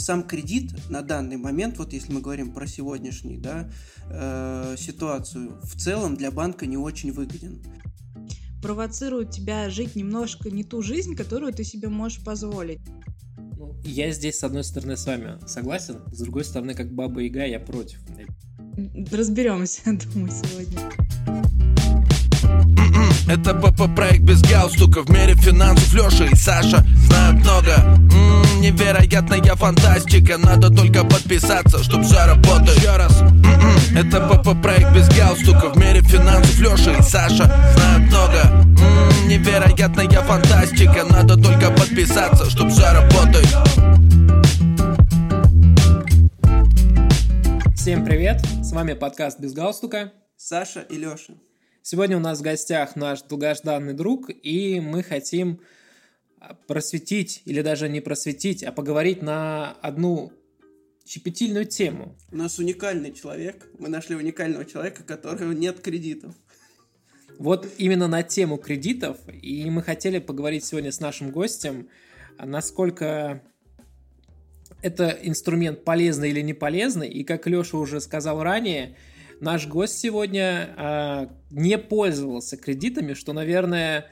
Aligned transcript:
сам 0.00 0.22
кредит 0.22 0.72
на 0.88 1.02
данный 1.02 1.36
момент, 1.36 1.78
вот 1.78 1.92
если 1.92 2.12
мы 2.12 2.20
говорим 2.20 2.52
про 2.52 2.66
сегодняшнюю 2.66 3.40
да, 3.40 3.70
э, 4.10 4.76
ситуацию, 4.78 5.58
в 5.62 5.76
целом 5.76 6.16
для 6.16 6.30
банка 6.30 6.66
не 6.66 6.76
очень 6.76 7.12
выгоден. 7.12 7.62
Провоцирует 8.62 9.30
тебя 9.30 9.70
жить 9.70 9.94
немножко 9.94 10.50
не 10.50 10.64
ту 10.64 10.82
жизнь, 10.82 11.14
которую 11.14 11.52
ты 11.52 11.64
себе 11.64 11.88
можешь 11.88 12.24
позволить. 12.24 12.80
Ну, 13.56 13.76
я 13.84 14.10
здесь, 14.10 14.38
с 14.38 14.44
одной 14.44 14.64
стороны, 14.64 14.96
с 14.96 15.06
вами 15.06 15.38
согласен, 15.46 16.00
с 16.12 16.18
другой 16.20 16.44
стороны, 16.44 16.74
как 16.74 16.92
баба 16.92 17.20
Яга, 17.20 17.44
я 17.44 17.60
против. 17.60 18.00
Разберемся, 19.12 19.82
думаю, 19.86 20.32
сегодня. 20.32 20.78
Это 23.28 23.52
ПП 23.52 23.94
проект 23.94 24.22
без 24.22 24.40
галстука 24.40 25.02
В 25.02 25.10
мире 25.10 25.34
финансов 25.34 25.92
Леша 25.92 26.26
и 26.26 26.34
Саша 26.34 26.86
знают 27.08 27.36
много. 27.44 27.72
М-м, 27.72 28.60
Невероятная 28.60 29.54
фантастика. 29.56 30.38
Надо 30.38 30.70
только 30.70 31.04
подписаться, 31.04 31.82
чтоб 31.82 32.02
все 32.02 32.24
работает. 32.26 32.76
Еще 32.78 32.96
раз. 32.96 33.20
М-м, 33.20 33.96
Это 33.96 34.20
ПП 34.20 34.60
проект 34.62 34.92
без 34.94 35.08
галстука. 35.08 35.70
В 35.70 35.76
мире 35.76 36.00
финансов 36.02 36.58
Леша 36.58 36.92
и 36.98 37.02
Саша 37.02 37.44
знают 37.76 38.10
много. 38.10 38.40
М-м, 38.42 39.28
Невероятная 39.28 40.08
фантастика. 40.22 41.04
Надо 41.10 41.36
только 41.36 41.70
подписаться, 41.70 42.48
чтоб 42.50 42.68
все 42.70 42.92
работает. 42.92 43.48
Всем 47.74 48.04
привет, 48.04 48.42
с 48.62 48.72
вами 48.72 48.92
подкаст 48.92 49.40
«Без 49.40 49.54
галстука». 49.54 50.12
Саша 50.36 50.80
и 50.80 50.96
Леша. 50.96 51.32
Сегодня 51.82 52.18
у 52.18 52.20
нас 52.20 52.40
в 52.40 52.42
гостях 52.42 52.96
наш 52.96 53.22
долгожданный 53.22 53.94
друг, 53.94 54.28
и 54.28 54.78
мы 54.78 55.02
хотим 55.02 55.60
просветить, 56.66 57.42
или 57.44 57.62
даже 57.62 57.88
не 57.88 58.00
просветить, 58.00 58.62
а 58.62 58.72
поговорить 58.72 59.22
на 59.22 59.72
одну 59.82 60.32
щепетильную 61.06 61.64
тему. 61.64 62.16
У 62.30 62.36
нас 62.36 62.58
уникальный 62.58 63.12
человек. 63.12 63.66
Мы 63.78 63.88
нашли 63.88 64.14
уникального 64.14 64.64
человека, 64.64 65.02
у 65.02 65.04
которого 65.04 65.52
нет 65.52 65.80
кредитов. 65.80 66.34
Вот 67.38 67.68
именно 67.78 68.08
на 68.08 68.22
тему 68.22 68.56
кредитов, 68.58 69.16
и 69.28 69.70
мы 69.70 69.82
хотели 69.82 70.18
поговорить 70.18 70.64
сегодня 70.64 70.90
с 70.90 71.00
нашим 71.00 71.30
гостем, 71.30 71.88
насколько 72.38 73.42
это 74.82 75.16
инструмент 75.22 75.84
полезный 75.84 76.30
или 76.30 76.40
не 76.40 76.54
полезный, 76.54 77.08
и 77.08 77.24
как 77.24 77.46
Леша 77.46 77.78
уже 77.78 78.00
сказал 78.00 78.42
ранее, 78.42 78.96
наш 79.40 79.66
гость 79.66 79.98
сегодня 79.98 80.74
э, 80.76 81.26
не 81.50 81.78
пользовался 81.78 82.56
кредитами, 82.56 83.14
что, 83.14 83.32
наверное, 83.32 84.10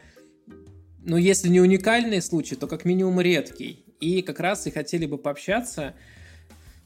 ну, 1.06 1.16
если 1.16 1.48
не 1.48 1.60
уникальный 1.60 2.20
случай, 2.20 2.56
то 2.56 2.66
как 2.66 2.84
минимум 2.84 3.20
редкий. 3.20 3.84
И 4.00 4.22
как 4.22 4.40
раз 4.40 4.66
и 4.66 4.72
хотели 4.72 5.06
бы 5.06 5.18
пообщаться 5.18 5.94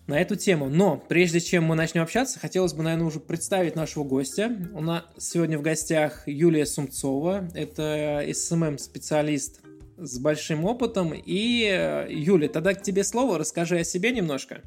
на 0.07 0.21
эту 0.21 0.37
тему. 0.37 0.69
Но 0.69 0.99
прежде 0.99 1.41
чем 1.41 1.65
мы 1.65 1.75
начнем 1.75 2.03
общаться, 2.03 2.39
хотелось 2.39 2.75
бы, 2.75 2.83
наверное, 2.83 3.07
уже 3.07 3.19
представить 3.19 3.77
нашего 3.77 4.05
гостя. 4.05 4.55
У 4.75 4.83
нас 4.83 5.05
сегодня 5.19 5.59
в 5.59 5.63
гостях 5.63 6.29
Юлия 6.29 6.67
Сумцова. 6.67 7.48
Это 7.55 8.23
SMM-специалист 8.31 9.62
с 9.97 10.19
большим 10.19 10.67
опытом. 10.67 11.15
И, 11.15 11.65
э, 11.65 12.07
Юля, 12.11 12.48
тогда 12.48 12.75
к 12.75 12.83
тебе 12.83 13.05
слово. 13.05 13.39
Расскажи 13.39 13.79
о 13.79 13.85
себе 13.85 14.13
немножко. 14.13 14.61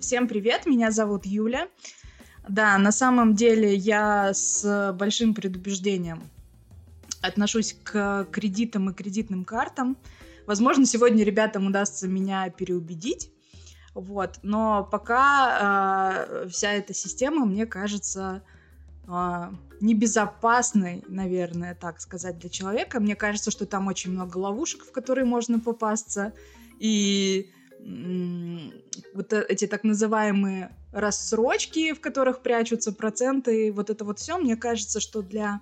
Всем 0.00 0.28
привет, 0.28 0.64
меня 0.64 0.90
зовут 0.90 1.26
Юля. 1.26 1.68
Да, 2.48 2.78
на 2.78 2.90
самом 2.90 3.34
деле 3.34 3.74
я 3.74 4.32
с 4.32 4.94
большим 4.98 5.34
предубеждением 5.34 6.22
отношусь 7.20 7.76
к 7.82 8.26
кредитам 8.30 8.90
и 8.90 8.94
кредитным 8.94 9.44
картам. 9.44 9.96
Возможно, 10.46 10.86
сегодня 10.86 11.24
ребятам 11.24 11.66
удастся 11.66 12.08
меня 12.08 12.50
переубедить. 12.50 13.30
Вот. 13.94 14.38
Но 14.42 14.88
пока 14.90 16.26
э, 16.44 16.48
вся 16.48 16.72
эта 16.72 16.94
система, 16.94 17.44
мне 17.44 17.66
кажется, 17.66 18.42
э, 19.06 19.50
небезопасной, 19.80 21.04
наверное, 21.08 21.74
так 21.74 22.00
сказать, 22.00 22.38
для 22.38 22.50
человека. 22.50 23.00
Мне 23.00 23.16
кажется, 23.16 23.50
что 23.50 23.66
там 23.66 23.88
очень 23.88 24.12
много 24.12 24.38
ловушек, 24.38 24.84
в 24.84 24.92
которые 24.92 25.24
можно 25.24 25.58
попасться. 25.58 26.32
И 26.78 27.50
вот 29.14 29.32
э, 29.32 29.44
эти 29.48 29.66
так 29.66 29.84
называемые 29.84 30.70
рассрочки, 30.92 31.92
в 31.92 32.00
которых 32.00 32.42
прячутся 32.42 32.92
проценты, 32.92 33.72
вот 33.72 33.90
это 33.90 34.04
вот 34.04 34.18
все, 34.18 34.38
мне 34.38 34.56
кажется, 34.56 35.00
что 35.00 35.22
для 35.22 35.60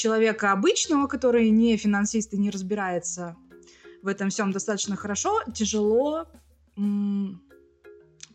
человека 0.00 0.52
обычного, 0.52 1.06
который 1.06 1.50
не 1.50 1.76
финансист 1.76 2.32
и 2.32 2.38
не 2.38 2.50
разбирается 2.50 3.36
в 4.02 4.08
этом 4.08 4.30
всем 4.30 4.50
достаточно 4.50 4.96
хорошо, 4.96 5.42
тяжело 5.54 6.26
м- 6.76 7.42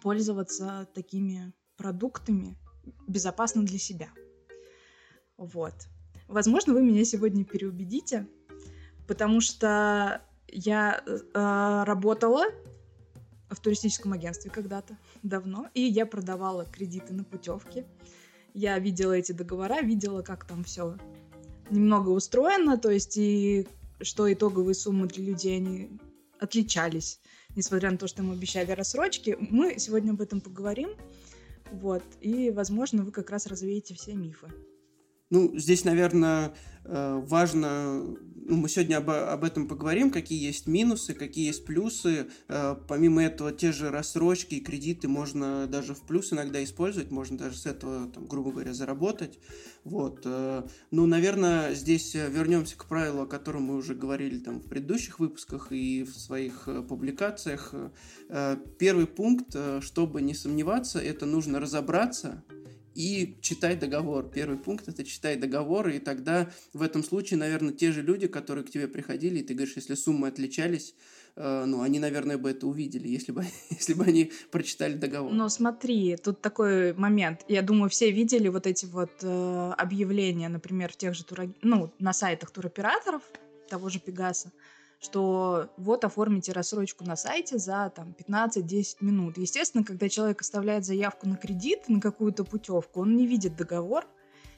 пользоваться 0.02 0.88
такими 0.94 1.54
продуктами 1.76 2.56
безопасно 3.08 3.64
для 3.64 3.80
себя. 3.80 4.10
Вот. 5.38 5.74
Возможно, 6.28 6.74
вы 6.74 6.84
меня 6.84 7.04
сегодня 7.04 7.44
переубедите, 7.44 8.28
потому 9.08 9.42
что 9.42 10.22
я 10.48 11.04
э, 11.06 11.84
работала 11.86 12.46
в 13.50 13.60
туристическом 13.60 14.14
агентстве 14.14 14.52
когда-то, 14.52 14.98
давно, 15.24 15.70
и 15.74 15.82
я 15.82 16.06
продавала 16.06 16.66
кредиты 16.66 17.14
на 17.14 17.24
путевки. 17.24 17.86
Я 18.54 18.78
видела 18.80 19.14
эти 19.14 19.32
договора, 19.32 19.82
видела, 19.82 20.22
как 20.22 20.46
там 20.46 20.64
все 20.64 20.98
немного 21.70 22.10
устроено, 22.10 22.78
то 22.78 22.90
есть 22.90 23.18
и 23.18 23.68
что 24.02 24.32
итоговые 24.32 24.76
суммы 24.76 25.08
для 25.08 25.24
людей, 25.26 25.58
они 25.58 25.90
отличались, 26.40 27.20
несмотря 27.56 27.92
на 27.92 27.98
то, 27.98 28.08
что 28.08 28.22
им 28.22 28.32
обещали 28.32 28.72
рассрочки. 28.72 29.38
Мы 29.40 29.80
сегодня 29.80 30.12
об 30.12 30.22
этом 30.22 30.42
поговорим, 30.42 30.90
вот, 31.72 32.04
и, 32.22 32.52
возможно, 32.52 33.04
вы 33.04 33.12
как 33.12 33.30
раз 33.30 33.48
развеете 33.48 33.94
все 33.96 34.14
мифы. 34.14 34.48
Ну, 35.30 35.58
здесь, 35.58 35.84
наверное, 35.86 36.54
э, 36.84 37.22
важно 37.26 38.16
мы 38.48 38.70
сегодня 38.70 38.98
об, 38.98 39.10
об 39.10 39.44
этом 39.44 39.68
поговорим, 39.68 40.12
какие 40.12 40.44
есть 40.44 40.68
минусы, 40.68 41.14
какие 41.14 41.48
есть 41.48 41.66
плюсы. 41.66 42.28
Э, 42.48 42.76
помимо 42.88 43.24
этого, 43.24 43.52
те 43.52 43.72
же 43.72 43.90
рассрочки 43.90 44.56
и 44.56 44.60
кредиты 44.60 45.08
можно 45.08 45.68
даже 45.68 45.94
в 45.94 46.02
плюс 46.02 46.32
иногда 46.32 46.64
использовать, 46.64 47.12
можно 47.12 47.38
даже 47.38 47.58
с 47.58 47.66
этого, 47.66 48.08
там, 48.12 48.26
грубо 48.26 48.52
говоря, 48.52 48.74
заработать. 48.74 49.40
Вот. 49.84 50.22
Э, 50.26 50.64
ну, 50.92 51.06
наверное, 51.06 51.74
здесь 51.74 52.14
вернемся 52.14 52.78
к 52.78 52.86
правилу, 52.86 53.24
о 53.24 53.28
котором 53.28 53.64
мы 53.64 53.76
уже 53.76 53.96
говорили 53.96 54.40
там, 54.40 54.60
в 54.60 54.68
предыдущих 54.68 55.20
выпусках 55.20 55.72
и 55.72 56.04
в 56.04 56.14
своих 56.16 56.68
э, 56.68 56.82
публикациях. 56.82 57.74
Э, 58.30 58.58
первый 58.78 59.08
пункт, 59.08 59.56
э, 59.56 59.80
чтобы 59.82 60.22
не 60.22 60.34
сомневаться, 60.34 61.00
это 61.00 61.26
нужно 61.26 61.60
разобраться, 61.60 62.44
и 62.96 63.38
читай 63.42 63.76
договор. 63.76 64.28
Первый 64.34 64.58
пункт 64.58 64.88
это 64.88 65.04
читай 65.04 65.36
договор, 65.36 65.90
и 65.90 66.00
тогда 66.00 66.50
в 66.74 66.82
этом 66.82 67.04
случае, 67.04 67.38
наверное, 67.38 67.74
те 67.74 67.92
же 67.92 68.02
люди, 68.02 68.28
которые 68.28 68.66
к 68.66 68.72
тебе 68.72 68.88
приходили, 68.88 69.40
и 69.40 69.44
ты 69.44 69.54
говоришь, 69.54 69.76
если 69.76 69.96
суммы 69.96 70.30
отличались, 70.30 70.96
э, 71.36 71.66
ну, 71.66 71.82
они, 71.82 72.00
наверное, 72.00 72.38
бы 72.38 72.50
это 72.50 72.66
увидели, 72.66 73.08
если 73.20 73.34
бы, 73.34 73.46
если 73.70 73.94
бы 73.94 74.06
они 74.06 74.32
прочитали 74.50 74.94
договор. 74.94 75.32
Но 75.34 75.50
смотри, 75.50 76.16
тут 76.16 76.42
такой 76.42 76.94
момент. 76.94 77.42
Я 77.50 77.62
думаю, 77.62 77.90
все 77.90 78.10
видели 78.12 78.48
вот 78.48 78.66
эти 78.66 78.86
вот 78.86 79.12
э, 79.22 79.74
объявления, 79.78 80.48
например, 80.48 80.92
в 80.92 80.98
тех 80.98 81.14
же 81.14 81.26
тур... 81.26 81.54
ну, 81.62 81.92
на 82.00 82.14
сайтах 82.14 82.52
туроператоров, 82.52 83.24
того 83.70 83.90
же 83.90 84.00
Пегаса, 84.00 84.52
что 85.00 85.70
вот 85.78 86.04
оформите 86.04 86.52
рассрочку 86.52 87.04
на 87.04 87.16
сайте 87.16 87.58
за 87.58 87.92
там 87.96 88.16
15-10 88.18 88.98
минут. 89.02 89.38
Естественно, 89.38 89.84
когда 89.84 90.10
человек 90.10 90.42
оставляет 90.42 90.86
заявку 90.86 91.28
на 91.28 91.36
кредит, 91.36 91.90
на 91.90 92.00
какую-то 92.02 92.44
путевку, 92.44 93.02
он 93.02 93.16
не 93.16 93.28
видит 93.28 93.56
договор 93.56 94.06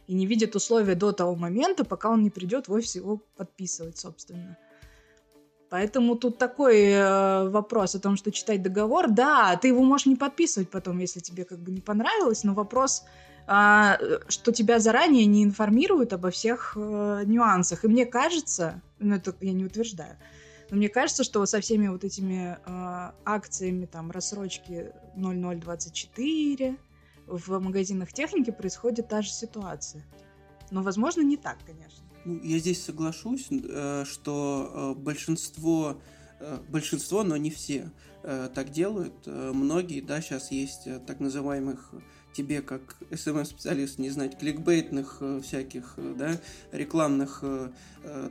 и 0.08 0.14
не 0.14 0.26
видит 0.26 0.56
условия 0.56 0.96
до 0.96 1.12
того 1.12 1.36
момента, 1.36 1.84
пока 1.84 2.10
он 2.10 2.24
не 2.24 2.30
придет 2.30 2.68
в 2.68 2.74
офис 2.74 2.96
его 2.96 3.22
подписывать, 3.36 3.98
собственно. 3.98 4.58
Поэтому 5.70 6.16
тут 6.16 6.38
такой 6.38 6.82
э, 6.84 7.50
вопрос 7.50 7.96
о 7.96 8.00
том, 8.00 8.16
что 8.16 8.32
читать 8.32 8.62
договор, 8.62 9.10
да, 9.10 9.58
ты 9.58 9.68
его 9.68 9.84
можешь 9.84 10.06
не 10.06 10.16
подписывать 10.16 10.72
потом, 10.72 11.00
если 11.00 11.20
тебе 11.20 11.44
как 11.44 11.60
бы 11.60 11.72
не 11.72 11.82
понравилось, 11.82 12.46
но 12.46 12.54
вопрос, 12.54 13.04
что 13.48 14.52
тебя 14.52 14.80
заранее 14.80 15.26
не 15.26 15.44
информируют 15.44 16.12
обо 16.12 16.32
всех 16.32 16.74
э, 16.76 17.24
нюансах. 17.26 17.86
И 17.86 17.88
мне 17.88 18.06
кажется, 18.06 18.82
ну 19.00 19.16
это 19.16 19.34
я 19.40 19.54
не 19.54 19.64
утверждаю, 19.64 20.18
но 20.70 20.78
мне 20.78 20.90
кажется, 20.90 21.24
что 21.24 21.46
со 21.46 21.62
всеми 21.62 21.88
вот 21.88 22.04
этими 22.04 22.58
э, 22.66 23.12
акциями, 23.26 23.86
там, 23.86 24.12
рассрочки 24.12 24.92
0024 25.16 26.78
в 27.26 27.60
магазинах 27.60 28.12
техники 28.14 28.52
происходит 28.52 29.08
та 29.08 29.22
же 29.22 29.30
ситуация. 29.30 30.04
Но, 30.72 30.82
возможно, 30.82 31.22
не 31.22 31.38
так, 31.38 31.58
конечно. 31.66 32.04
Ну, 32.26 32.42
я 32.44 32.60
здесь 32.60 32.84
соглашусь, 32.84 33.48
э, 33.50 34.04
что 34.06 34.96
э, 34.98 35.00
большинство 35.00 36.02
большинство, 36.70 37.24
но 37.24 37.36
не 37.36 37.50
все 37.50 37.92
так 38.22 38.70
делают. 38.70 39.26
Многие, 39.26 40.02
да, 40.02 40.22
сейчас 40.22 40.52
есть 40.52 40.88
так 41.08 41.20
называемых 41.20 41.96
тебе, 42.38 42.62
как 42.62 42.98
SMM-специалист, 43.10 43.98
не 43.98 44.12
знать 44.12 44.38
кликбейтных 44.38 45.18
э, 45.22 45.42
всяких, 45.42 45.96
э, 45.98 46.14
да, 46.16 46.38
рекламных, 46.72 47.40
э, 47.42 47.70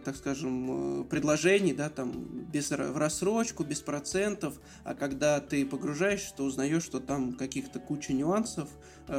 так 0.05 0.15
скажем, 0.17 1.05
предложений, 1.11 1.75
да, 1.75 1.91
там, 1.91 2.13
без, 2.53 2.71
в 2.71 2.97
рассрочку, 2.97 3.65
без 3.65 3.81
процентов, 3.81 4.55
а 4.85 4.95
когда 4.95 5.41
ты 5.41 5.67
погружаешься, 5.67 6.33
то 6.37 6.45
узнаешь, 6.45 6.85
что 6.85 7.01
там 7.01 7.35
каких-то 7.35 7.81
куча 7.81 8.13
нюансов, 8.15 8.69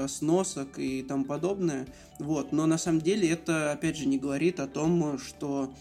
сносок 0.08 0.80
и 0.80 1.04
тому 1.04 1.26
подобное, 1.26 1.86
вот, 2.18 2.54
но 2.54 2.66
на 2.66 2.80
самом 2.80 3.02
деле 3.02 3.30
это, 3.30 3.72
опять 3.72 3.98
же, 3.98 4.08
не 4.08 4.18
говорит 4.18 4.60
о 4.60 4.68
том, 4.68 5.20
что 5.20 5.74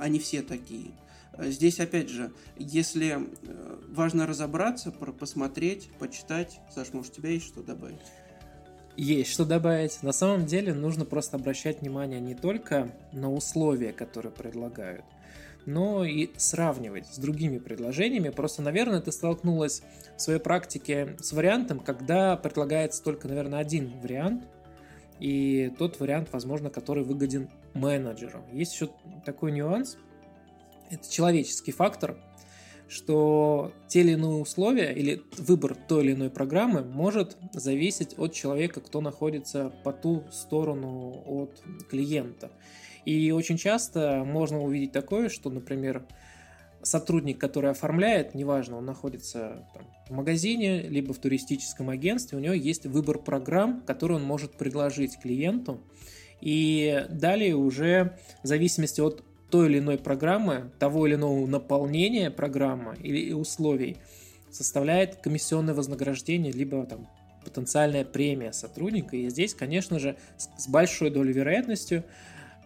они 0.00 0.20
все 0.20 0.42
такие. 0.42 0.92
Здесь, 1.38 1.80
опять 1.80 2.08
же, 2.08 2.32
если 2.56 3.28
важно 3.88 4.26
разобраться, 4.26 4.92
посмотреть, 4.92 5.90
почитать, 5.98 6.60
Саш, 6.72 6.92
может, 6.92 7.12
у 7.12 7.16
тебя 7.16 7.30
есть 7.30 7.46
что 7.46 7.62
добавить? 7.62 8.00
Есть 8.96 9.30
что 9.30 9.44
добавить. 9.44 10.02
На 10.02 10.12
самом 10.12 10.44
деле 10.44 10.74
нужно 10.74 11.04
просто 11.04 11.36
обращать 11.36 11.80
внимание 11.80 12.20
не 12.20 12.34
только 12.34 12.90
на 13.12 13.32
условия, 13.32 13.92
которые 13.92 14.32
предлагают, 14.32 15.04
но 15.64 16.04
и 16.04 16.30
сравнивать 16.36 17.06
с 17.06 17.18
другими 17.18 17.58
предложениями. 17.58 18.28
Просто, 18.28 18.60
наверное, 18.60 19.00
ты 19.00 19.10
столкнулась 19.10 19.82
в 20.16 20.20
своей 20.20 20.40
практике 20.40 21.16
с 21.20 21.32
вариантом, 21.32 21.80
когда 21.80 22.36
предлагается 22.36 23.02
только, 23.02 23.28
наверное, 23.28 23.60
один 23.60 23.92
вариант, 24.02 24.44
и 25.20 25.72
тот 25.78 26.00
вариант, 26.00 26.28
возможно, 26.32 26.68
который 26.68 27.04
выгоден 27.04 27.48
менеджеру. 27.74 28.44
Есть 28.52 28.74
еще 28.74 28.90
такой 29.24 29.52
нюанс, 29.52 29.96
это 30.90 31.10
человеческий 31.10 31.72
фактор– 31.72 32.18
что 32.92 33.72
те 33.88 34.00
или 34.00 34.12
иные 34.12 34.34
условия 34.34 34.92
или 34.92 35.22
выбор 35.38 35.74
той 35.74 36.04
или 36.04 36.12
иной 36.12 36.28
программы 36.28 36.84
может 36.84 37.38
зависеть 37.54 38.18
от 38.18 38.34
человека, 38.34 38.80
кто 38.80 39.00
находится 39.00 39.72
по 39.82 39.92
ту 39.92 40.24
сторону 40.30 41.22
от 41.26 41.62
клиента. 41.88 42.50
И 43.06 43.30
очень 43.32 43.56
часто 43.56 44.24
можно 44.24 44.60
увидеть 44.60 44.92
такое, 44.92 45.30
что, 45.30 45.48
например, 45.48 46.04
сотрудник, 46.82 47.38
который 47.38 47.70
оформляет, 47.70 48.34
неважно, 48.34 48.76
он 48.76 48.84
находится 48.84 49.66
там, 49.72 49.84
в 50.08 50.10
магазине, 50.12 50.82
либо 50.82 51.14
в 51.14 51.18
туристическом 51.18 51.88
агентстве, 51.88 52.36
у 52.36 52.40
него 52.40 52.54
есть 52.54 52.86
выбор 52.86 53.18
программ, 53.18 53.82
который 53.86 54.16
он 54.16 54.24
может 54.24 54.58
предложить 54.58 55.18
клиенту. 55.18 55.80
И 56.40 57.06
далее 57.08 57.54
уже 57.54 58.18
в 58.42 58.48
зависимости 58.48 59.00
от 59.00 59.24
той 59.52 59.68
или 59.68 59.80
иной 59.80 59.98
программы, 59.98 60.70
того 60.78 61.06
или 61.06 61.14
иного 61.14 61.46
наполнения 61.46 62.30
программы 62.30 62.96
или 62.96 63.34
условий 63.34 63.98
составляет 64.50 65.16
комиссионное 65.16 65.74
вознаграждение, 65.74 66.52
либо 66.52 66.86
там 66.86 67.06
потенциальная 67.44 68.06
премия 68.06 68.52
сотрудника. 68.52 69.14
И 69.14 69.28
здесь, 69.28 69.54
конечно 69.54 69.98
же, 69.98 70.16
с 70.38 70.66
большой 70.68 71.10
долей 71.10 71.34
вероятностью 71.34 72.02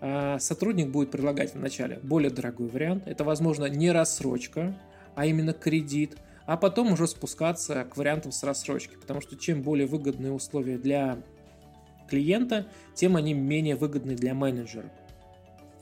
а, 0.01 0.39
сотрудник 0.39 0.91
будет 0.91 1.11
предлагать 1.11 1.55
вначале 1.55 1.99
более 2.05 2.31
дорогой 2.31 2.69
вариант. 2.69 3.09
Это, 3.09 3.25
возможно, 3.25 3.65
не 3.65 3.91
рассрочка, 3.91 4.79
а 5.17 5.27
именно 5.27 5.53
кредит, 5.53 6.17
а 6.47 6.57
потом 6.57 6.93
уже 6.93 7.09
спускаться 7.09 7.85
к 7.85 7.97
вариантам 7.97 8.31
с 8.31 8.45
рассрочки, 8.45 8.95
потому 8.95 9.21
что 9.21 9.35
чем 9.35 9.63
более 9.63 9.89
выгодные 9.89 10.31
условия 10.31 10.79
для 10.79 11.19
клиента, 12.09 12.67
тем 12.95 13.17
они 13.17 13.35
менее 13.35 13.75
выгодны 13.75 14.15
для 14.15 14.35
менеджера. 14.35 14.89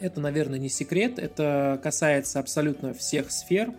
Это, 0.05 0.21
наверное, 0.21 0.59
не 0.59 0.69
секрет, 0.69 1.19
это 1.19 1.81
касается 1.83 2.39
абсолютно 2.39 2.93
всех 2.93 3.31
сфер, 3.31 3.73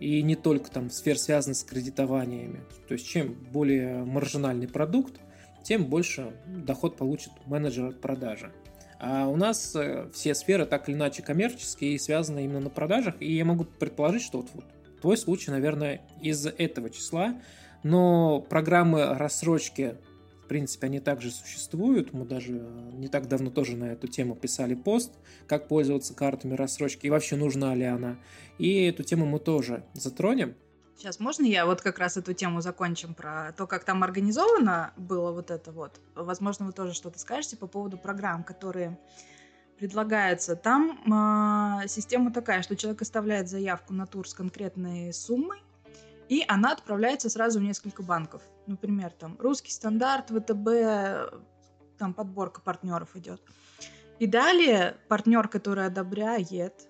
и 0.00 0.20
не 0.20 0.34
только 0.34 0.68
там 0.68 0.90
сфер, 0.90 1.16
связанных 1.16 1.58
с 1.58 1.62
кредитованиями. 1.62 2.60
То 2.88 2.94
есть 2.94 3.06
чем 3.06 3.34
более 3.52 4.04
маржинальный 4.04 4.66
продукт, 4.66 5.14
тем 5.62 5.84
больше 5.84 6.32
доход 6.48 6.96
получит 6.96 7.30
менеджер 7.46 7.86
от 7.86 8.00
продажи. 8.00 8.50
А 8.98 9.28
у 9.28 9.36
нас 9.36 9.76
э, 9.76 10.10
все 10.12 10.34
сферы 10.34 10.66
так 10.66 10.88
или 10.88 10.96
иначе 10.96 11.22
коммерческие 11.22 11.92
и 11.92 11.98
связаны 11.98 12.44
именно 12.44 12.58
на 12.58 12.70
продажах, 12.70 13.14
и 13.20 13.32
я 13.32 13.44
могу 13.44 13.62
предположить, 13.62 14.22
что 14.22 14.38
вот, 14.38 14.48
вот 14.54 14.64
твой 15.00 15.16
случай, 15.16 15.52
наверное, 15.52 16.00
из 16.20 16.46
этого 16.46 16.90
числа, 16.90 17.36
но 17.84 18.40
программы 18.40 19.14
рассрочки 19.14 19.98
в 20.44 20.46
принципе, 20.46 20.86
они 20.86 21.00
также 21.00 21.30
существуют. 21.30 22.12
Мы 22.12 22.26
даже 22.26 22.52
не 22.52 23.08
так 23.08 23.28
давно 23.28 23.50
тоже 23.50 23.76
на 23.76 23.92
эту 23.92 24.08
тему 24.08 24.36
писали 24.36 24.74
пост, 24.74 25.12
как 25.46 25.68
пользоваться 25.68 26.14
картами 26.14 26.54
рассрочки 26.54 27.06
и 27.06 27.10
вообще 27.10 27.36
нужна 27.36 27.74
ли 27.74 27.84
она. 27.84 28.18
И 28.58 28.84
эту 28.84 29.02
тему 29.04 29.24
мы 29.24 29.38
тоже 29.38 29.84
затронем. 29.94 30.54
Сейчас 30.96 31.18
можно 31.18 31.44
я 31.44 31.64
вот 31.64 31.80
как 31.80 31.98
раз 31.98 32.18
эту 32.18 32.34
тему 32.34 32.60
закончим 32.60 33.14
про 33.14 33.52
то, 33.56 33.66
как 33.66 33.84
там 33.84 34.04
организовано 34.04 34.92
было 34.96 35.32
вот 35.32 35.50
это 35.50 35.72
вот. 35.72 35.98
Возможно, 36.14 36.66
вы 36.66 36.72
тоже 36.72 36.92
что-то 36.92 37.18
скажете 37.18 37.56
по 37.56 37.66
поводу 37.66 37.96
программ, 37.96 38.44
которые 38.44 38.98
предлагаются. 39.78 40.56
Там 40.56 41.00
э, 41.06 41.88
система 41.88 42.32
такая, 42.32 42.62
что 42.62 42.76
человек 42.76 43.00
оставляет 43.02 43.48
заявку 43.48 43.94
на 43.94 44.06
тур 44.06 44.28
с 44.28 44.34
конкретной 44.34 45.12
суммой, 45.12 45.62
и 46.28 46.44
она 46.48 46.72
отправляется 46.72 47.28
сразу 47.28 47.60
в 47.60 47.62
несколько 47.62 48.02
банков. 48.02 48.42
Например, 48.66 49.10
там 49.10 49.36
русский 49.38 49.70
стандарт, 49.70 50.30
ВТБ, 50.30 51.34
там 51.98 52.14
подборка 52.14 52.60
партнеров 52.60 53.16
идет. 53.16 53.42
И 54.18 54.26
далее 54.26 54.96
партнер, 55.08 55.48
который 55.48 55.86
одобряет, 55.86 56.88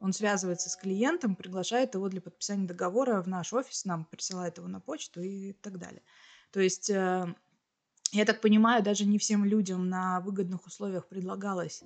он 0.00 0.12
связывается 0.12 0.68
с 0.68 0.76
клиентом, 0.76 1.36
приглашает 1.36 1.94
его 1.94 2.08
для 2.08 2.20
подписания 2.20 2.66
договора 2.66 3.22
в 3.22 3.28
наш 3.28 3.52
офис, 3.52 3.84
нам 3.84 4.04
присылает 4.04 4.58
его 4.58 4.68
на 4.68 4.80
почту 4.80 5.22
и 5.22 5.52
так 5.52 5.78
далее. 5.78 6.02
То 6.50 6.60
есть, 6.60 6.90
э, 6.90 7.34
я 8.12 8.24
так 8.24 8.40
понимаю, 8.40 8.82
даже 8.82 9.04
не 9.04 9.18
всем 9.18 9.44
людям 9.44 9.88
на 9.88 10.20
выгодных 10.20 10.66
условиях 10.66 11.08
предлагалось 11.08 11.82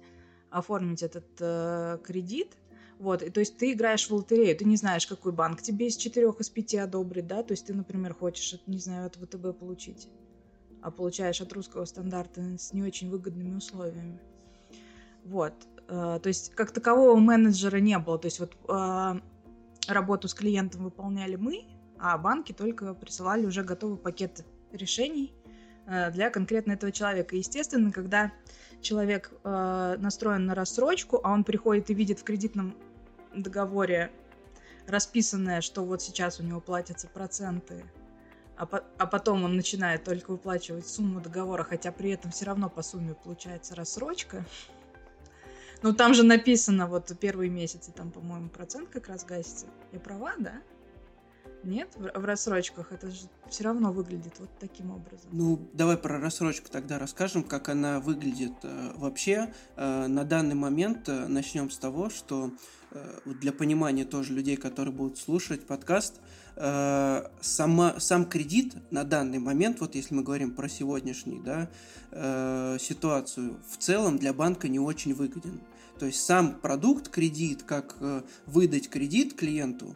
оформить 0.51 1.03
этот 1.03 1.29
э, 1.41 1.99
кредит, 2.05 2.57
вот, 3.01 3.23
и 3.23 3.31
то 3.31 3.41
есть 3.41 3.57
ты 3.57 3.73
играешь 3.73 4.11
в 4.11 4.15
лотерею, 4.15 4.55
ты 4.55 4.67
не 4.67 4.77
знаешь, 4.77 5.07
какой 5.07 5.33
банк 5.33 5.63
тебе 5.63 5.87
из 5.87 5.97
четырех, 5.97 6.39
из 6.39 6.51
пяти 6.51 6.77
одобрит, 6.77 7.27
да, 7.27 7.43
то 7.43 7.53
есть 7.53 7.67
ты, 7.67 7.73
например, 7.73 8.13
хочешь, 8.13 8.61
не 8.67 8.77
знаю, 8.77 9.07
от 9.07 9.17
ВТБ 9.17 9.59
получить, 9.59 10.07
а 10.83 10.91
получаешь 10.91 11.41
от 11.41 11.51
русского 11.55 11.87
стандарта 11.87 12.43
с 12.59 12.75
не 12.75 12.83
очень 12.83 13.09
выгодными 13.09 13.57
условиями. 13.57 14.21
Вот, 15.25 15.55
э, 15.89 16.21
то 16.23 16.27
есть 16.27 16.55
как 16.55 16.73
такового 16.73 17.17
менеджера 17.17 17.79
не 17.79 17.99
было, 17.99 18.19
то 18.19 18.27
есть 18.27 18.39
вот 18.39 18.55
э, 18.69 19.21
работу 19.89 20.29
с 20.29 20.35
клиентом 20.35 20.85
выполняли 20.85 21.37
мы, 21.37 21.65
а 21.99 22.19
банки 22.19 22.53
только 22.53 22.93
присылали 22.93 23.47
уже 23.47 23.65
готовый 23.65 23.97
пакет 23.97 24.45
решений 24.73 25.33
э, 25.87 26.11
для 26.11 26.29
конкретно 26.29 26.73
этого 26.73 26.93
человека. 26.93 27.35
естественно, 27.35 27.93
когда 27.93 28.31
человек 28.83 29.33
э, 29.43 29.97
настроен 29.99 30.45
на 30.45 30.55
рассрочку, 30.55 31.19
а 31.25 31.33
он 31.33 31.45
приходит 31.45 31.89
и 31.89 31.95
видит 31.95 32.19
в 32.19 32.25
кредитном 32.25 32.75
договоре 33.35 34.11
расписанное, 34.87 35.61
что 35.61 35.85
вот 35.85 36.03
сейчас 36.03 36.41
у 36.41 36.43
него 36.43 36.61
платятся 36.61 37.09
проценты, 37.09 37.85
а, 38.57 38.67
по- 38.67 38.85
а 38.99 39.07
потом 39.07 39.45
он 39.45 39.57
начинает 39.57 40.05
только 40.05 40.33
выплачивать 40.33 40.87
сумму 40.87 41.21
договора, 41.21 41.65
хотя 41.65 41.93
при 41.93 42.11
этом 42.11 42.31
все 42.31 42.45
равно 42.47 42.69
по 42.69 42.83
сумме 42.83 43.15
получается 43.15 43.75
рассрочка. 43.75 44.45
Ну, 45.83 45.95
там 45.95 46.13
же 46.13 46.25
написано, 46.25 46.87
вот 46.87 47.11
первые 47.19 47.49
месяцы, 47.51 47.91
там, 47.91 48.11
по-моему, 48.11 48.51
процент 48.51 48.91
как 48.91 49.09
раз 49.09 49.25
гасится. 49.25 49.67
Я 49.93 50.01
права, 50.01 50.35
да? 50.39 50.61
Нет, 51.63 51.91
в, 51.97 52.25
рассрочках 52.25 52.91
это 52.91 53.11
же 53.11 53.29
все 53.51 53.65
равно 53.65 53.93
выглядит 53.93 54.33
вот 54.39 54.49
таким 54.59 54.93
образом. 54.93 55.29
Ну, 55.31 55.69
давай 55.75 55.99
про 55.99 56.19
рассрочку 56.19 56.71
тогда 56.71 56.99
расскажем, 56.99 57.43
как 57.43 57.69
она 57.69 58.01
выглядит 58.01 58.53
э, 58.63 58.93
вообще. 58.97 59.53
Э, 59.77 60.07
на 60.07 60.25
данный 60.25 60.55
момент 60.55 61.09
э, 61.09 61.27
начнем 61.27 61.71
с 61.71 61.77
того, 61.77 62.09
что 62.11 62.53
для 63.25 63.53
понимания 63.53 64.05
тоже 64.05 64.33
людей, 64.33 64.57
которые 64.57 64.93
будут 64.93 65.17
слушать 65.17 65.65
подкаст, 65.65 66.17
сама, 66.57 68.01
сам 68.01 68.25
кредит 68.25 68.75
на 68.91 69.05
данный 69.05 69.39
момент, 69.39 69.81
вот 69.81 69.95
если 69.95 70.13
мы 70.13 70.25
говорим 70.25 70.57
про 70.57 70.69
сегодняшний, 70.69 71.41
да, 71.41 71.71
ситуацию, 72.81 73.61
в 73.69 73.77
целом 73.77 74.19
для 74.19 74.33
банка 74.33 74.67
не 74.67 74.81
очень 74.81 75.15
выгоден. 75.15 75.61
То 76.01 76.07
есть 76.07 76.21
сам 76.21 76.59
продукт 76.59 77.09
кредит, 77.09 77.63
как 77.63 77.95
выдать 78.47 78.91
кредит 78.91 79.35
клиенту, 79.35 79.95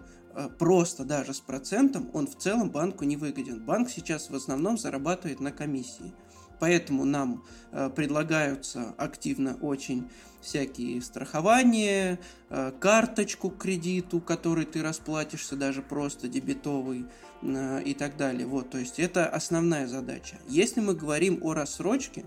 просто 0.59 1.05
даже 1.05 1.35
с 1.35 1.41
процентом, 1.41 2.11
он 2.13 2.27
в 2.27 2.37
целом 2.37 2.71
банку 2.71 3.05
не 3.05 3.17
выгоден. 3.17 3.65
Банк 3.65 3.89
сейчас 3.91 4.31
в 4.31 4.35
основном 4.35 4.79
зарабатывает 4.79 5.41
на 5.41 5.53
комиссии. 5.53 6.13
Поэтому 6.61 7.05
нам 7.05 7.45
э, 7.73 7.91
предлагаются 7.91 8.95
активно 8.97 9.57
очень 9.61 10.09
всякие 10.41 11.01
страхования, 11.03 12.19
э, 12.51 12.73
карточку 12.79 13.51
к 13.51 13.59
кредиту, 13.59 14.21
который 14.21 14.65
ты 14.65 14.83
расплатишься, 14.83 15.57
даже 15.57 15.83
просто 15.83 16.29
дебетовый 16.29 17.07
э, 17.43 17.83
и 17.83 17.95
так 17.95 18.17
далее. 18.17 18.47
Вот, 18.47 18.71
то 18.71 18.79
есть 18.79 18.99
это 18.99 19.27
основная 19.27 19.87
задача. 19.87 20.39
Если 20.49 20.81
мы 20.81 20.95
говорим 20.95 21.39
о 21.43 21.55
рассрочке, 21.55 22.25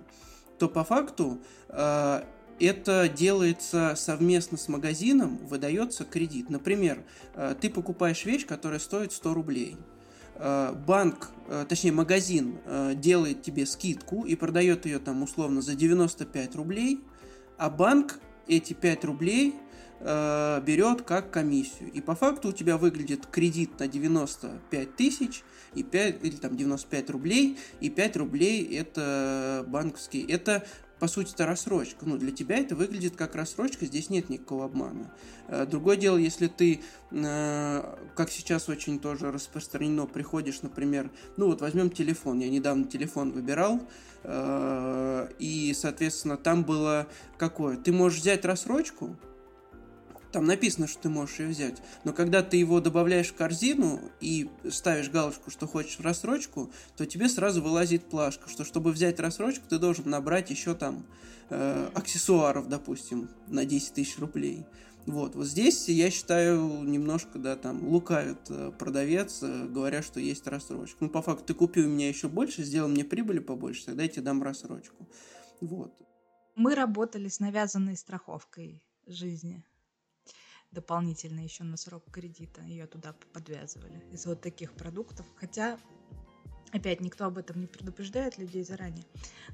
то 0.60 0.68
по 0.68 0.84
факту 0.84 1.40
э, 1.70 2.22
это 2.60 3.08
делается 3.10 3.94
совместно 3.96 4.58
с 4.58 4.68
магазином, 4.68 5.38
выдается 5.46 6.06
кредит. 6.06 6.50
Например, 6.50 7.04
э, 7.36 7.56
ты 7.60 7.70
покупаешь 7.70 8.26
вещь, 8.26 8.46
которая 8.46 8.80
стоит 8.80 9.12
100 9.12 9.34
рублей. 9.34 9.78
Э, 10.36 10.74
банк, 10.74 11.30
э, 11.48 11.66
точнее 11.68 11.92
магазин 11.92 12.60
делает 12.96 13.44
тебе 13.44 13.66
скидку 13.66 14.26
и 14.26 14.36
продает 14.36 14.86
ее 14.86 15.00
там 15.00 15.24
условно 15.24 15.62
за 15.62 15.76
95 15.76 16.56
рублей, 16.56 17.02
а 17.58 17.70
банк 17.70 18.20
эти 18.48 18.74
5 18.74 19.06
рублей 19.06 19.56
берет 20.00 21.02
как 21.02 21.32
комиссию. 21.32 21.92
И 21.92 22.02
по 22.02 22.14
факту 22.14 22.50
у 22.50 22.52
тебя 22.52 22.78
выглядит 22.78 23.26
кредит 23.26 23.80
на 23.80 23.88
95 23.88 24.96
тысяч 24.96 25.44
и 25.74 25.82
5, 25.82 26.24
или 26.24 26.36
там 26.36 26.56
95 26.56 27.10
рублей, 27.10 27.58
и 27.82 27.90
5 27.90 28.18
рублей 28.18 28.64
это 28.78 29.66
банковский. 29.68 30.22
Это 30.22 30.68
по 31.00 31.08
сути, 31.08 31.34
это 31.34 31.46
рассрочка. 31.46 32.06
Ну, 32.06 32.18
для 32.18 32.32
тебя 32.32 32.58
это 32.58 32.76
выглядит 32.76 33.16
как 33.16 33.36
рассрочка, 33.36 33.86
здесь 33.86 34.10
нет 34.10 34.30
никакого 34.30 34.66
обмана. 34.66 35.12
Э, 35.48 35.66
другое 35.66 35.96
дело, 35.98 36.18
если 36.18 36.48
ты, 36.48 36.82
э, 37.12 37.96
как 38.16 38.32
сейчас 38.32 38.68
очень 38.70 39.00
тоже 39.00 39.32
распространено, 39.32 40.06
приходишь, 40.06 40.62
например, 40.62 41.12
ну 41.38 41.48
вот 41.48 41.62
возьмем 41.62 41.90
телефон, 41.90 42.40
я 42.40 42.50
недавно 42.50 42.86
телефон 42.86 43.32
выбирал, 43.32 43.82
э, 44.24 45.30
и, 45.40 45.74
соответственно, 45.76 46.38
там 46.38 46.64
было 46.64 47.08
какое? 47.38 47.78
Ты 47.78 47.92
можешь 47.92 48.20
взять 48.20 48.44
рассрочку, 48.46 49.16
там 50.38 50.46
написано, 50.46 50.86
что 50.86 51.02
ты 51.02 51.10
можешь 51.10 51.40
ее 51.40 51.48
взять. 51.48 51.82
Но 52.04 52.14
когда 52.14 52.44
ты 52.44 52.58
его 52.58 52.80
добавляешь 52.80 53.30
в 53.30 53.34
корзину 53.34 54.00
и 54.22 54.48
ставишь 54.70 55.10
галочку, 55.10 55.50
что 55.50 55.66
хочешь 55.66 55.98
в 55.98 56.02
рассрочку, 56.02 56.70
то 56.96 57.08
тебе 57.08 57.28
сразу 57.28 57.60
вылазит 57.60 58.04
плашка, 58.04 58.48
что 58.48 58.64
чтобы 58.64 58.92
взять 58.92 59.20
рассрочку, 59.20 59.66
ты 59.68 59.80
должен 59.80 60.08
набрать 60.12 60.52
еще 60.52 60.76
там 60.76 61.08
э, 61.50 61.90
аксессуаров, 61.96 62.70
допустим, 62.70 63.32
на 63.48 63.66
10 63.66 63.94
тысяч 63.96 64.20
рублей. 64.20 64.68
Вот, 65.08 65.34
вот 65.34 65.48
здесь, 65.48 65.90
я 65.90 66.12
считаю, 66.12 66.84
немножко, 66.84 67.40
да, 67.40 67.56
там, 67.56 67.88
лукавит 67.88 68.38
э, 68.50 68.72
продавец, 68.78 69.40
э, 69.42 69.66
говоря, 69.66 70.04
что 70.04 70.20
есть 70.20 70.46
рассрочка. 70.46 70.98
Ну, 71.00 71.10
по 71.10 71.24
факту, 71.24 71.46
ты 71.46 71.54
купи 71.56 71.82
у 71.82 71.90
меня 71.90 72.08
еще 72.10 72.28
больше, 72.28 72.62
сделал 72.62 72.90
мне 72.90 73.04
прибыли 73.04 73.40
побольше, 73.40 73.86
тогда 73.86 74.04
я 74.04 74.10
тебе 74.10 74.22
дам 74.22 74.44
рассрочку. 74.44 75.10
Вот. 75.62 75.98
Мы 76.56 76.76
работали 76.76 77.28
с 77.28 77.40
навязанной 77.40 77.98
страховкой 77.98 78.84
жизни 79.08 79.64
дополнительно 80.78 81.40
еще 81.40 81.64
на 81.64 81.76
срок 81.76 82.04
кредита. 82.12 82.62
Ее 82.62 82.86
туда 82.86 83.16
подвязывали 83.34 84.04
из 84.14 84.28
вот 84.28 84.42
таких 84.42 84.74
продуктов. 84.74 85.26
Хотя, 85.36 85.80
опять, 86.72 87.02
никто 87.02 87.26
об 87.26 87.40
этом 87.40 87.60
не 87.60 87.66
предупреждает 87.66 88.38
людей 88.38 88.64
заранее. 88.64 89.04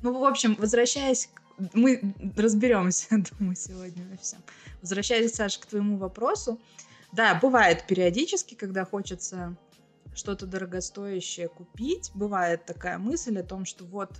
Ну, 0.01 0.19
в 0.19 0.25
общем, 0.25 0.55
возвращаясь, 0.59 1.29
мы 1.73 2.13
разберемся, 2.35 3.07
думаю, 3.39 3.55
сегодня 3.55 4.05
во 4.09 4.17
всем. 4.17 4.43
Возвращаясь, 4.81 5.33
Саша, 5.33 5.61
к 5.61 5.65
твоему 5.65 5.97
вопросу. 5.97 6.59
Да, 7.13 7.39
бывает 7.41 7.87
периодически, 7.87 8.55
когда 8.55 8.83
хочется 8.83 9.55
что-то 10.13 10.45
дорогостоящее 10.45 11.47
купить, 11.47 12.11
бывает 12.13 12.65
такая 12.65 12.97
мысль 12.97 13.39
о 13.39 13.43
том, 13.43 13.63
что 13.63 13.85
вот, 13.85 14.11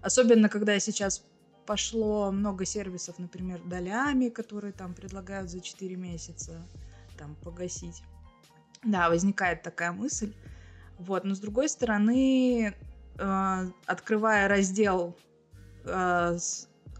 особенно 0.00 0.48
когда 0.48 0.74
я 0.74 0.80
сейчас 0.80 1.24
пошло 1.66 2.30
много 2.30 2.64
сервисов, 2.64 3.18
например, 3.18 3.60
долями, 3.64 4.28
которые 4.28 4.72
там 4.72 4.94
предлагают 4.94 5.50
за 5.50 5.60
4 5.60 5.96
месяца 5.96 6.62
там 7.18 7.34
погасить. 7.42 8.02
Да, 8.84 9.08
возникает 9.08 9.62
такая 9.62 9.92
мысль. 9.92 10.34
Вот, 10.98 11.24
но 11.24 11.34
с 11.34 11.40
другой 11.40 11.68
стороны, 11.68 12.74
э, 13.18 13.70
открывая 13.86 14.48
раздел, 14.48 15.16
э, 15.84 16.38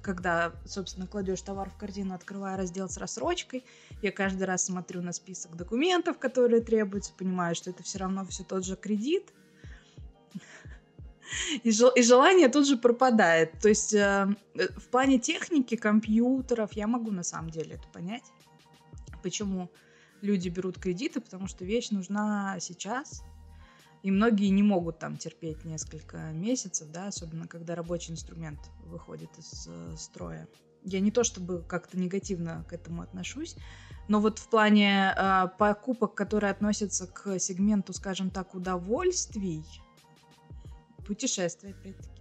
когда, 0.03 0.53
собственно, 0.65 1.07
кладешь 1.07 1.41
товар 1.43 1.71
в 1.71 1.77
корзину, 1.77 2.15
открывая 2.15 2.57
раздел 2.57 2.89
с 2.89 2.97
рассрочкой, 2.97 3.65
я 4.03 4.13
каждый 4.13 4.45
раз 4.45 4.65
смотрю 4.65 5.03
на 5.03 5.13
список 5.13 5.57
документов, 5.57 6.19
которые 6.19 6.63
требуются, 6.63 7.13
понимаю, 7.13 7.55
что 7.55 7.71
это 7.71 7.83
все 7.83 7.99
равно 7.99 8.25
все 8.25 8.45
тот 8.45 8.65
же 8.65 8.77
кредит, 8.77 9.33
и, 11.63 11.71
жел- 11.71 11.93
и 11.95 12.03
желание 12.03 12.49
тут 12.49 12.67
же 12.67 12.77
пропадает. 12.77 13.59
То 13.61 13.69
есть 13.69 13.95
э, 13.95 14.27
в 14.55 14.89
плане 14.89 15.19
техники, 15.19 15.77
компьютеров 15.77 16.73
я 16.73 16.87
могу 16.87 17.11
на 17.11 17.23
самом 17.23 17.51
деле 17.51 17.75
это 17.77 17.89
понять. 17.89 18.25
Почему 19.23 19.71
люди 20.23 20.49
берут 20.49 20.79
кредиты, 20.79 21.21
потому 21.21 21.47
что 21.47 21.65
вещь 21.65 21.91
нужна 21.91 22.59
сейчас. 22.61 23.23
И 24.03 24.11
многие 24.11 24.49
не 24.51 24.63
могут 24.63 24.99
там 24.99 25.17
терпеть 25.17 25.65
несколько 25.65 26.19
месяцев, 26.33 26.89
да, 26.93 27.09
особенно 27.09 27.49
когда 27.49 27.75
рабочий 27.75 28.13
инструмент 28.13 28.61
выходит 28.85 29.31
из 29.39 29.67
э, 29.69 29.97
строя. 29.97 30.49
Я 30.85 31.01
не 31.01 31.11
то 31.11 31.25
чтобы 31.25 31.63
как-то 31.63 31.99
негативно 31.99 32.65
к 32.69 32.73
этому 32.73 33.03
отношусь, 33.03 33.57
но 34.07 34.21
вот 34.21 34.39
в 34.39 34.49
плане 34.49 35.13
э, 35.17 35.49
покупок, 35.59 36.15
которые 36.15 36.53
относятся 36.53 37.09
к 37.09 37.41
сегменту, 37.41 37.93
скажем 37.93 38.31
так, 38.31 38.55
удовольствий, 38.55 39.65
Путешествия, 41.07 41.71
опять-таки. 41.71 42.17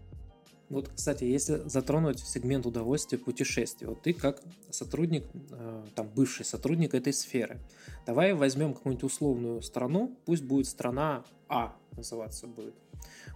Вот, 0.70 0.90
кстати, 0.96 1.24
если 1.26 1.62
затронуть 1.66 2.20
сегмент 2.20 2.66
удовольствия 2.66 3.20
путешествий, 3.20 3.88
вот 3.88 4.02
ты 4.02 4.14
как 4.14 4.42
сотрудник, 4.72 5.26
э, 5.52 5.84
там, 5.94 6.10
бывший 6.10 6.44
сотрудник 6.44 6.96
этой 6.96 7.14
сферы, 7.14 7.60
давай 8.06 8.34
возьмем 8.34 8.74
какую-нибудь 8.74 9.04
условную 9.04 9.62
страну, 9.62 10.18
пусть 10.26 10.44
будет 10.44 10.66
страна 10.68 11.24
А 11.48 11.76
называться 11.92 12.48
будет. 12.48 12.74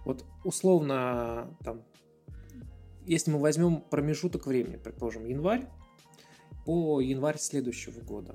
Вот 0.04 0.24
условно, 0.44 1.56
там, 1.64 1.82
если 3.06 3.30
мы 3.30 3.38
возьмем 3.38 3.80
промежуток 3.80 4.46
времени, 4.46 4.76
предположим, 4.76 5.24
январь, 5.24 5.68
по 6.66 7.00
январь 7.00 7.38
следующего 7.38 8.00
года, 8.00 8.34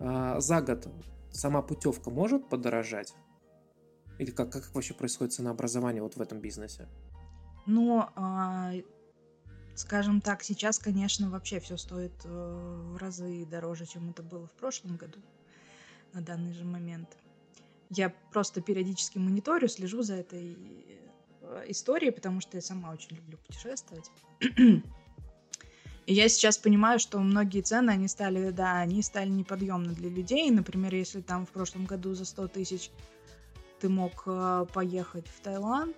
э, 0.00 0.36
за 0.38 0.60
год 0.60 0.86
сама 1.30 1.62
путевка 1.62 2.10
может 2.10 2.46
подорожать? 2.50 3.14
Или 4.18 4.30
как, 4.30 4.50
как 4.50 4.74
вообще 4.74 4.94
происходит 4.94 5.32
ценообразование 5.32 6.02
вот 6.02 6.16
в 6.16 6.20
этом 6.20 6.40
бизнесе? 6.40 6.88
Ну, 7.66 8.04
а, 8.16 8.72
скажем 9.74 10.20
так, 10.20 10.42
сейчас, 10.42 10.78
конечно, 10.78 11.30
вообще 11.30 11.60
все 11.60 11.76
стоит 11.76 12.12
э, 12.24 12.92
в 12.92 12.96
разы 12.96 13.46
дороже, 13.46 13.86
чем 13.86 14.10
это 14.10 14.22
было 14.22 14.46
в 14.46 14.52
прошлом 14.52 14.96
году 14.96 15.20
на 16.12 16.20
данный 16.20 16.52
же 16.52 16.64
момент. 16.64 17.16
Я 17.90 18.12
просто 18.32 18.60
периодически 18.60 19.18
мониторю, 19.18 19.68
слежу 19.68 20.02
за 20.02 20.14
этой 20.14 20.56
э, 21.42 21.64
историей, 21.68 22.10
потому 22.10 22.40
что 22.40 22.56
я 22.56 22.60
сама 22.60 22.90
очень 22.90 23.16
люблю 23.16 23.38
путешествовать. 23.38 24.10
И 26.06 26.14
я 26.14 26.28
сейчас 26.30 26.56
понимаю, 26.56 26.98
что 26.98 27.18
многие 27.18 27.60
цены, 27.60 27.90
они 27.90 28.08
стали, 28.08 28.50
да, 28.50 28.78
они 28.78 29.02
стали 29.02 29.28
неподъемны 29.28 29.92
для 29.92 30.08
людей. 30.08 30.50
Например, 30.50 30.94
если 30.94 31.20
там 31.20 31.44
в 31.44 31.50
прошлом 31.50 31.84
году 31.84 32.14
за 32.14 32.24
100 32.24 32.48
тысяч 32.48 32.90
ты 33.80 33.88
мог 33.88 34.22
э, 34.26 34.66
поехать 34.72 35.26
в 35.26 35.40
Таиланд. 35.40 35.96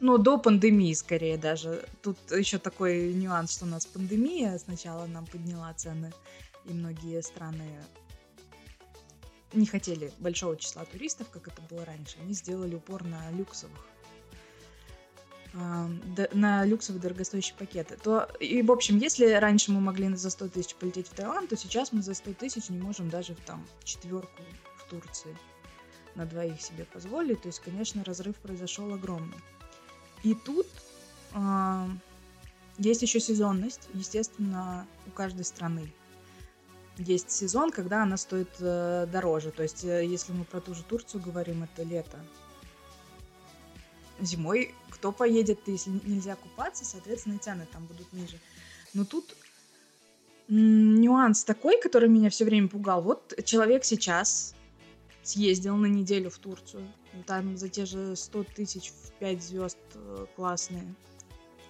Ну, 0.00 0.16
до 0.16 0.38
пандемии, 0.38 0.94
скорее 0.94 1.36
даже. 1.36 1.84
Тут 2.02 2.16
еще 2.30 2.58
такой 2.58 3.12
нюанс, 3.12 3.52
что 3.52 3.66
у 3.66 3.68
нас 3.68 3.84
пандемия 3.84 4.56
сначала 4.58 5.06
нам 5.06 5.26
подняла 5.26 5.74
цены, 5.74 6.12
и 6.64 6.72
многие 6.72 7.20
страны 7.22 7.82
не 9.52 9.66
хотели 9.66 10.12
большого 10.18 10.56
числа 10.56 10.84
туристов, 10.84 11.28
как 11.30 11.48
это 11.48 11.60
было 11.68 11.84
раньше. 11.84 12.16
Они 12.22 12.32
сделали 12.32 12.76
упор 12.76 13.04
на 13.04 13.30
люксовых 13.32 13.86
на 15.52 16.64
люксовые 16.64 17.02
дорогостоящие 17.02 17.56
пакеты. 17.56 17.96
То, 17.96 18.28
и, 18.38 18.62
в 18.62 18.70
общем, 18.70 18.98
если 18.98 19.26
раньше 19.32 19.72
мы 19.72 19.80
могли 19.80 20.14
за 20.14 20.30
100 20.30 20.48
тысяч 20.50 20.74
полететь 20.76 21.08
в 21.08 21.14
Таиланд, 21.14 21.50
то 21.50 21.56
сейчас 21.56 21.92
мы 21.92 22.02
за 22.02 22.14
100 22.14 22.34
тысяч 22.34 22.68
не 22.68 22.78
можем 22.78 23.10
даже 23.10 23.34
в 23.34 23.40
там 23.40 23.66
четверку 23.82 24.42
в 24.76 24.88
Турции 24.88 25.36
на 26.14 26.26
двоих 26.26 26.60
себе 26.60 26.84
позволили. 26.84 27.34
То 27.34 27.48
есть, 27.48 27.60
конечно, 27.60 28.04
разрыв 28.04 28.36
произошел 28.36 28.92
огромный. 28.92 29.38
И 30.22 30.34
тут 30.34 30.66
э, 31.34 31.86
есть 32.78 33.02
еще 33.02 33.20
сезонность, 33.20 33.88
естественно, 33.94 34.86
у 35.06 35.10
каждой 35.10 35.44
страны. 35.44 35.92
Есть 36.98 37.30
сезон, 37.30 37.70
когда 37.70 38.02
она 38.02 38.16
стоит 38.16 38.50
э, 38.60 39.06
дороже. 39.10 39.50
То 39.50 39.62
есть, 39.62 39.84
э, 39.84 40.04
если 40.04 40.32
мы 40.32 40.44
про 40.44 40.60
ту 40.60 40.74
же 40.74 40.82
Турцию 40.82 41.22
говорим, 41.22 41.62
это 41.62 41.82
лето. 41.82 42.18
Зимой 44.20 44.74
кто 45.00 45.12
поедет, 45.12 45.60
если 45.66 45.90
нельзя 46.04 46.36
купаться, 46.36 46.84
соответственно, 46.84 47.36
и 47.36 47.38
цены 47.38 47.66
там 47.72 47.86
будут 47.86 48.12
ниже. 48.12 48.38
Но 48.92 49.06
тут 49.06 49.34
нюанс 50.48 51.42
такой, 51.42 51.80
который 51.80 52.10
меня 52.10 52.28
все 52.28 52.44
время 52.44 52.68
пугал. 52.68 53.00
Вот 53.00 53.32
человек 53.46 53.84
сейчас 53.84 54.54
съездил 55.22 55.76
на 55.76 55.86
неделю 55.86 56.30
в 56.30 56.38
Турцию. 56.38 56.86
Там 57.26 57.56
за 57.56 57.68
те 57.68 57.84
же 57.84 58.16
100 58.16 58.44
тысяч 58.54 58.90
в 58.90 59.12
5 59.18 59.42
звезд 59.42 59.78
э, 59.94 60.26
классные. 60.36 60.94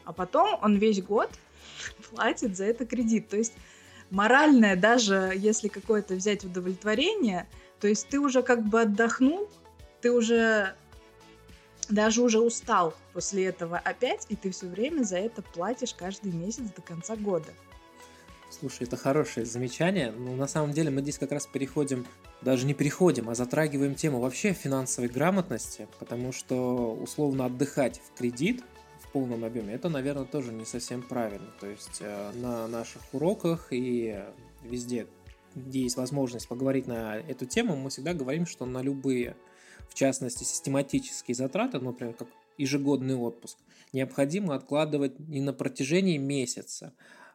А 0.05 0.13
потом 0.13 0.59
он 0.63 0.77
весь 0.77 1.03
год 1.03 1.31
платит 2.11 2.57
за 2.57 2.65
это 2.65 2.87
кредит. 2.87 3.29
То 3.29 3.37
есть 3.37 3.55
моральное, 4.11 4.77
даже 4.77 5.33
если 5.37 5.69
какое-то 5.69 6.15
взять 6.15 6.45
удовлетворение, 6.45 7.49
то 7.81 7.89
есть 7.89 8.09
ты 8.09 8.21
уже 8.21 8.43
как 8.43 8.65
бы 8.65 8.83
отдохнул, 8.83 9.49
ты 10.01 10.13
уже 10.13 10.75
даже 11.89 12.23
уже 12.23 12.41
устал 12.41 12.95
после 13.13 13.47
этого 13.47 13.79
опять, 13.79 14.27
и 14.29 14.37
ты 14.37 14.51
все 14.51 14.67
время 14.67 15.03
за 15.03 15.19
это 15.19 15.43
платишь 15.43 15.95
каждый 15.95 16.33
месяц 16.33 16.71
до 16.71 16.83
конца 16.83 17.17
года. 17.17 17.53
Слушай, 18.51 18.83
это 18.83 18.97
хорошее 18.97 19.47
замечание. 19.47 20.11
Но 20.11 20.35
на 20.35 20.49
самом 20.49 20.73
деле 20.73 20.91
мы 20.91 21.03
здесь 21.03 21.19
как 21.19 21.31
раз 21.31 21.47
переходим, 21.47 22.05
даже 22.43 22.67
не 22.67 22.75
переходим, 22.75 23.31
а 23.31 23.35
затрагиваем 23.35 23.95
тему 23.95 24.19
вообще 24.19 24.53
финансовой 24.53 25.09
грамотности, 25.09 25.87
потому 26.01 26.33
что 26.33 26.95
условно 26.95 27.47
отдыхать 27.47 28.01
в 28.01 28.19
кредит 28.19 28.65
в 29.01 29.13
полном 29.13 29.45
объеме, 29.45 29.75
это, 29.75 29.89
наверное, 29.89 30.25
тоже 30.25 30.53
не 30.53 30.65
совсем 30.65 31.03
правильно. 31.03 31.49
То 31.61 31.67
есть 31.69 31.99
э, 32.01 32.33
на 32.35 32.67
наших 32.67 33.03
уроках 33.13 33.69
и 33.71 34.21
везде, 34.65 35.07
где 35.55 35.83
есть 35.83 35.97
возможность 35.97 36.49
поговорить 36.49 36.87
на 36.87 37.17
эту 37.17 37.47
тему, 37.47 37.77
мы 37.77 37.91
всегда 37.91 38.15
говорим, 38.15 38.47
что 38.47 38.67
на 38.67 38.83
любые, 38.83 39.37
в 39.89 39.95
частности, 39.95 40.43
систематические 40.43 41.37
затраты, 41.37 41.79
например, 41.79 42.15
как 42.15 42.29
ежегодный 42.59 43.15
отпуск, 43.15 43.59
необходимо 43.93 44.55
откладывать 44.55 45.19
не 45.19 45.41
на 45.41 45.53
протяжении 45.53 46.19
месяца, 46.19 46.93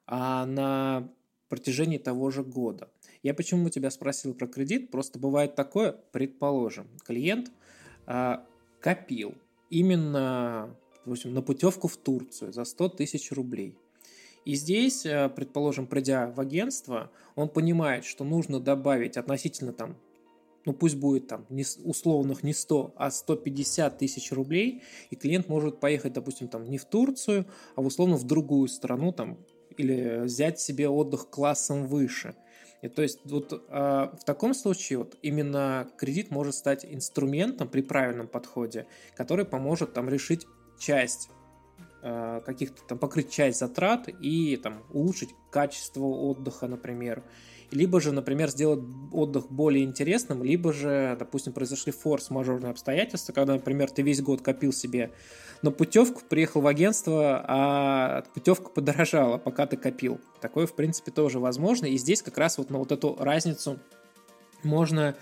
а 0.07 0.45
на 0.45 1.09
протяжении 1.49 1.97
того 1.97 2.31
же 2.31 2.43
года. 2.43 2.89
Я 3.23 3.33
почему 3.33 3.69
тебя 3.69 3.89
спросил 3.89 4.33
про 4.33 4.47
кредит? 4.47 4.91
Просто 4.91 5.19
бывает 5.19 5.55
такое, 5.55 5.95
предположим, 6.11 6.87
клиент 7.03 7.51
а, 8.05 8.45
копил 8.79 9.35
именно 9.69 10.75
допустим, 11.05 11.33
на 11.33 11.41
путевку 11.41 11.87
в 11.87 11.97
Турцию 11.97 12.51
за 12.51 12.65
100 12.65 12.89
тысяч 12.89 13.31
рублей. 13.31 13.77
И 14.43 14.55
здесь, 14.55 15.05
а, 15.05 15.29
предположим, 15.29 15.87
придя 15.87 16.31
в 16.31 16.39
агентство, 16.39 17.11
он 17.35 17.49
понимает, 17.49 18.05
что 18.05 18.23
нужно 18.23 18.59
добавить 18.59 19.17
относительно 19.17 19.73
там 19.73 19.97
ну 20.65 20.73
пусть 20.73 20.95
будет 20.95 21.27
там 21.27 21.45
не, 21.49 21.63
условных 21.83 22.41
не 22.41 22.51
100, 22.51 22.95
а 22.95 23.11
150 23.11 23.99
тысяч 23.99 24.31
рублей, 24.31 24.81
и 25.11 25.15
клиент 25.15 25.47
может 25.47 25.79
поехать, 25.79 26.13
допустим, 26.13 26.47
там 26.47 26.67
не 26.69 26.79
в 26.79 26.85
Турцию, 26.85 27.45
а 27.75 27.81
условно 27.81 28.15
в 28.15 28.23
другую 28.23 28.67
страну, 28.67 29.11
там, 29.11 29.37
или 29.77 30.21
взять 30.23 30.59
себе 30.59 30.89
отдых 30.89 31.29
классом 31.29 31.87
выше. 31.87 32.35
И 32.81 32.87
то 32.87 33.01
есть 33.01 33.19
вот 33.25 33.51
э, 33.51 33.57
в 33.67 34.23
таком 34.25 34.53
случае 34.53 34.99
вот 34.99 35.17
именно 35.21 35.87
кредит 35.97 36.29
может 36.29 36.55
стать 36.55 36.85
инструментом 36.85 37.67
при 37.67 37.81
правильном 37.81 38.27
подходе, 38.27 38.85
который 39.15 39.45
поможет 39.45 39.93
там 39.93 40.07
решить 40.07 40.45
часть 40.77 41.29
э, 42.03 42.41
каких-то 42.45 42.83
там 42.83 42.99
покрыть 42.99 43.31
часть 43.31 43.59
затрат 43.59 44.07
и 44.21 44.57
там 44.57 44.83
улучшить 44.91 45.29
качество 45.49 46.03
отдыха, 46.03 46.67
например, 46.67 47.23
либо 47.71 47.99
же, 47.99 48.11
например, 48.11 48.49
сделать 48.49 48.83
отдых 49.11 49.51
более 49.51 49.83
интересным, 49.83 50.43
либо 50.43 50.73
же, 50.73 51.15
допустим, 51.19 51.53
произошли 51.53 51.91
форс-мажорные 51.91 52.71
обстоятельства, 52.71 53.33
когда, 53.33 53.53
например, 53.53 53.89
ты 53.89 54.01
весь 54.01 54.21
год 54.21 54.41
копил 54.41 54.71
себе 54.71 55.11
на 55.61 55.71
путевку, 55.71 56.21
приехал 56.27 56.61
в 56.61 56.67
агентство, 56.67 57.43
а 57.47 58.23
путевка 58.33 58.69
подорожала, 58.69 59.37
пока 59.37 59.65
ты 59.65 59.77
копил. 59.77 60.19
Такое, 60.41 60.67
в 60.67 60.75
принципе, 60.75 61.11
тоже 61.11 61.39
возможно, 61.39 61.85
и 61.85 61.97
здесь 61.97 62.21
как 62.21 62.37
раз 62.37 62.57
вот 62.57 62.69
на 62.69 62.77
вот 62.77 62.91
эту 62.91 63.15
разницу 63.19 63.79
можно 64.63 65.15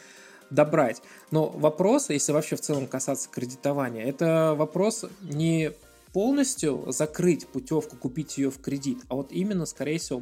добрать. 0.50 1.02
Но 1.32 1.50
вопрос, 1.50 2.10
если 2.10 2.32
вообще 2.32 2.56
в 2.56 2.62
целом 2.62 2.88
касаться 2.88 3.30
кредитования, 3.30 4.06
это 4.06 4.54
вопрос 4.56 5.06
не 5.22 5.72
полностью 6.14 6.86
закрыть 6.90 7.48
путевку, 7.48 7.98
купить 7.98 8.38
ее 8.38 8.52
в 8.52 8.62
кредит, 8.62 9.00
а 9.10 9.16
вот 9.16 9.32
именно, 9.32 9.66
скорее 9.66 9.98
всего, 9.98 10.22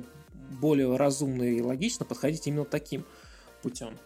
более 0.59 0.95
разумно 0.95 1.43
и 1.43 1.61
логично 1.61 2.05
подходить 2.05 2.47
именно 2.47 2.65
таким 2.65 3.05
путем. 3.61 3.97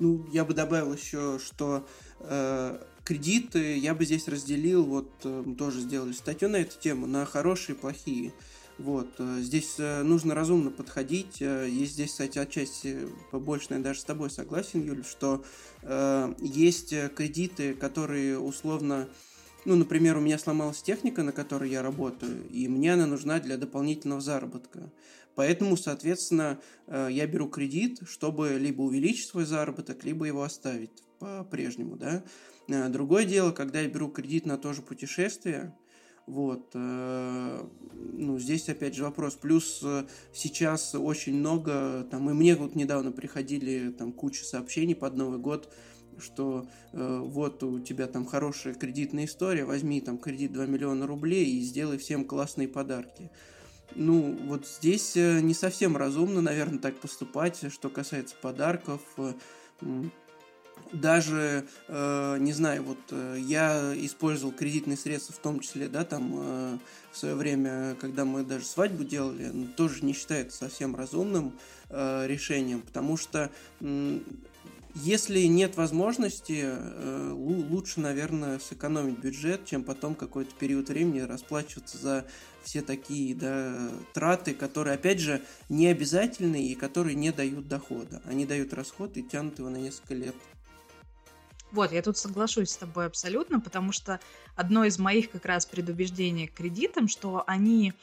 Ну, 0.00 0.26
я 0.32 0.44
бы 0.44 0.54
добавил 0.54 0.92
еще, 0.94 1.38
что 1.38 1.86
э, 2.20 2.78
кредиты 3.04 3.78
я 3.78 3.94
бы 3.94 4.04
здесь 4.04 4.26
разделил, 4.26 4.84
вот 4.84 5.10
э, 5.24 5.44
тоже 5.56 5.80
сделали 5.80 6.12
статью 6.12 6.48
на 6.48 6.56
эту 6.56 6.78
тему, 6.78 7.06
на 7.06 7.24
хорошие 7.24 7.76
и 7.76 7.78
плохие. 7.78 8.32
Вот, 8.78 9.08
э, 9.18 9.38
здесь 9.40 9.76
э, 9.78 10.02
нужно 10.02 10.34
разумно 10.34 10.70
подходить. 10.70 11.40
Э, 11.40 11.68
есть 11.70 11.92
здесь, 11.92 12.10
кстати, 12.10 12.38
отчасти 12.38 13.08
побольше, 13.30 13.66
наверное, 13.70 13.90
даже 13.90 14.00
с 14.00 14.04
тобой 14.04 14.30
согласен, 14.30 14.84
Юль, 14.84 15.04
что 15.04 15.44
э, 15.82 16.34
есть 16.40 16.92
кредиты, 17.14 17.74
которые 17.74 18.38
условно 18.38 19.08
ну, 19.64 19.76
например, 19.76 20.18
у 20.18 20.20
меня 20.20 20.38
сломалась 20.38 20.82
техника, 20.82 21.22
на 21.22 21.32
которой 21.32 21.70
я 21.70 21.80
работаю, 21.80 22.46
и 22.50 22.68
мне 22.68 22.92
она 22.92 23.06
нужна 23.06 23.40
для 23.40 23.56
дополнительного 23.56 24.20
заработка. 24.20 24.90
Поэтому, 25.34 25.76
соответственно, 25.76 26.60
э, 26.86 27.08
я 27.10 27.26
беру 27.26 27.48
кредит, 27.48 28.00
чтобы 28.06 28.56
либо 28.58 28.82
увеличить 28.82 29.28
свой 29.28 29.44
заработок, 29.44 30.04
либо 30.04 30.24
его 30.26 30.42
оставить 30.42 31.02
по-прежнему, 31.18 31.96
да. 31.96 32.22
Э, 32.68 32.88
другое 32.88 33.24
дело, 33.24 33.52
когда 33.52 33.80
я 33.80 33.88
беру 33.88 34.08
кредит 34.08 34.46
на 34.46 34.58
то 34.58 34.72
же 34.72 34.82
путешествие, 34.82 35.76
вот, 36.26 36.70
э, 36.74 37.66
ну, 37.92 38.38
здесь 38.38 38.68
опять 38.68 38.94
же 38.94 39.04
вопрос. 39.04 39.34
Плюс 39.34 39.84
сейчас 40.32 40.94
очень 40.94 41.34
много, 41.34 42.06
там, 42.10 42.30
и 42.30 42.32
мне 42.32 42.56
вот 42.56 42.74
недавно 42.74 43.12
приходили 43.12 43.90
там 43.90 44.12
куча 44.12 44.44
сообщений 44.44 44.94
под 44.94 45.16
Новый 45.16 45.38
год, 45.38 45.70
что 46.18 46.66
э, 46.92 47.20
вот 47.22 47.62
у 47.62 47.80
тебя 47.80 48.06
там 48.06 48.26
хорошая 48.26 48.74
кредитная 48.74 49.24
история, 49.24 49.64
возьми 49.64 50.00
там 50.00 50.18
кредит 50.18 50.52
2 50.52 50.66
миллиона 50.66 51.06
рублей 51.06 51.44
и 51.46 51.60
сделай 51.60 51.98
всем 51.98 52.24
классные 52.24 52.68
подарки. 52.68 53.30
Ну, 53.94 54.36
вот 54.46 54.66
здесь 54.66 55.16
э, 55.16 55.40
не 55.40 55.54
совсем 55.54 55.96
разумно, 55.96 56.40
наверное, 56.40 56.78
так 56.78 56.96
поступать, 56.96 57.60
что 57.72 57.88
касается 57.88 58.34
подарков. 58.40 59.00
Даже, 60.92 61.66
э, 61.88 62.36
не 62.40 62.52
знаю, 62.52 62.82
вот 62.82 62.98
э, 63.10 63.36
я 63.40 63.94
использовал 63.96 64.52
кредитные 64.52 64.96
средства 64.96 65.34
в 65.34 65.38
том 65.38 65.60
числе, 65.60 65.88
да, 65.88 66.04
там 66.04 66.80
в 67.12 67.16
свое 67.16 67.34
время, 67.34 67.96
когда 68.00 68.24
мы 68.24 68.44
даже 68.44 68.64
свадьбу 68.64 69.04
делали, 69.04 69.52
тоже 69.76 70.04
не 70.04 70.12
считается 70.12 70.58
совсем 70.58 70.96
разумным 70.96 71.52
решением, 71.90 72.82
потому 72.82 73.16
что 73.16 73.50
если 74.94 75.40
нет 75.42 75.76
возможности, 75.76 76.62
э, 76.64 77.30
лучше, 77.32 78.00
наверное, 78.00 78.60
сэкономить 78.60 79.18
бюджет, 79.18 79.64
чем 79.64 79.82
потом 79.82 80.14
какой-то 80.14 80.54
период 80.54 80.88
времени 80.88 81.20
расплачиваться 81.20 81.98
за 81.98 82.26
все 82.62 82.80
такие 82.80 83.34
да, 83.34 83.90
траты, 84.12 84.54
которые, 84.54 84.94
опять 84.94 85.18
же, 85.18 85.42
не 85.68 85.88
обязательные 85.88 86.68
и 86.68 86.74
которые 86.74 87.16
не 87.16 87.32
дают 87.32 87.66
дохода. 87.66 88.22
Они 88.24 88.46
дают 88.46 88.72
расход 88.72 89.16
и 89.16 89.22
тянут 89.22 89.58
его 89.58 89.68
на 89.68 89.78
несколько 89.78 90.14
лет. 90.14 90.34
Вот, 91.72 91.90
я 91.90 92.00
тут 92.02 92.16
соглашусь 92.16 92.70
с 92.70 92.76
тобой 92.76 93.06
абсолютно, 93.06 93.58
потому 93.58 93.90
что 93.90 94.20
одно 94.54 94.84
из 94.84 95.00
моих 95.00 95.30
как 95.32 95.44
раз 95.44 95.66
предубеждений 95.66 96.46
к 96.46 96.54
кредитам, 96.54 97.08
что 97.08 97.42
они 97.48 97.94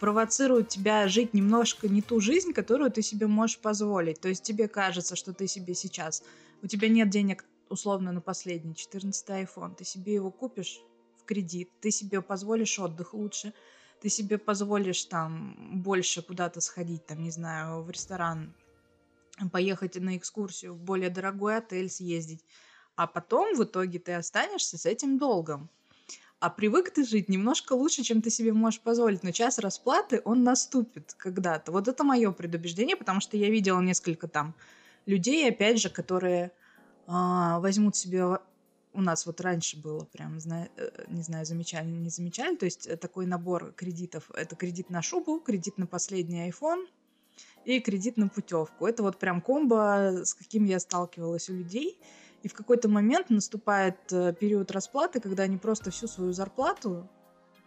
провоцируют 0.00 0.68
тебя 0.68 1.08
жить 1.08 1.34
немножко 1.34 1.88
не 1.88 2.02
ту 2.02 2.20
жизнь, 2.20 2.52
которую 2.52 2.90
ты 2.90 3.02
себе 3.02 3.26
можешь 3.26 3.58
позволить. 3.58 4.20
То 4.20 4.28
есть 4.28 4.42
тебе 4.42 4.68
кажется, 4.68 5.16
что 5.16 5.32
ты 5.32 5.46
себе 5.46 5.74
сейчас... 5.74 6.22
У 6.62 6.66
тебя 6.68 6.88
нет 6.88 7.10
денег 7.10 7.44
условно 7.68 8.12
на 8.12 8.20
последний 8.20 8.74
14 8.74 9.28
iPhone, 9.28 9.74
ты 9.74 9.84
себе 9.84 10.14
его 10.14 10.30
купишь 10.30 10.80
в 11.18 11.24
кредит, 11.24 11.70
ты 11.80 11.90
себе 11.90 12.22
позволишь 12.22 12.78
отдых 12.78 13.12
лучше, 13.12 13.52
ты 14.00 14.08
себе 14.08 14.38
позволишь 14.38 15.04
там 15.04 15.82
больше 15.82 16.22
куда-то 16.22 16.60
сходить, 16.60 17.06
там, 17.06 17.22
не 17.22 17.30
знаю, 17.30 17.82
в 17.82 17.90
ресторан, 17.90 18.54
поехать 19.52 19.96
на 19.96 20.16
экскурсию, 20.16 20.74
в 20.74 20.80
более 20.80 21.10
дорогой 21.10 21.58
отель 21.58 21.90
съездить, 21.90 22.44
а 22.94 23.06
потом 23.06 23.54
в 23.54 23.64
итоге 23.64 23.98
ты 23.98 24.14
останешься 24.14 24.78
с 24.78 24.86
этим 24.86 25.18
долгом 25.18 25.68
а 26.38 26.50
привык 26.50 26.90
ты 26.90 27.04
жить 27.04 27.28
немножко 27.28 27.72
лучше, 27.72 28.02
чем 28.02 28.22
ты 28.22 28.30
себе 28.30 28.52
можешь 28.52 28.80
позволить, 28.80 29.22
но 29.22 29.30
час 29.30 29.58
расплаты, 29.58 30.20
он 30.24 30.42
наступит 30.44 31.14
когда-то. 31.14 31.72
Вот 31.72 31.88
это 31.88 32.04
мое 32.04 32.30
предубеждение, 32.32 32.96
потому 32.96 33.20
что 33.20 33.36
я 33.36 33.50
видела 33.50 33.80
несколько 33.80 34.28
там 34.28 34.54
людей, 35.06 35.48
опять 35.48 35.80
же, 35.80 35.88
которые 35.88 36.52
а, 37.06 37.58
возьмут 37.60 37.96
себе 37.96 38.38
у 38.96 39.02
нас 39.02 39.26
вот 39.26 39.40
раньше 39.40 39.76
было 39.78 40.04
прям, 40.04 40.38
э, 40.38 40.68
не 41.08 41.22
знаю, 41.22 41.44
замечали, 41.44 41.86
не 41.86 42.08
замечали, 42.08 42.56
то 42.56 42.64
есть 42.64 42.86
э, 42.86 42.96
такой 42.96 43.26
набор 43.26 43.72
кредитов. 43.72 44.30
Это 44.34 44.56
кредит 44.56 44.88
на 44.88 45.02
шубу, 45.02 45.38
кредит 45.38 45.76
на 45.76 45.86
последний 45.86 46.48
iPhone 46.48 46.86
и 47.66 47.80
кредит 47.80 48.16
на 48.16 48.28
путевку. 48.28 48.86
Это 48.86 49.02
вот 49.02 49.18
прям 49.18 49.42
комбо, 49.42 50.24
с 50.24 50.32
каким 50.32 50.64
я 50.64 50.80
сталкивалась 50.80 51.50
у 51.50 51.54
людей. 51.54 52.00
И 52.46 52.48
в 52.48 52.54
какой-то 52.54 52.88
момент 52.88 53.28
наступает 53.28 53.96
э, 54.12 54.32
период 54.32 54.70
расплаты, 54.70 55.18
когда 55.18 55.42
они 55.42 55.56
просто 55.56 55.90
всю 55.90 56.06
свою 56.06 56.32
зарплату 56.32 57.08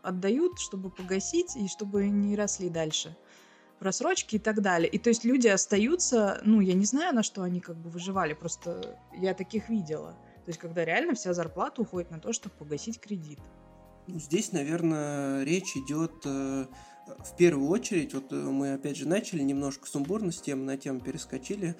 отдают, 0.01 0.57
чтобы 0.57 0.89
погасить 0.89 1.57
и 1.57 1.67
чтобы 1.67 2.07
не 2.07 2.37
росли 2.37 2.69
дальше 2.69 3.13
в 3.81 3.83
рассрочке 3.83 4.37
и 4.37 4.39
так 4.39 4.61
далее. 4.61 4.89
И 4.89 4.97
то 4.97 5.09
есть 5.09 5.25
люди 5.25 5.49
остаются, 5.49 6.39
ну, 6.45 6.61
я 6.61 6.75
не 6.75 6.85
знаю, 6.85 7.13
на 7.13 7.23
что 7.23 7.41
они 7.41 7.59
как 7.59 7.75
бы 7.75 7.89
выживали, 7.89 8.33
просто 8.33 8.97
я 9.17 9.33
таких 9.33 9.67
видела. 9.67 10.11
То 10.45 10.51
есть 10.51 10.59
когда 10.61 10.85
реально 10.85 11.13
вся 11.13 11.33
зарплата 11.33 11.81
уходит 11.81 12.09
на 12.09 12.21
то, 12.21 12.31
чтобы 12.31 12.55
погасить 12.55 13.01
кредит. 13.01 13.39
Здесь, 14.07 14.53
наверное, 14.53 15.43
речь 15.43 15.75
идет 15.75 16.13
э, 16.23 16.67
в 17.17 17.35
первую 17.37 17.69
очередь, 17.69 18.13
вот 18.13 18.31
мы 18.31 18.73
опять 18.73 18.97
же 18.97 19.07
начали 19.07 19.41
немножко 19.41 19.87
сумбурно 19.87 20.31
с 20.31 20.41
тем, 20.41 20.65
на 20.65 20.77
тему 20.77 20.99
перескочили. 20.99 21.75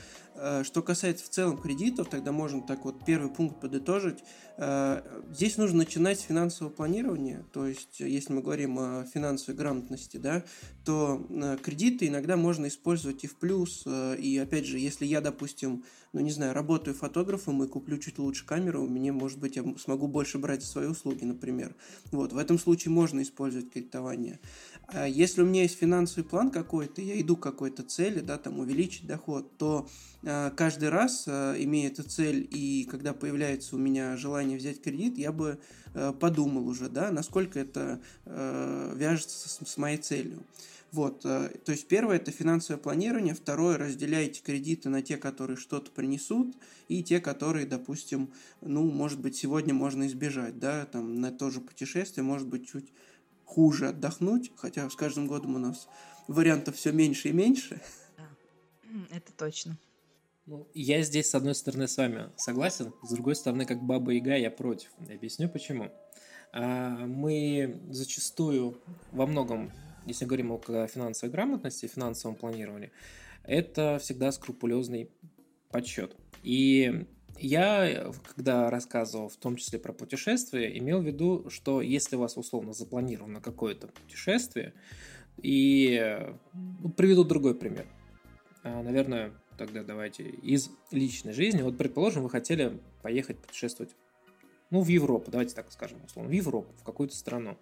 Что 0.63 0.81
касается 0.81 1.25
в 1.25 1.29
целом 1.29 1.57
кредитов, 1.57 2.09
тогда 2.09 2.31
можно 2.31 2.61
так 2.61 2.85
вот 2.85 3.03
первый 3.05 3.29
пункт 3.29 3.59
подытожить. 3.59 4.19
Здесь 5.31 5.57
нужно 5.57 5.79
начинать 5.79 6.19
с 6.19 6.23
финансового 6.23 6.71
планирования, 6.71 7.45
то 7.53 7.67
есть 7.67 7.99
если 7.99 8.33
мы 8.33 8.41
говорим 8.41 8.77
о 8.79 9.05
финансовой 9.05 9.57
грамотности, 9.57 10.17
да, 10.17 10.43
то 10.85 11.25
кредиты 11.61 12.07
иногда 12.07 12.35
можно 12.37 12.67
использовать 12.67 13.23
и 13.23 13.27
в 13.27 13.35
плюс, 13.35 13.85
и 13.87 14.37
опять 14.37 14.65
же, 14.65 14.79
если 14.79 15.05
я, 15.05 15.21
допустим, 15.21 15.83
ну 16.11 16.21
не 16.21 16.31
знаю, 16.31 16.53
работаю 16.53 16.95
фотографом 16.95 17.63
и 17.63 17.67
куплю 17.67 17.97
чуть 17.99 18.17
лучше 18.17 18.45
камеру, 18.45 18.87
мне, 18.87 19.11
может 19.11 19.39
быть, 19.39 19.57
я 19.57 19.63
смогу 19.77 20.07
больше 20.07 20.39
брать 20.39 20.63
свои 20.63 20.87
услуги, 20.87 21.23
например. 21.23 21.75
Вот, 22.11 22.33
в 22.33 22.37
этом 22.37 22.57
случае 22.57 22.91
можно 22.91 23.21
использовать 23.21 23.71
кредитование. 23.71 24.39
А 24.93 25.05
если 25.07 25.41
у 25.41 25.45
меня 25.45 25.63
есть 25.63 25.77
финансовый 25.77 26.23
план 26.23 26.49
какой-то, 26.51 27.01
я 27.01 27.19
иду 27.19 27.35
к 27.37 27.43
какой-то 27.43 27.83
цели, 27.83 28.19
да, 28.19 28.37
там 28.37 28.59
увеличить 28.59 29.05
доход, 29.05 29.57
то 29.57 29.87
э, 30.23 30.51
каждый 30.55 30.89
раз, 30.89 31.25
э, 31.27 31.55
имея 31.59 31.89
эту 31.89 32.03
цель 32.03 32.47
и 32.51 32.87
когда 32.89 33.13
появляется 33.13 33.75
у 33.75 33.79
меня 33.79 34.17
желание 34.17 34.57
взять 34.57 34.81
кредит, 34.81 35.17
я 35.17 35.31
бы 35.31 35.59
подумал 36.19 36.67
уже, 36.67 36.87
да, 36.87 37.11
насколько 37.11 37.59
это 37.59 37.99
вяжется 38.25 39.49
с, 39.65 39.77
моей 39.77 39.97
целью. 39.97 40.43
Вот, 40.91 41.21
то 41.21 41.51
есть 41.67 41.87
первое 41.87 42.17
это 42.17 42.29
финансовое 42.29 42.79
планирование, 42.79 43.33
второе 43.33 43.75
разделяйте 43.75 44.43
кредиты 44.43 44.89
на 44.89 45.01
те, 45.01 45.17
которые 45.17 45.57
что-то 45.57 45.89
принесут, 45.89 46.55
и 46.89 47.03
те, 47.03 47.19
которые, 47.19 47.65
допустим, 47.65 48.29
ну, 48.61 48.89
может 48.91 49.19
быть, 49.19 49.35
сегодня 49.35 49.73
можно 49.73 50.05
избежать, 50.05 50.59
да, 50.59 50.85
там 50.85 51.19
на 51.19 51.31
то 51.31 51.49
же 51.49 51.59
путешествие, 51.59 52.23
может 52.23 52.47
быть, 52.47 52.69
чуть 52.69 52.91
хуже 53.49 53.89
отдохнуть, 53.89 54.51
хотя 54.55 54.89
с 54.89 54.95
каждым 54.95 55.27
годом 55.27 55.55
у 55.55 55.59
нас 55.59 55.87
вариантов 56.27 56.75
все 56.75 56.91
меньше 56.91 57.29
и 57.29 57.33
меньше. 57.33 57.81
Это 59.11 59.33
точно. 59.33 59.77
Ну, 60.45 60.67
я 60.73 61.01
здесь, 61.01 61.29
с 61.29 61.35
одной 61.35 61.55
стороны, 61.55 61.87
с 61.87 61.97
вами 61.97 62.29
согласен, 62.37 62.93
с 63.03 63.11
другой 63.11 63.35
стороны, 63.35 63.65
как 63.65 63.83
баба 63.83 64.11
Яга, 64.11 64.35
я 64.35 64.49
против. 64.49 64.89
Объясню 65.09 65.49
почему. 65.49 65.91
А, 66.53 67.05
мы 67.05 67.81
зачастую 67.89 68.81
во 69.11 69.27
многом 69.27 69.71
если 70.05 70.25
говорим 70.25 70.51
о 70.51 70.87
финансовой 70.87 71.31
грамотности, 71.31 71.87
финансовом 71.87 72.35
планировании, 72.35 72.91
это 73.43 73.99
всегда 74.01 74.31
скрупулезный 74.31 75.11
подсчет. 75.69 76.15
И 76.43 77.05
я, 77.39 78.11
когда 78.35 78.69
рассказывал 78.69 79.29
в 79.29 79.37
том 79.37 79.55
числе 79.55 79.79
про 79.79 79.93
путешествия, 79.93 80.77
имел 80.77 81.01
в 81.01 81.05
виду, 81.05 81.49
что 81.49 81.81
если 81.81 82.15
у 82.15 82.19
вас 82.19 82.37
условно 82.37 82.73
запланировано 82.73 83.41
какое-то 83.41 83.87
путешествие, 83.87 84.73
и 85.41 86.19
ну, 86.53 86.89
приведу 86.89 87.23
другой 87.23 87.55
пример. 87.55 87.87
А, 88.63 88.83
наверное, 88.83 89.31
тогда 89.57 89.83
давайте 89.83 90.23
из 90.23 90.69
личной 90.91 91.33
жизни. 91.33 91.61
Вот, 91.61 91.77
предположим, 91.77 92.23
вы 92.23 92.29
хотели 92.29 92.79
поехать 93.01 93.37
путешествовать, 93.37 93.95
ну, 94.69 94.81
в 94.81 94.87
Европу, 94.87 95.31
давайте 95.31 95.55
так 95.55 95.71
скажем, 95.71 96.03
условно, 96.05 96.29
в 96.29 96.33
Европу, 96.33 96.73
в 96.77 96.83
какую-то 96.83 97.15
страну. 97.15 97.57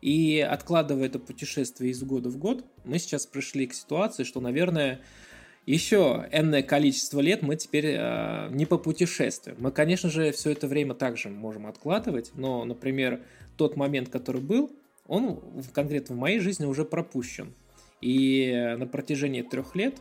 И 0.00 0.40
откладывая 0.40 1.06
это 1.06 1.20
путешествие 1.20 1.92
из 1.92 2.02
года 2.02 2.28
в 2.28 2.36
год, 2.36 2.64
мы 2.84 2.98
сейчас 2.98 3.24
пришли 3.24 3.68
к 3.68 3.74
ситуации, 3.74 4.24
что, 4.24 4.40
наверное, 4.40 5.00
еще 5.66 6.28
энное 6.32 6.62
количество 6.62 7.20
лет 7.20 7.42
мы 7.42 7.56
теперь 7.56 7.94
э, 7.96 8.48
не 8.50 8.66
по 8.66 8.78
путешествию. 8.78 9.56
Мы, 9.58 9.70
конечно 9.70 10.10
же, 10.10 10.32
все 10.32 10.50
это 10.50 10.66
время 10.66 10.94
также 10.94 11.28
можем 11.28 11.66
откладывать, 11.66 12.32
но, 12.34 12.64
например, 12.64 13.20
тот 13.56 13.76
момент, 13.76 14.08
который 14.08 14.40
был, 14.40 14.72
он 15.06 15.40
конкретно 15.72 16.16
в 16.16 16.18
моей 16.18 16.40
жизни 16.40 16.64
уже 16.64 16.84
пропущен. 16.84 17.54
И 18.00 18.74
на 18.78 18.86
протяжении 18.86 19.42
трех 19.42 19.76
лет 19.76 19.94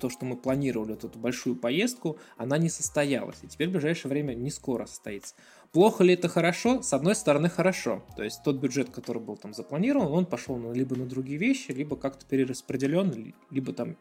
то, 0.00 0.10
что 0.10 0.24
мы 0.24 0.36
планировали 0.36 0.92
вот 0.92 1.04
эту 1.04 1.18
большую 1.18 1.56
поездку, 1.56 2.18
она 2.36 2.58
не 2.58 2.68
состоялась. 2.68 3.36
И 3.42 3.46
теперь 3.46 3.68
в 3.68 3.72
ближайшее 3.72 4.10
время 4.10 4.34
не 4.34 4.50
скоро 4.50 4.86
состоится. 4.86 5.34
Плохо 5.72 6.04
ли 6.04 6.14
это 6.14 6.28
хорошо? 6.28 6.82
С 6.82 6.92
одной 6.92 7.14
стороны, 7.14 7.48
хорошо. 7.48 8.02
То 8.16 8.24
есть 8.24 8.42
тот 8.42 8.56
бюджет, 8.56 8.90
который 8.90 9.22
был 9.22 9.36
там 9.36 9.54
запланирован, 9.54 10.08
он 10.08 10.26
пошел 10.26 10.72
либо 10.72 10.96
на 10.96 11.06
другие 11.06 11.38
вещи, 11.38 11.70
либо 11.70 11.96
как-то 11.96 12.26
перераспределен, 12.26 13.34
либо 13.50 13.72
там 13.72 13.96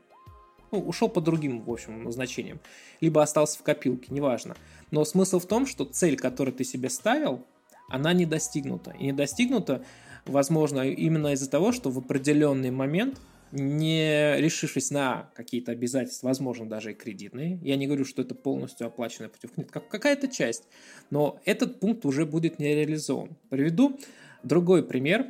ну, 0.72 0.80
ушел 0.80 1.10
по 1.10 1.22
другим, 1.22 1.62
в 1.62 1.72
общем, 1.72 2.04
назначениям, 2.04 2.60
либо 3.02 3.22
остался 3.22 3.60
в 3.60 3.64
копилке, 3.64 4.08
неважно. 4.10 4.56
Но 4.92 5.06
смысл 5.06 5.40
в 5.40 5.46
том, 5.46 5.66
что 5.66 5.86
цель, 5.86 6.18
которую 6.18 6.54
ты 6.54 6.64
себе 6.64 6.90
ставил, 6.90 7.46
она 7.90 8.14
не 8.14 8.26
достигнута. 8.26 8.92
И 9.00 9.06
не 9.06 9.14
достигнута, 9.14 9.84
возможно, 10.26 10.82
именно 10.82 11.34
из-за 11.34 11.50
того, 11.50 11.72
что 11.72 11.90
в 11.90 11.98
определенный 12.00 12.72
момент 12.72 13.20
не 13.52 14.36
решившись 14.38 14.92
на 14.92 15.30
какие-то 15.36 15.72
обязательства, 15.72 16.28
возможно, 16.28 16.68
даже 16.68 16.92
и 16.92 16.96
кредитные. 16.96 17.60
Я 17.62 17.78
не 17.78 17.88
говорю, 17.88 18.04
что 18.06 18.22
это 18.22 18.36
полностью 18.36 18.88
оплаченная 18.88 19.30
путевка, 19.30 19.62
нет, 19.62 19.72
как 19.72 19.88
какая-то 19.88 20.28
часть. 20.28 20.64
Но 21.10 21.40
этот 21.46 21.80
пункт 21.80 22.06
уже 22.06 22.26
будет 22.26 22.60
не 22.60 22.76
реализован. 22.76 23.38
Приведу 23.50 23.98
другой 24.44 24.84
пример. 24.84 25.28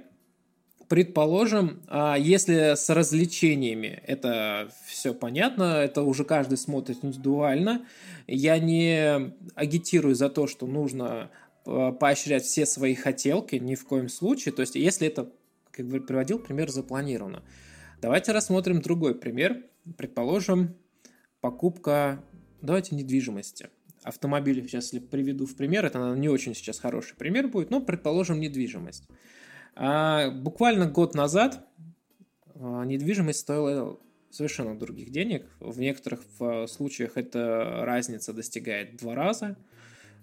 Предположим, 0.88 1.82
а, 1.88 2.16
если 2.16 2.76
с 2.76 2.90
развлечениями 2.90 4.04
это 4.06 4.70
все 4.86 5.16
понятно, 5.16 5.82
это 5.84 6.04
уже 6.04 6.26
каждый 6.26 6.58
смотрит 6.58 7.04
индивидуально. 7.04 7.86
Я 8.28 8.60
не 8.60 9.34
агитирую 9.56 10.14
за 10.14 10.30
то, 10.30 10.46
что 10.46 10.68
нужно 10.68 11.32
а, 11.66 11.92
поощрять 11.92 12.44
все 12.44 12.68
свои 12.68 12.94
хотелки, 12.94 13.56
ни 13.56 13.74
в 13.74 13.86
коем 13.86 14.10
случае. 14.10 14.54
То 14.54 14.62
есть, 14.62 14.76
если 14.76 15.08
это, 15.08 15.32
как 15.72 15.88
бы 15.88 16.00
приводил 16.02 16.38
пример, 16.38 16.70
запланировано. 16.70 17.42
Давайте 18.02 18.32
рассмотрим 18.32 18.82
другой 18.82 19.16
пример. 19.16 19.64
Предположим, 19.98 20.76
покупка, 21.42 22.24
давайте 22.62 22.96
недвижимости. 22.96 23.70
Автомобиль, 24.04 24.62
сейчас 24.62 24.94
если 24.94 25.00
приведу 25.00 25.48
в 25.48 25.56
пример, 25.56 25.84
это 25.84 26.14
не 26.16 26.30
очень 26.30 26.54
сейчас 26.54 26.78
хороший 26.78 27.16
пример 27.16 27.48
будет, 27.48 27.72
но 27.72 27.82
предположим 27.82 28.40
недвижимость. 28.40 29.08
А 29.76 30.30
буквально 30.32 30.88
год 30.88 31.16
назад 31.16 31.68
а, 32.56 32.86
недвижимость 32.86 33.40
стоила 33.40 34.00
совершенно 34.32 34.78
других 34.78 35.12
денег. 35.12 35.46
В 35.60 35.80
некоторых 35.80 36.22
случаях 36.68 37.18
эта 37.18 37.84
разница 37.86 38.34
достигает 38.34 38.98
два 38.98 39.16
раза– 39.16 39.58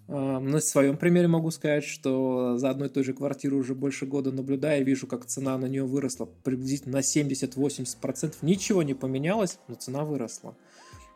на 0.09 0.61
своем 0.61 0.97
примере 0.97 1.29
могу 1.29 1.51
сказать, 1.51 1.85
что 1.85 2.59
за 2.59 2.71
одной 2.71 2.89
и 2.89 2.91
той 2.91 3.05
же 3.05 3.13
квартиру 3.15 3.57
уже 3.57 3.75
больше 3.75 4.05
года 4.05 4.33
наблюдая, 4.33 4.83
вижу, 4.83 5.07
как 5.07 5.27
цена 5.27 5.57
на 5.57 5.67
нее 5.67 5.85
выросла 5.85 6.29
приблизительно 6.43 6.99
на 6.99 7.01
70-80%. 7.01 8.35
Ничего 8.43 8.83
не 8.83 8.95
поменялось, 8.95 9.59
но 9.69 9.75
цена 9.77 10.05
выросла. 10.05 10.57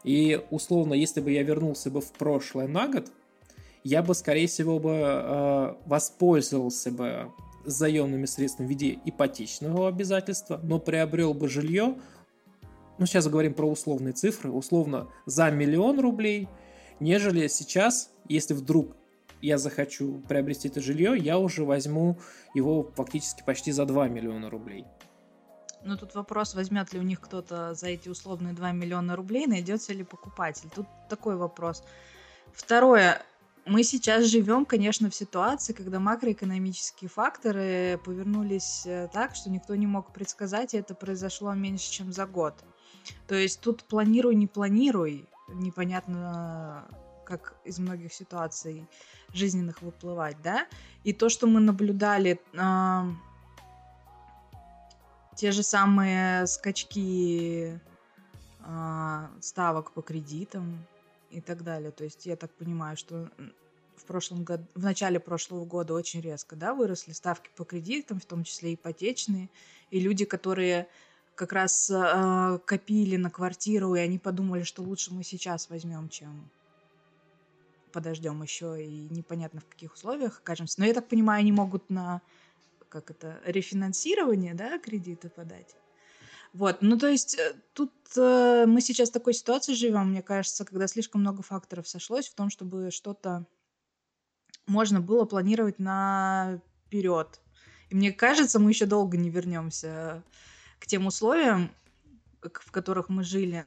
И 0.05 0.40
условно, 0.51 0.94
если 0.94 1.20
бы 1.20 1.33
я 1.33 1.42
вернулся 1.42 1.90
бы 1.90 2.01
в 2.01 2.12
прошлое 2.12 2.68
на 2.68 2.88
год, 2.88 3.11
я 3.83 4.03
бы, 4.03 4.14
скорее 4.14 4.46
всего, 4.46 4.79
бы 4.79 4.90
э, 4.92 5.75
воспользовался 5.85 6.90
бы 6.90 7.33
заемными 7.67 8.27
средствами 8.27 8.67
в 8.67 8.71
виде 8.71 8.99
ипотечного 9.05 9.89
обязательства, 9.89 10.61
но 10.63 10.79
приобрел 10.79 11.35
бы 11.35 11.49
жилье, 11.49 11.97
ну 12.99 13.07
сейчас 13.07 13.29
говорим 13.29 13.55
про 13.55 13.71
условные 13.71 14.13
цифры, 14.13 14.51
условно 14.51 15.09
за 15.27 15.51
миллион 15.51 16.01
рублей, 16.01 16.49
нежели 17.01 17.47
сейчас 17.49 18.11
если 18.29 18.55
вдруг 18.55 18.97
я 19.43 19.59
захочу 19.59 20.23
приобрести 20.29 20.69
это 20.69 20.81
жилье, 20.81 21.17
я 21.17 21.39
уже 21.39 21.65
возьму 21.65 22.19
его 22.55 22.91
фактически 22.95 23.43
почти 23.45 23.73
за 23.73 23.85
2 23.85 24.09
миллиона 24.09 24.51
рублей. 24.51 24.85
Ну, 25.85 25.97
тут 25.97 26.15
вопрос, 26.15 26.55
возьмет 26.55 26.93
ли 26.93 26.99
у 26.99 27.03
них 27.03 27.21
кто-то 27.21 27.75
за 27.75 27.89
эти 27.89 28.09
условные 28.09 28.55
2 28.55 28.73
миллиона 28.73 29.15
рублей, 29.15 29.47
найдется 29.47 29.93
ли 29.93 30.03
покупатель. 30.03 30.69
Тут 30.75 30.87
такой 31.09 31.37
вопрос. 31.37 31.85
Второе. 32.53 33.23
Мы 33.67 33.83
сейчас 33.83 34.27
живем, 34.27 34.65
конечно, 34.65 35.11
в 35.11 35.15
ситуации, 35.15 35.73
когда 35.73 35.99
макроэкономические 35.99 37.11
факторы 37.11 38.01
повернулись 38.05 38.87
э, 38.87 39.09
так, 39.13 39.35
что 39.35 39.51
никто 39.51 39.75
не 39.75 39.89
мог 39.89 40.13
предсказать, 40.13 40.73
и 40.73 40.79
это 40.79 40.95
произошло 40.95 41.53
меньше, 41.53 41.91
чем 41.91 42.13
за 42.13 42.27
год. 42.27 42.55
То 43.27 43.35
есть 43.35 43.61
тут 43.61 43.83
планируй, 43.83 44.37
не 44.37 44.47
планируй, 44.47 45.29
непонятно 45.49 46.87
как 47.25 47.57
из 47.65 47.81
многих 47.81 48.13
ситуаций 48.13 48.89
жизненных 49.35 49.83
выплывать, 49.83 50.41
да, 50.43 50.69
и 51.03 51.13
то, 51.13 51.29
что 51.29 51.49
мы 51.49 51.59
наблюдали, 51.59 52.41
э, 52.53 53.03
те 55.35 55.51
же 55.51 55.65
самые 55.65 56.47
скачки 56.47 57.81
э, 58.61 59.29
ставок 59.41 59.91
по 59.91 60.03
кредитам 60.03 60.87
и 61.37 61.40
так 61.42 61.62
далее, 61.62 61.90
то 61.90 62.03
есть 62.03 62.25
я 62.25 62.35
так 62.35 62.51
понимаю, 62.53 62.96
что 62.96 63.29
в 63.94 64.05
прошлом 64.05 64.42
году, 64.42 64.64
в 64.75 64.83
начале 64.83 65.20
прошлого 65.20 65.66
года 65.66 65.92
очень 65.92 66.22
резко, 66.22 66.57
да, 66.57 66.72
выросли 66.72 67.12
ставки 67.12 67.51
по 67.55 67.64
кредитам, 67.64 68.20
в 68.20 68.25
том 68.25 68.42
числе 68.42 68.72
ипотечные, 68.72 69.51
и 69.90 70.01
люди, 70.01 70.25
которые 70.25 70.88
как 71.35 71.53
раз 71.53 71.90
э, 71.90 72.59
копили 72.64 73.16
на 73.16 73.31
квартиру, 73.31 73.94
и 73.94 74.01
они 74.01 74.18
подумали, 74.18 74.62
что 74.62 74.83
лучше 74.83 75.12
мы 75.12 75.22
сейчас 75.25 75.68
возьмем, 75.68 76.09
чем 76.09 76.49
подождем 77.92 78.42
еще 78.42 78.83
и 78.83 79.09
непонятно 79.11 79.61
в 79.61 79.66
каких 79.66 79.92
условиях 79.92 80.38
окажемся. 80.38 80.81
Но 80.81 80.87
я 80.87 80.94
так 80.94 81.07
понимаю, 81.07 81.40
они 81.40 81.53
могут 81.53 81.90
на 81.90 82.22
как 82.88 83.11
это, 83.11 83.40
рефинансирование, 83.44 84.55
да, 84.55 84.79
кредита 84.79 85.29
подать. 85.29 85.77
Вот, 86.57 86.79
ну 86.81 86.97
то 86.97 87.07
есть 87.07 87.38
э, 87.38 87.55
тут 87.75 87.92
э, 88.16 88.64
мы 88.66 88.81
сейчас 88.81 89.11
в 89.11 89.12
такой 89.12 89.35
ситуации 89.35 89.75
живем, 89.75 90.09
мне 90.09 90.23
кажется, 90.23 90.64
когда 90.64 90.87
слишком 90.87 91.21
много 91.21 91.42
факторов 91.42 91.87
сошлось 91.87 92.29
в 92.29 92.35
том, 92.35 92.49
чтобы 92.49 92.90
что-то 92.90 93.45
можно 94.66 95.03
было 95.03 95.27
планировать 95.27 95.79
наперед. 95.79 97.42
И 97.90 97.95
мне 97.95 98.11
кажется, 98.11 98.59
мы 98.59 98.71
еще 98.71 98.87
долго 98.87 99.19
не 99.19 99.29
вернемся 99.29 100.25
к 100.79 100.87
тем 100.87 101.05
условиям, 101.07 101.71
в 102.40 102.71
которых 102.71 103.11
мы 103.11 103.23
жили. 103.23 103.66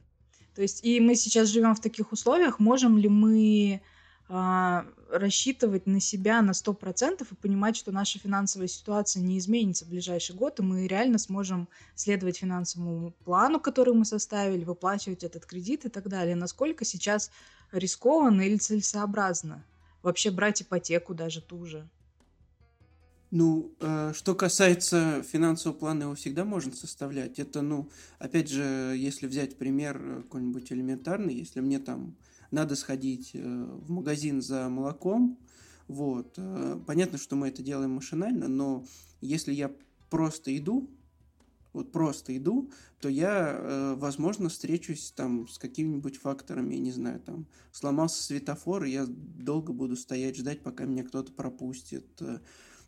То 0.56 0.62
есть, 0.62 0.84
и 0.84 0.98
мы 0.98 1.14
сейчас 1.14 1.48
живем 1.48 1.76
в 1.76 1.80
таких 1.80 2.10
условиях, 2.10 2.58
можем 2.58 2.98
ли 2.98 3.08
мы 3.08 3.82
а, 4.32 4.86
рассчитывать 5.10 5.88
на 5.88 5.98
себя 5.98 6.40
на 6.40 6.52
100% 6.52 7.26
и 7.28 7.34
понимать, 7.34 7.76
что 7.76 7.90
наша 7.90 8.20
финансовая 8.20 8.68
ситуация 8.68 9.22
не 9.22 9.38
изменится 9.38 9.84
в 9.84 9.88
ближайший 9.88 10.36
год, 10.36 10.60
и 10.60 10.62
мы 10.62 10.86
реально 10.86 11.18
сможем 11.18 11.68
следовать 11.96 12.38
финансовому 12.38 13.10
плану, 13.24 13.58
который 13.58 13.92
мы 13.92 14.04
составили, 14.04 14.62
выплачивать 14.62 15.24
этот 15.24 15.46
кредит 15.46 15.84
и 15.84 15.88
так 15.88 16.08
далее. 16.08 16.36
Насколько 16.36 16.84
сейчас 16.84 17.32
рискованно 17.72 18.42
или 18.42 18.56
целесообразно 18.56 19.64
вообще 20.00 20.30
брать 20.30 20.62
ипотеку 20.62 21.12
даже 21.12 21.42
ту 21.42 21.66
же? 21.66 21.88
Ну, 23.32 23.74
э, 23.80 24.12
что 24.14 24.36
касается 24.36 25.24
финансового 25.24 25.76
плана, 25.76 26.02
его 26.04 26.14
всегда 26.14 26.44
можно 26.44 26.72
составлять. 26.72 27.40
Это, 27.40 27.62
ну, 27.62 27.88
опять 28.20 28.48
же, 28.48 28.94
если 28.96 29.26
взять 29.26 29.58
пример 29.58 30.00
э, 30.00 30.22
какой-нибудь 30.22 30.70
элементарный, 30.70 31.34
если 31.34 31.58
мне 31.58 31.80
там 31.80 32.14
надо 32.50 32.76
сходить 32.76 33.32
э, 33.34 33.40
в 33.40 33.90
магазин 33.90 34.42
за 34.42 34.68
молоком. 34.68 35.38
Вот. 35.88 36.34
Э, 36.36 36.80
понятно, 36.86 37.18
что 37.18 37.36
мы 37.36 37.48
это 37.48 37.62
делаем 37.62 37.92
машинально, 37.92 38.48
но 38.48 38.84
если 39.20 39.52
я 39.52 39.70
просто 40.08 40.56
иду, 40.56 40.90
вот 41.72 41.92
просто 41.92 42.36
иду, 42.36 42.70
то 43.00 43.08
я, 43.08 43.56
э, 43.56 43.94
возможно, 43.96 44.48
встречусь 44.48 45.12
там 45.12 45.48
с 45.48 45.58
какими-нибудь 45.58 46.16
факторами, 46.16 46.74
я 46.74 46.80
не 46.80 46.92
знаю, 46.92 47.20
там 47.20 47.46
сломался 47.72 48.22
светофор, 48.22 48.84
и 48.84 48.90
я 48.90 49.06
долго 49.06 49.72
буду 49.72 49.96
стоять, 49.96 50.36
ждать, 50.36 50.62
пока 50.62 50.84
меня 50.84 51.04
кто-то 51.04 51.32
пропустит, 51.32 52.06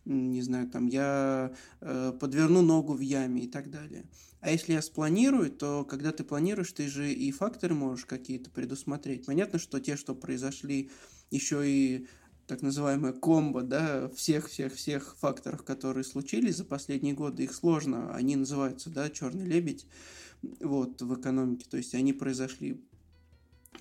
не 0.04 0.42
знаю, 0.42 0.68
там 0.68 0.86
я 0.86 1.54
э, 1.80 2.12
подверну 2.18 2.62
ногу 2.62 2.94
в 2.94 3.00
яме 3.00 3.44
и 3.44 3.48
так 3.48 3.70
далее. 3.70 4.04
А 4.40 4.50
если 4.50 4.72
я 4.72 4.82
спланирую, 4.82 5.50
то 5.50 5.84
когда 5.84 6.10
ты 6.12 6.24
планируешь, 6.24 6.72
ты 6.72 6.88
же 6.88 7.12
и 7.12 7.30
факторы 7.30 7.74
можешь 7.74 8.06
какие-то 8.06 8.50
предусмотреть. 8.50 9.26
Понятно, 9.26 9.58
что 9.58 9.78
те, 9.80 9.96
что 9.96 10.14
произошли, 10.14 10.90
еще 11.30 11.62
и 11.64 12.06
так 12.46 12.60
называемая 12.62 13.12
комбо, 13.12 13.62
да, 13.62 14.08
всех-всех-всех 14.08 15.16
факторов, 15.18 15.62
которые 15.62 16.04
случились 16.04 16.56
за 16.56 16.64
последние 16.64 17.14
годы, 17.14 17.44
их 17.44 17.54
сложно, 17.54 18.12
они 18.14 18.36
называются, 18.36 18.90
да, 18.90 19.08
черный 19.10 19.46
лебедь, 19.46 19.86
вот, 20.60 21.00
в 21.00 21.14
экономике, 21.14 21.66
то 21.70 21.76
есть 21.76 21.94
они 21.94 22.12
произошли 22.12 22.84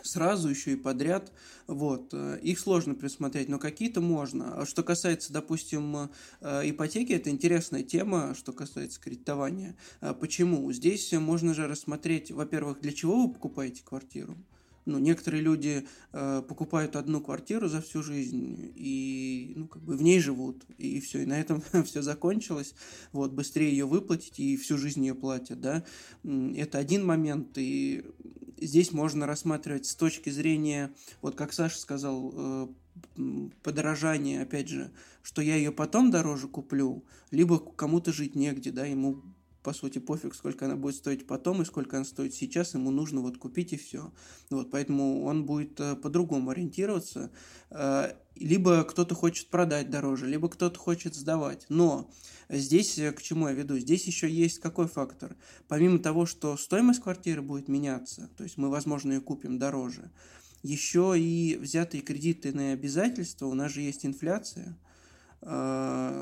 сразу 0.03 0.49
еще 0.49 0.73
и 0.73 0.75
подряд. 0.75 1.31
Вот. 1.67 2.09
Э, 2.13 2.39
их 2.41 2.59
сложно 2.59 2.95
присмотреть, 2.95 3.49
но 3.49 3.59
какие-то 3.59 4.01
можно. 4.01 4.61
А 4.61 4.65
что 4.65 4.83
касается, 4.83 5.33
допустим, 5.33 6.09
э, 6.41 6.69
ипотеки, 6.69 7.13
это 7.13 7.29
интересная 7.29 7.83
тема, 7.83 8.35
что 8.35 8.53
касается 8.53 8.99
кредитования. 8.99 9.75
А 9.99 10.13
почему? 10.13 10.71
Здесь 10.71 11.11
можно 11.13 11.53
же 11.53 11.67
рассмотреть, 11.67 12.31
во-первых, 12.31 12.81
для 12.81 12.93
чего 12.93 13.25
вы 13.25 13.33
покупаете 13.33 13.83
квартиру. 13.83 14.37
Ну, 14.85 14.97
некоторые 14.97 15.43
люди 15.43 15.87
э, 16.11 16.41
покупают 16.47 16.95
одну 16.95 17.21
квартиру 17.21 17.69
за 17.69 17.81
всю 17.81 18.01
жизнь 18.01 18.73
и, 18.75 19.53
ну, 19.55 19.67
как 19.67 19.83
бы 19.83 19.95
в 19.95 20.01
ней 20.01 20.19
живут, 20.19 20.63
и 20.79 20.99
все, 20.99 21.21
и 21.21 21.25
на 21.25 21.39
этом 21.39 21.61
все 21.85 22.01
закончилось. 22.01 22.73
Вот, 23.11 23.31
быстрее 23.31 23.69
ее 23.69 23.85
выплатить, 23.85 24.39
и 24.39 24.57
всю 24.57 24.77
жизнь 24.77 25.05
ее 25.05 25.13
платят, 25.13 25.61
да. 25.61 25.83
Это 26.23 26.79
один 26.79 27.05
момент, 27.05 27.57
и 27.57 28.05
здесь 28.61 28.91
можно 28.91 29.25
рассматривать 29.25 29.85
с 29.85 29.95
точки 29.95 30.29
зрения, 30.29 30.91
вот 31.21 31.35
как 31.35 31.53
Саша 31.53 31.77
сказал, 31.79 32.33
э, 32.33 32.67
подорожание, 33.63 34.41
опять 34.41 34.69
же, 34.69 34.91
что 35.23 35.41
я 35.41 35.55
ее 35.55 35.71
потом 35.71 36.11
дороже 36.11 36.47
куплю, 36.47 37.03
либо 37.31 37.59
кому-то 37.59 38.13
жить 38.13 38.35
негде, 38.35 38.71
да, 38.71 38.85
ему 38.85 39.21
по 39.63 39.73
сути, 39.73 39.99
пофиг, 39.99 40.33
сколько 40.33 40.65
она 40.65 40.75
будет 40.75 40.95
стоить 40.95 41.27
потом 41.27 41.61
и 41.61 41.65
сколько 41.65 41.97
она 41.97 42.05
стоит 42.05 42.33
сейчас, 42.33 42.73
ему 42.73 42.91
нужно 42.91 43.21
вот 43.21 43.37
купить 43.37 43.73
и 43.73 43.77
все. 43.77 44.11
Вот, 44.49 44.71
поэтому 44.71 45.23
он 45.23 45.45
будет 45.45 45.79
э, 45.79 45.95
по-другому 45.95 46.49
ориентироваться. 46.49 47.31
Э, 48.41 48.47
либо 48.47 48.83
кто-то 48.83 49.15
хочет 49.15 49.47
продать 49.47 49.89
дороже, 49.89 50.27
либо 50.27 50.49
кто-то 50.49 50.79
хочет 50.79 51.15
сдавать. 51.15 51.65
Но 51.69 52.09
здесь, 52.49 52.97
э, 52.97 53.11
к 53.11 53.21
чему 53.21 53.47
я 53.47 53.53
веду, 53.53 53.77
здесь 53.77 54.05
еще 54.05 54.29
есть 54.29 54.59
какой 54.59 54.87
фактор? 54.87 55.35
Помимо 55.67 55.99
того, 55.99 56.25
что 56.25 56.57
стоимость 56.57 57.01
квартиры 57.01 57.41
будет 57.41 57.67
меняться, 57.67 58.29
то 58.37 58.43
есть 58.43 58.57
мы, 58.57 58.69
возможно, 58.69 59.13
ее 59.13 59.21
купим 59.21 59.57
дороже, 59.59 60.11
еще 60.63 61.15
и 61.17 61.57
взятые 61.59 62.01
кредитные 62.01 62.73
обязательства, 62.73 63.47
у 63.47 63.53
нас 63.53 63.71
же 63.71 63.81
есть 63.81 64.05
инфляция, 64.05 64.77
по 65.39 66.19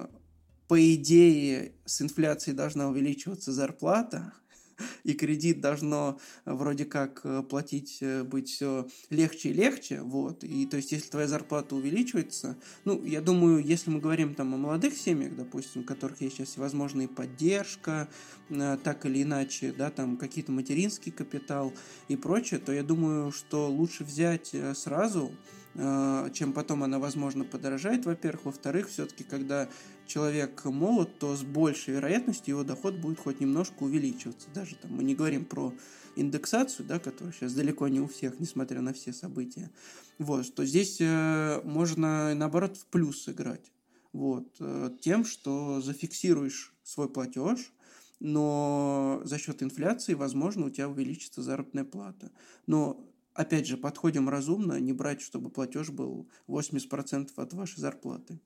идее, 0.69 1.73
с 1.84 2.01
инфляцией 2.01 2.55
должна 2.55 2.88
увеличиваться 2.88 3.51
зарплата, 3.51 4.32
и 5.03 5.13
кредит 5.13 5.61
должно 5.61 6.19
э, 6.45 6.53
вроде 6.53 6.85
как 6.85 7.21
э, 7.23 7.43
платить 7.43 7.97
э, 8.01 8.23
быть 8.23 8.49
все 8.49 8.87
легче 9.09 9.49
и 9.49 9.53
легче, 9.53 10.01
вот, 10.01 10.43
и 10.43 10.65
то 10.65 10.77
есть 10.77 10.91
если 10.91 11.09
твоя 11.09 11.27
зарплата 11.27 11.75
увеличивается, 11.75 12.57
ну, 12.85 13.03
я 13.03 13.21
думаю, 13.21 13.63
если 13.63 13.89
мы 13.89 13.99
говорим 13.99 14.35
там 14.35 14.53
о 14.53 14.57
молодых 14.57 14.95
семьях, 14.95 15.35
допустим, 15.35 15.81
у 15.81 15.85
которых 15.85 16.21
есть 16.21 16.37
сейчас 16.37 16.49
всевозможная 16.49 17.07
поддержка, 17.07 18.07
так 18.49 19.05
или 19.05 19.23
иначе, 19.23 19.73
да, 19.77 19.91
там 19.91 20.17
какие-то 20.17 20.51
материнский 20.51 21.11
капитал 21.11 21.73
и 22.07 22.15
прочее, 22.15 22.59
то 22.59 22.71
я 22.71 22.83
думаю, 22.83 23.31
что 23.31 23.69
лучше 23.69 24.03
взять 24.03 24.55
сразу, 24.73 25.31
чем 25.75 26.53
потом 26.53 26.83
она, 26.83 26.97
возможно, 26.99 27.45
подорожает, 27.45 28.05
во-первых. 28.05 28.45
Во-вторых, 28.45 28.89
все-таки, 28.89 29.23
когда 29.23 29.69
человек 30.10 30.65
молод, 30.65 31.19
то 31.19 31.36
с 31.36 31.43
большей 31.43 31.93
вероятностью 31.93 32.56
его 32.56 32.63
доход 32.63 32.95
будет 32.95 33.19
хоть 33.19 33.39
немножко 33.39 33.84
увеличиваться. 33.84 34.50
Даже 34.54 34.76
там 34.76 34.91
мы 34.91 35.04
не 35.04 35.15
говорим 35.15 35.45
про 35.45 35.74
индексацию, 36.15 36.86
да, 36.86 37.00
которая 37.00 37.34
сейчас 37.34 37.54
далеко 37.54 37.88
не 37.88 38.02
у 38.02 38.08
всех, 38.08 38.39
несмотря 38.39 38.82
на 38.82 38.91
все 38.93 39.13
события. 39.13 39.72
Вот, 40.17 40.45
что 40.45 40.65
здесь 40.65 40.98
э, 41.00 41.62
можно, 41.63 42.34
наоборот, 42.36 42.76
в 42.76 42.86
плюс 42.88 43.30
играть. 43.30 43.72
Вот, 44.12 44.48
э, 44.60 44.89
тем, 45.00 45.24
что 45.24 45.80
зафиксируешь 45.82 46.74
свой 46.84 47.08
платеж, 47.08 47.72
но 48.19 49.22
за 49.24 49.38
счет 49.38 49.63
инфляции, 49.63 50.13
возможно, 50.13 50.65
у 50.65 50.69
тебя 50.69 50.89
увеличится 50.89 51.41
заработная 51.41 51.86
плата. 51.86 52.32
Но 52.67 53.06
опять 53.34 53.67
же, 53.67 53.78
подходим 53.78 54.28
разумно, 54.28 54.80
не 54.80 54.91
брать, 54.91 55.22
чтобы 55.22 55.50
платеж 55.50 55.89
был 55.89 56.28
80% 56.48 57.30
от 57.36 57.54
вашей 57.54 57.80
зарплаты. 57.80 58.39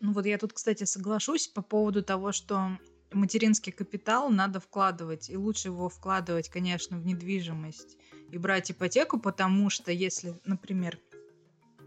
Ну 0.00 0.12
вот 0.12 0.26
я 0.26 0.38
тут, 0.38 0.52
кстати, 0.52 0.84
соглашусь 0.84 1.48
по 1.48 1.62
поводу 1.62 2.02
того, 2.02 2.32
что 2.32 2.78
материнский 3.12 3.72
капитал 3.72 4.30
надо 4.30 4.60
вкладывать, 4.60 5.30
и 5.30 5.36
лучше 5.36 5.68
его 5.68 5.88
вкладывать, 5.88 6.48
конечно, 6.48 6.98
в 6.98 7.06
недвижимость 7.06 7.96
и 8.30 8.38
брать 8.38 8.70
ипотеку, 8.70 9.18
потому 9.18 9.70
что 9.70 9.90
если, 9.90 10.38
например, 10.44 10.98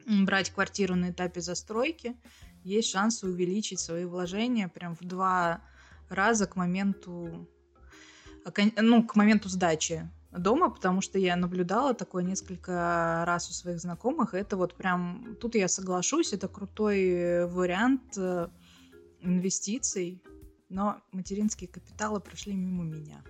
брать 0.05 0.49
квартиру 0.49 0.95
на 0.95 1.11
этапе 1.11 1.41
застройки, 1.41 2.17
есть 2.63 2.89
шансы 2.89 3.27
увеличить 3.27 3.79
свои 3.79 4.05
вложения 4.05 4.67
прям 4.67 4.95
в 4.95 5.01
два 5.01 5.61
раза 6.09 6.47
к 6.47 6.55
моменту, 6.55 7.47
ну, 8.77 9.07
к 9.07 9.15
моменту 9.15 9.47
сдачи 9.47 10.09
дома, 10.31 10.69
потому 10.69 11.01
что 11.01 11.19
я 11.19 11.35
наблюдала 11.35 11.93
такое 11.93 12.23
несколько 12.23 13.23
раз 13.25 13.49
у 13.49 13.53
своих 13.53 13.79
знакомых. 13.79 14.33
Это 14.33 14.57
вот 14.57 14.75
прям, 14.75 15.35
тут 15.39 15.55
я 15.55 15.67
соглашусь, 15.67 16.33
это 16.33 16.47
крутой 16.47 17.47
вариант 17.47 18.17
э, 18.17 18.47
инвестиций, 19.21 20.21
но 20.69 21.01
материнские 21.11 21.67
капиталы 21.67 22.19
прошли 22.19 22.55
мимо 22.55 22.83
меня. 22.83 23.23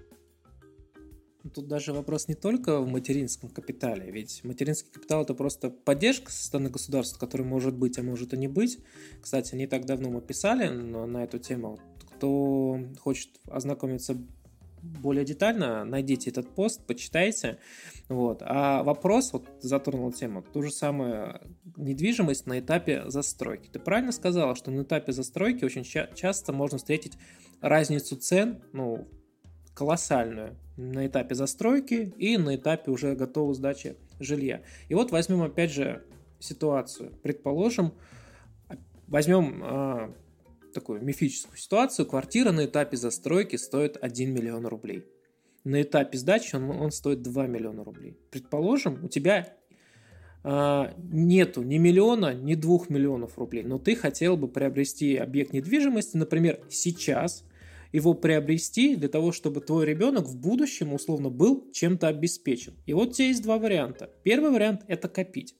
Тут 1.56 1.68
даже 1.68 1.92
вопрос 1.92 2.28
не 2.28 2.36
только 2.36 2.80
в 2.80 2.88
материнском 2.88 3.50
капитале, 3.50 4.12
ведь 4.12 4.44
материнский 4.44 4.92
капитал 4.92 5.24
это 5.24 5.34
просто 5.34 5.72
поддержка 5.72 6.32
со 6.32 6.46
стороны 6.46 6.70
государства, 6.70 7.18
которая 7.18 7.48
может 7.48 7.76
быть, 7.76 7.98
а 7.98 8.04
может 8.04 8.34
и 8.36 8.38
не 8.38 8.48
быть. 8.48 8.78
Кстати, 9.22 9.56
не 9.56 9.66
так 9.66 9.86
давно 9.86 10.12
мы 10.12 10.22
писали 10.22 10.68
на 10.70 11.24
эту 11.24 11.40
тему. 11.40 11.80
Кто 12.16 12.80
хочет 13.00 13.30
ознакомиться 13.48 14.18
более 14.82 15.26
детально, 15.26 15.86
найдите 15.86 16.30
этот 16.30 16.50
пост, 16.50 16.86
почитайте. 16.86 17.60
Вот. 18.10 18.42
А 18.42 18.84
вопрос, 18.84 19.34
вот 19.34 19.48
затронул 19.62 20.12
тему, 20.12 20.42
ту 20.42 20.64
же 20.64 20.72
самую 20.72 21.42
недвижимость 21.78 22.48
на 22.48 22.60
этапе 22.60 23.04
застройки. 23.08 23.70
Ты 23.72 23.80
правильно 23.80 24.12
сказала, 24.12 24.56
что 24.56 24.72
на 24.72 24.82
этапе 24.82 25.12
застройки 25.12 25.64
очень 25.64 25.84
ча- 25.84 26.10
часто 26.14 26.52
можно 26.54 26.78
встретить 26.78 27.14
разницу 27.62 28.16
цен, 28.16 28.62
ну, 28.74 29.08
колоссальную 29.74 30.58
на 30.78 31.08
этапе 31.08 31.36
застройки 31.36 32.14
и 32.18 32.38
на 32.38 32.56
этапе 32.56 32.92
уже 32.92 33.16
готовой 33.16 33.54
сдачи 33.56 33.96
жилья. 34.20 34.62
И 34.90 34.96
вот 34.96 35.12
возьмем 35.12 35.42
опять 35.42 35.72
же 35.72 36.04
ситуацию. 36.40 37.14
Предположим, 37.24 37.94
возьмем 39.08 39.62
а, 39.64 40.14
такую 40.74 41.04
мифическую 41.04 41.58
ситуацию. 41.58 42.06
Квартира 42.06 42.52
на 42.52 42.66
этапе 42.66 42.98
застройки 42.98 43.56
стоит 43.56 43.98
1 44.02 44.34
миллион 44.34 44.66
рублей. 44.66 45.06
На 45.64 45.82
этапе 45.82 46.18
сдачи 46.18 46.56
он, 46.56 46.70
он 46.70 46.92
стоит 46.92 47.22
2 47.22 47.48
миллиона 47.48 47.84
рублей. 47.84 48.18
Предположим, 48.32 49.06
у 49.06 49.08
тебя 49.08 49.54
э, 50.44 50.84
нету 50.98 51.62
ни 51.64 51.78
миллиона, 51.78 52.34
ни 52.34 52.56
двух 52.56 52.90
миллионов 52.90 53.38
рублей, 53.38 53.64
но 53.64 53.78
ты 53.78 53.96
хотел 53.96 54.38
бы 54.38 54.48
приобрести 54.48 55.18
объект 55.18 55.54
недвижимости, 55.54 56.18
например, 56.18 56.62
сейчас, 56.70 57.44
его 57.92 58.14
приобрести 58.14 58.96
для 58.96 59.10
того, 59.10 59.32
чтобы 59.32 59.62
твой 59.62 59.86
ребенок 59.86 60.26
в 60.26 60.38
будущем 60.38 60.94
условно 60.94 61.30
был 61.30 61.70
чем-то 61.72 62.08
обеспечен. 62.08 62.74
И 62.86 62.94
вот 62.94 63.10
у 63.10 63.12
тебя 63.12 63.28
есть 63.28 63.44
два 63.44 63.58
варианта. 63.58 64.10
Первый 64.24 64.52
вариант– 64.52 64.84
это 64.88 65.10
копить. 65.10 65.56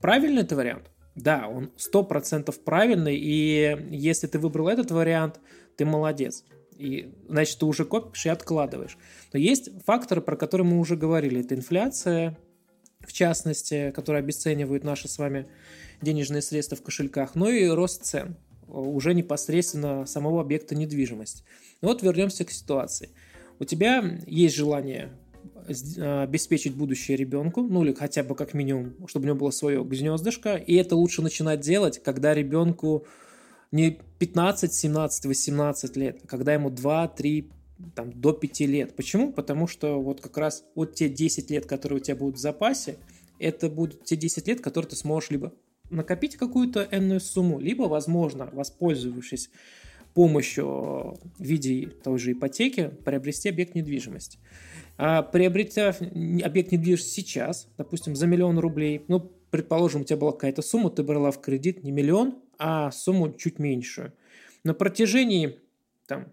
Правильный 0.00 0.42
это 0.42 0.56
вариант? 0.56 0.90
Да, 1.20 1.48
он 1.48 1.70
100% 1.76 2.54
правильный, 2.64 3.16
и 3.16 3.76
если 3.90 4.26
ты 4.26 4.38
выбрал 4.38 4.68
этот 4.68 4.90
вариант, 4.90 5.40
ты 5.76 5.84
молодец. 5.84 6.44
И, 6.76 7.12
значит, 7.28 7.58
ты 7.58 7.66
уже 7.66 7.84
копишь 7.84 8.26
и 8.26 8.30
откладываешь. 8.30 8.96
Но 9.32 9.38
есть 9.38 9.70
факторы, 9.84 10.20
про 10.22 10.36
которые 10.36 10.66
мы 10.66 10.78
уже 10.78 10.96
говорили. 10.96 11.40
Это 11.40 11.54
инфляция, 11.54 12.38
в 13.00 13.12
частности, 13.12 13.92
которая 13.94 14.22
обесценивает 14.22 14.84
наши 14.84 15.08
с 15.08 15.18
вами 15.18 15.46
денежные 16.00 16.42
средства 16.42 16.76
в 16.76 16.82
кошельках, 16.82 17.34
но 17.34 17.50
и 17.50 17.68
рост 17.68 18.04
цен 18.04 18.36
уже 18.66 19.14
непосредственно 19.14 20.06
самого 20.06 20.40
объекта 20.40 20.74
недвижимости. 20.74 21.44
Вот 21.82 22.02
вернемся 22.02 22.44
к 22.44 22.50
ситуации. 22.50 23.10
У 23.58 23.64
тебя 23.64 24.18
есть 24.26 24.54
желание 24.54 25.10
обеспечить 25.66 26.74
будущее 26.74 27.16
ребенку, 27.16 27.62
ну 27.62 27.84
или 27.84 27.92
хотя 27.92 28.22
бы 28.22 28.34
как 28.34 28.54
минимум, 28.54 28.94
чтобы 29.06 29.24
у 29.24 29.26
него 29.28 29.38
было 29.38 29.50
свое 29.50 29.82
гнездышко, 29.84 30.56
и 30.56 30.74
это 30.74 30.96
лучше 30.96 31.22
начинать 31.22 31.60
делать, 31.60 32.02
когда 32.02 32.34
ребенку 32.34 33.06
не 33.72 33.98
15, 34.18 34.72
17, 34.72 35.26
18 35.26 35.96
лет, 35.96 36.20
а 36.24 36.26
когда 36.26 36.54
ему 36.54 36.70
2, 36.70 37.08
3, 37.08 37.50
там, 37.94 38.12
до 38.12 38.32
5 38.32 38.60
лет. 38.60 38.96
Почему? 38.96 39.32
Потому 39.32 39.66
что 39.66 40.00
вот 40.00 40.20
как 40.20 40.36
раз 40.36 40.64
вот 40.74 40.94
те 40.94 41.08
10 41.08 41.50
лет, 41.50 41.66
которые 41.66 41.98
у 41.98 42.00
тебя 42.00 42.16
будут 42.16 42.36
в 42.36 42.40
запасе, 42.40 42.96
это 43.38 43.68
будут 43.70 44.04
те 44.04 44.16
10 44.16 44.48
лет, 44.48 44.60
которые 44.60 44.90
ты 44.90 44.96
сможешь 44.96 45.30
либо 45.30 45.52
накопить 45.88 46.36
какую-то 46.36 46.86
энную 46.90 47.20
сумму, 47.20 47.58
либо, 47.58 47.84
возможно, 47.84 48.48
воспользовавшись 48.52 49.50
помощью 50.14 50.66
в 50.66 51.18
виде 51.38 51.86
той 51.86 52.18
же 52.18 52.32
ипотеки, 52.32 52.90
приобрести 53.04 53.48
объект 53.48 53.74
недвижимости. 53.74 54.38
А 55.02 55.22
приобретя 55.22 55.96
объект 56.44 56.72
недвижимости 56.72 57.08
сейчас, 57.08 57.68
допустим, 57.78 58.14
за 58.14 58.26
миллион 58.26 58.58
рублей, 58.58 59.02
ну, 59.08 59.32
предположим, 59.50 60.02
у 60.02 60.04
тебя 60.04 60.18
была 60.18 60.32
какая-то 60.32 60.60
сумма, 60.60 60.90
ты 60.90 61.02
брала 61.02 61.30
в 61.30 61.40
кредит 61.40 61.82
не 61.82 61.90
миллион, 61.90 62.34
а 62.58 62.90
сумму 62.90 63.32
чуть 63.32 63.58
меньшую. 63.58 64.12
На 64.62 64.74
протяжении, 64.74 65.58
там, 66.06 66.26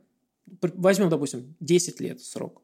возьмем, 0.62 1.08
допустим, 1.08 1.56
10 1.62 2.02
лет 2.02 2.20
срок. 2.20 2.62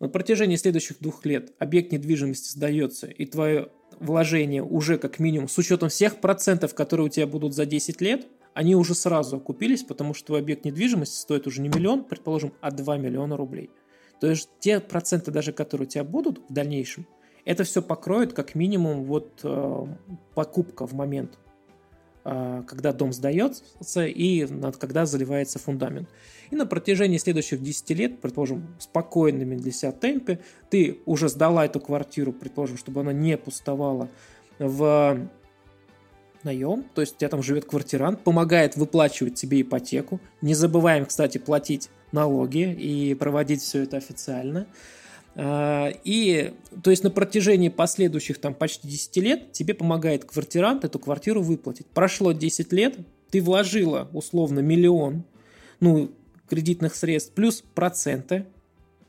На 0.00 0.08
протяжении 0.08 0.56
следующих 0.56 0.98
двух 0.98 1.24
лет 1.24 1.52
объект 1.60 1.92
недвижимости 1.92 2.50
сдается, 2.50 3.06
и 3.06 3.24
твое 3.24 3.68
вложение 4.00 4.64
уже 4.64 4.98
как 4.98 5.20
минимум, 5.20 5.48
с 5.48 5.56
учетом 5.58 5.90
всех 5.90 6.20
процентов, 6.20 6.74
которые 6.74 7.06
у 7.06 7.08
тебя 7.08 7.28
будут 7.28 7.54
за 7.54 7.66
10 7.66 8.00
лет, 8.00 8.26
они 8.52 8.74
уже 8.74 8.96
сразу 8.96 9.36
окупились, 9.36 9.84
потому 9.84 10.12
что 10.12 10.26
твой 10.26 10.40
объект 10.40 10.64
недвижимости 10.64 11.14
стоит 11.14 11.46
уже 11.46 11.60
не 11.60 11.68
миллион, 11.68 12.02
предположим, 12.02 12.52
а 12.60 12.72
2 12.72 12.96
миллиона 12.96 13.36
рублей. 13.36 13.70
То 14.20 14.28
есть 14.28 14.50
те 14.60 14.80
проценты 14.80 15.30
даже, 15.30 15.52
которые 15.52 15.86
у 15.86 15.90
тебя 15.90 16.04
будут 16.04 16.40
в 16.48 16.52
дальнейшем, 16.52 17.06
это 17.44 17.64
все 17.64 17.82
покроет 17.82 18.34
как 18.34 18.54
минимум 18.54 19.04
вот 19.04 19.40
э, 19.42 19.86
покупка 20.34 20.86
в 20.86 20.92
момент, 20.92 21.38
э, 22.24 22.62
когда 22.66 22.92
дом 22.92 23.14
сдается 23.14 23.64
и 24.06 24.44
над, 24.44 24.76
когда 24.76 25.06
заливается 25.06 25.58
фундамент. 25.58 26.08
И 26.50 26.56
на 26.56 26.66
протяжении 26.66 27.16
следующих 27.16 27.62
10 27.62 27.90
лет, 27.90 28.20
предположим, 28.20 28.76
спокойными 28.78 29.56
для 29.56 29.72
себя 29.72 29.92
темпе, 29.92 30.40
ты 30.68 31.00
уже 31.06 31.30
сдала 31.30 31.64
эту 31.64 31.80
квартиру, 31.80 32.32
предположим, 32.32 32.76
чтобы 32.76 33.00
она 33.00 33.14
не 33.14 33.38
пустовала 33.38 34.10
в 34.58 35.30
наем, 36.42 36.84
то 36.94 37.00
есть 37.00 37.16
у 37.16 37.18
тебя 37.18 37.28
там 37.28 37.42
живет 37.42 37.64
квартирант, 37.64 38.22
помогает 38.22 38.76
выплачивать 38.76 39.34
тебе 39.34 39.62
ипотеку. 39.62 40.20
Не 40.42 40.54
забываем, 40.54 41.06
кстати, 41.06 41.38
платить 41.38 41.90
налоги 42.12 42.72
и 42.72 43.14
проводить 43.14 43.62
все 43.62 43.82
это 43.82 43.96
официально. 43.96 44.66
А, 45.36 45.92
и, 46.04 46.52
то 46.82 46.90
есть, 46.90 47.04
на 47.04 47.10
протяжении 47.10 47.68
последующих 47.68 48.38
там 48.38 48.54
почти 48.54 48.88
10 48.88 49.16
лет 49.18 49.52
тебе 49.52 49.74
помогает 49.74 50.24
квартирант 50.24 50.84
эту 50.84 50.98
квартиру 50.98 51.42
выплатить. 51.42 51.86
Прошло 51.86 52.32
10 52.32 52.72
лет, 52.72 52.98
ты 53.30 53.40
вложила 53.40 54.08
условно 54.12 54.60
миллион, 54.60 55.24
ну, 55.78 56.10
кредитных 56.48 56.96
средств, 56.96 57.32
плюс 57.32 57.62
проценты, 57.74 58.44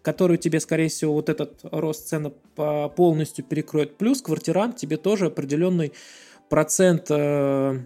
которые 0.03 0.37
тебе, 0.37 0.59
скорее 0.59 0.89
всего, 0.89 1.13
вот 1.13 1.29
этот 1.29 1.59
рост 1.63 2.07
цены 2.07 2.31
полностью 2.55 3.43
перекроет. 3.43 3.97
Плюс 3.97 4.21
квартирант 4.21 4.77
тебе 4.77 4.97
тоже 4.97 5.27
определенный 5.27 5.91
процент 6.49 7.07
э, 7.09 7.79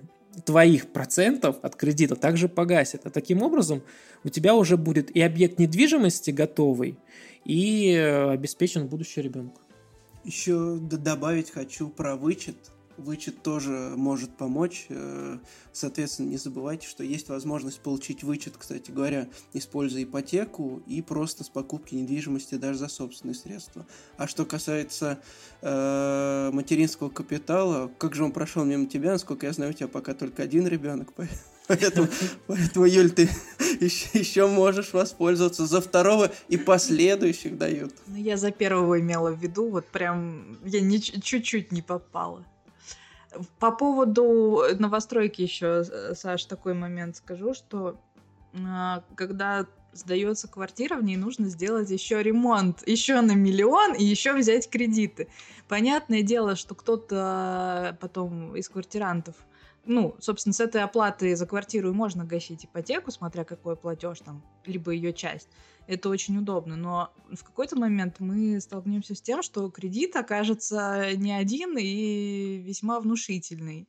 твоих 0.44 0.92
процентов 0.92 1.58
от 1.62 1.76
кредита 1.76 2.16
также 2.16 2.50
погасит. 2.50 3.02
А 3.06 3.10
таким 3.10 3.42
образом 3.42 3.82
у 4.24 4.30
тебя 4.30 4.56
уже 4.56 4.78
будет 4.78 5.16
и 5.16 5.22
объект 5.22 5.60
недвижимости 5.60 6.32
готовый, 6.32 6.98
и 7.44 7.92
э, 7.92 8.32
обеспечен 8.32 8.88
будущий 8.88 9.22
ребенок. 9.22 9.54
Еще 10.24 10.78
добавить 10.78 11.52
хочу 11.52 11.90
про 11.90 12.16
вычет. 12.16 12.58
Вычет 12.98 13.42
тоже 13.44 13.94
может 13.96 14.36
помочь. 14.38 14.86
Э, 14.90 15.38
соответственно, 15.74 16.30
не 16.30 16.38
забывайте, 16.38 16.88
что 16.88 17.04
есть 17.04 17.30
возможность 17.30 17.80
получить 17.80 18.24
вычет, 18.24 18.56
кстати 18.58 18.92
говоря, 18.92 19.28
используя 19.54 20.04
ипотеку 20.04 20.82
и 20.88 21.02
просто 21.02 21.44
с 21.44 21.50
покупки 21.50 21.96
недвижимости 21.96 22.56
даже 22.56 22.80
за 22.80 22.88
собственные 22.88 23.36
средства. 23.36 23.86
А 24.18 24.28
что 24.28 24.46
касается 24.46 25.20
э, 25.62 26.50
материнского 26.54 27.10
капитала, 27.10 27.92
как 27.98 28.16
же 28.16 28.24
он 28.24 28.32
прошел 28.32 28.64
мимо 28.64 28.86
тебя? 28.86 29.12
Насколько 29.12 29.48
я 29.48 29.54
знаю, 29.54 29.72
у 29.72 29.74
тебя 29.74 29.88
пока 29.88 30.14
только 30.14 30.44
один 30.44 30.68
ребенок, 30.68 31.14
Поэтому, 31.68 32.08
поэтому, 32.48 32.86
Юль, 32.86 33.10
ты 33.10 33.28
еще, 33.80 34.20
еще 34.20 34.48
можешь 34.48 34.94
воспользоваться. 34.94 35.66
За 35.66 35.82
второго 35.82 36.32
и 36.48 36.58
последующих 36.58 37.58
дают. 37.58 37.94
Ну, 38.08 38.18
я 38.18 38.38
за 38.38 38.52
первого 38.52 39.00
имела 39.00 39.32
в 39.32 39.42
виду, 39.42 39.70
вот 39.70 39.88
прям 39.88 40.60
я 40.64 40.82
не, 40.82 41.02
чуть-чуть 41.02 41.72
не 41.72 41.82
попала. 41.82 42.46
По 43.60 43.72
поводу 43.72 44.64
новостройки 44.78 45.42
еще, 45.42 45.84
э, 45.90 46.14
Саш, 46.16 46.46
такой 46.46 46.74
момент 46.74 47.18
скажу, 47.18 47.54
что 47.54 48.00
а, 48.54 49.04
когда 49.16 49.66
сдается 49.94 50.48
квартира, 50.48 50.98
в 50.98 51.04
ней 51.04 51.18
нужно 51.18 51.48
сделать 51.48 51.90
еще 51.90 52.22
ремонт, 52.22 52.86
еще 52.88 53.22
на 53.22 53.34
миллион 53.34 53.94
и 53.94 54.04
еще 54.04 54.34
взять 54.34 54.70
кредиты. 54.70 55.30
Понятное 55.68 56.22
дело, 56.22 56.56
что 56.56 56.76
кто-то 56.76 57.98
потом 58.02 58.56
из 58.56 58.70
квартирантов 58.70 59.36
ну, 59.86 60.16
собственно, 60.20 60.54
с 60.54 60.60
этой 60.60 60.82
оплаты 60.82 61.36
за 61.36 61.46
квартиру 61.46 61.94
можно 61.94 62.26
гасить 62.26 62.66
ипотеку, 62.66 63.12
смотря 63.12 63.44
какой 63.44 63.76
платеж 63.76 64.20
там, 64.20 64.44
либо 64.66 64.92
ее 64.92 65.14
часть. 65.14 65.50
Это 65.88 66.10
очень 66.10 66.38
удобно. 66.38 66.76
Но 66.76 67.14
в 67.32 67.44
какой-то 67.44 67.78
момент 67.78 68.20
мы 68.20 68.60
столкнемся 68.60 69.16
с 69.16 69.22
тем, 69.22 69.44
что 69.44 69.70
кредит 69.70 70.16
окажется 70.16 71.16
не 71.16 71.32
один 71.32 71.78
и 71.78 72.58
весьма 72.58 73.00
внушительный. 73.00 73.88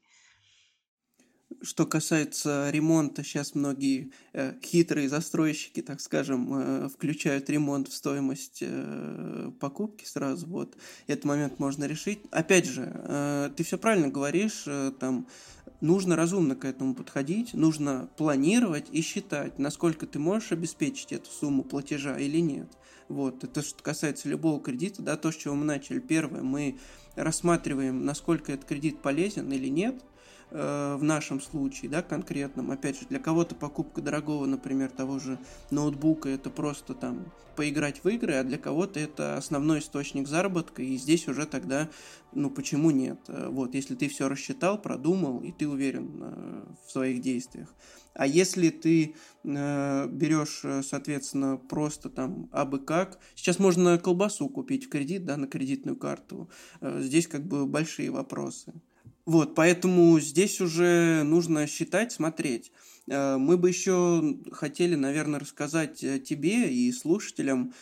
Что 1.62 1.86
касается 1.86 2.70
ремонта, 2.70 3.22
сейчас 3.22 3.54
многие 3.54 4.10
э, 4.32 4.54
хитрые 4.64 5.08
застройщики, 5.08 5.80
так 5.80 6.00
скажем, 6.00 6.52
э, 6.52 6.88
включают 6.88 7.48
ремонт 7.48 7.86
в 7.86 7.94
стоимость 7.94 8.58
э, 8.62 9.52
покупки 9.60 10.04
сразу. 10.04 10.44
Вот 10.48 10.76
этот 11.06 11.24
момент 11.24 11.60
можно 11.60 11.84
решить. 11.84 12.18
Опять 12.32 12.66
же, 12.66 12.90
э, 12.92 13.50
ты 13.56 13.62
все 13.62 13.78
правильно 13.78 14.08
говоришь, 14.08 14.64
э, 14.66 14.90
там 14.98 15.28
нужно 15.80 16.16
разумно 16.16 16.56
к 16.56 16.64
этому 16.64 16.96
подходить, 16.96 17.54
нужно 17.54 18.10
планировать 18.16 18.88
и 18.90 19.00
считать, 19.00 19.60
насколько 19.60 20.06
ты 20.06 20.18
можешь 20.18 20.50
обеспечить 20.50 21.12
эту 21.12 21.30
сумму 21.30 21.62
платежа 21.62 22.18
или 22.18 22.38
нет. 22.38 22.68
Вот, 23.08 23.44
это 23.44 23.62
что 23.62 23.80
касается 23.84 24.28
любого 24.28 24.60
кредита, 24.60 25.00
да, 25.00 25.16
то, 25.16 25.30
с 25.30 25.36
чего 25.36 25.54
мы 25.54 25.64
начали. 25.64 26.00
Первое, 26.00 26.42
мы 26.42 26.76
рассматриваем, 27.14 28.04
насколько 28.04 28.50
этот 28.50 28.66
кредит 28.66 29.00
полезен 29.00 29.52
или 29.52 29.68
нет– 29.68 30.02
Э, 30.50 30.96
в 30.96 31.02
нашем 31.02 31.40
случае, 31.40 31.90
да, 31.90 32.02
конкретном, 32.02 32.70
опять 32.70 33.00
же, 33.00 33.06
для 33.06 33.18
кого-то 33.18 33.56
покупка 33.56 34.00
дорогого, 34.00 34.46
например, 34.46 34.90
того 34.90 35.18
же 35.18 35.38
ноутбука, 35.72 36.28
это 36.28 36.50
просто 36.50 36.94
там 36.94 37.32
поиграть 37.56 38.04
в 38.04 38.08
игры, 38.08 38.34
а 38.34 38.44
для 38.44 38.56
кого-то 38.56 39.00
это 39.00 39.36
основной 39.36 39.80
источник 39.80 40.28
заработка, 40.28 40.82
и 40.82 40.96
здесь 40.98 41.26
уже 41.26 41.46
тогда, 41.46 41.88
ну, 42.32 42.48
почему 42.48 42.92
нет? 42.92 43.18
Э, 43.26 43.48
вот, 43.50 43.74
если 43.74 43.96
ты 43.96 44.08
все 44.08 44.28
рассчитал, 44.28 44.80
продумал, 44.80 45.40
и 45.40 45.50
ты 45.50 45.66
уверен 45.66 46.22
э, 46.22 46.64
в 46.86 46.92
своих 46.92 47.20
действиях. 47.22 47.74
А 48.14 48.24
если 48.24 48.68
ты 48.68 49.16
э, 49.42 50.08
берешь, 50.08 50.62
соответственно, 50.86 51.56
просто 51.56 52.08
там 52.08 52.48
абы 52.52 52.78
как, 52.78 53.18
сейчас 53.34 53.58
можно 53.58 53.98
колбасу 53.98 54.48
купить 54.48 54.86
в 54.86 54.90
кредит, 54.90 55.24
да, 55.24 55.36
на 55.36 55.48
кредитную 55.48 55.96
карту, 55.96 56.48
э, 56.80 57.00
здесь 57.02 57.26
как 57.26 57.44
бы 57.44 57.66
большие 57.66 58.10
вопросы. 58.10 58.72
Вот, 59.26 59.54
поэтому 59.54 60.18
здесь 60.20 60.60
уже 60.60 61.22
нужно 61.24 61.66
считать, 61.66 62.12
смотреть. 62.12 62.72
Мы 63.08 63.56
бы 63.56 63.68
еще 63.68 64.36
хотели, 64.50 64.96
наверное, 64.96 65.38
рассказать 65.38 65.98
тебе 65.98 66.72
и 66.72 66.90
слушателям 66.90 67.72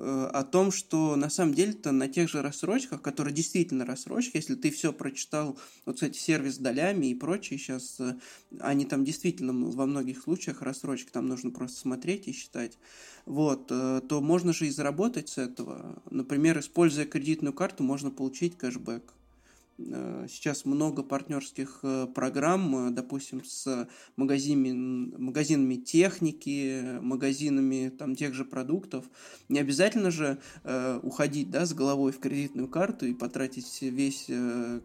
Э, 0.00 0.30
о 0.32 0.44
том, 0.44 0.70
что 0.70 1.16
на 1.16 1.28
самом 1.28 1.54
деле-то 1.54 1.90
на 1.90 2.06
тех 2.08 2.28
же 2.30 2.40
рассрочках, 2.40 3.02
которые 3.02 3.34
действительно 3.34 3.84
рассрочки, 3.84 4.36
если 4.36 4.54
ты 4.54 4.70
все 4.70 4.92
прочитал, 4.92 5.58
вот, 5.84 5.96
кстати, 5.96 6.16
сервис 6.16 6.58
долями 6.58 7.06
и 7.06 7.14
прочее, 7.14 7.58
сейчас 7.58 7.98
э, 7.98 8.16
они 8.60 8.84
там 8.84 9.04
действительно 9.04 9.52
во 9.52 9.86
многих 9.86 10.22
случаях 10.22 10.62
рассрочки, 10.62 11.10
там 11.10 11.26
нужно 11.26 11.50
просто 11.50 11.80
смотреть 11.80 12.28
и 12.28 12.32
считать, 12.32 12.78
вот, 13.26 13.72
э, 13.72 14.00
то 14.08 14.20
можно 14.20 14.52
же 14.52 14.68
и 14.68 14.70
заработать 14.70 15.30
с 15.30 15.38
этого. 15.38 16.00
Например, 16.10 16.58
используя 16.60 17.04
кредитную 17.04 17.52
карту, 17.52 17.82
можно 17.82 18.12
получить 18.12 18.56
кэшбэк. 18.56 19.17
Э, 19.78 20.26
сейчас 20.28 20.64
много 20.64 21.02
партнерских 21.02 21.80
э, 21.82 22.08
программ, 22.12 22.88
э, 22.88 22.90
допустим, 22.90 23.44
с 23.44 23.88
магазинами, 24.16 25.14
магазинами 25.16 25.76
техники, 25.76 26.98
магазинами 27.00 27.90
там, 27.90 28.16
тех 28.16 28.34
же 28.34 28.44
продуктов. 28.44 29.04
Не 29.48 29.60
обязательно 29.60 30.10
же 30.10 30.38
э, 30.64 30.98
уходить 31.02 31.50
да, 31.50 31.64
с 31.64 31.74
головой 31.74 32.10
в 32.12 32.18
кредитную 32.18 32.68
карту 32.68 33.06
и 33.06 33.14
потратить 33.14 33.80
весь 33.82 34.26
э, 34.28 34.80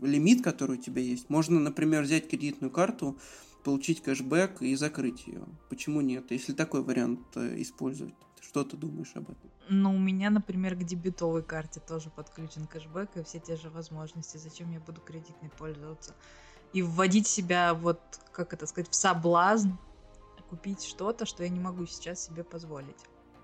лимит, 0.00 0.42
который 0.42 0.78
у 0.78 0.80
тебя 0.80 1.02
есть. 1.02 1.28
Можно, 1.28 1.60
например, 1.60 2.02
взять 2.02 2.28
кредитную 2.28 2.70
карту, 2.70 3.18
получить 3.62 4.02
кэшбэк 4.02 4.62
и 4.62 4.74
закрыть 4.74 5.26
ее. 5.26 5.44
Почему 5.68 6.00
нет, 6.00 6.30
если 6.30 6.52
такой 6.54 6.82
вариант 6.82 7.36
использовать? 7.36 8.14
Что 8.40 8.64
ты 8.64 8.76
думаешь 8.76 9.12
об 9.14 9.24
этом? 9.24 9.50
Ну, 9.74 9.94
у 9.94 9.98
меня, 9.98 10.28
например, 10.28 10.74
к 10.74 10.84
дебетовой 10.84 11.42
карте 11.42 11.80
тоже 11.80 12.10
подключен 12.10 12.66
кэшбэк 12.66 13.16
и 13.16 13.22
все 13.22 13.40
те 13.40 13.56
же 13.56 13.70
возможности. 13.70 14.36
Зачем 14.36 14.70
я 14.70 14.80
буду 14.80 15.00
кредитной 15.00 15.48
пользоваться? 15.48 16.14
И 16.74 16.82
вводить 16.82 17.26
себя, 17.26 17.72
вот, 17.72 17.98
как 18.32 18.52
это 18.52 18.66
сказать, 18.66 18.90
в 18.90 18.94
соблазн 18.94 19.70
купить 20.50 20.84
что-то, 20.84 21.24
что 21.24 21.42
я 21.42 21.48
не 21.48 21.58
могу 21.58 21.86
сейчас 21.86 22.22
себе 22.22 22.44
позволить. 22.44 22.98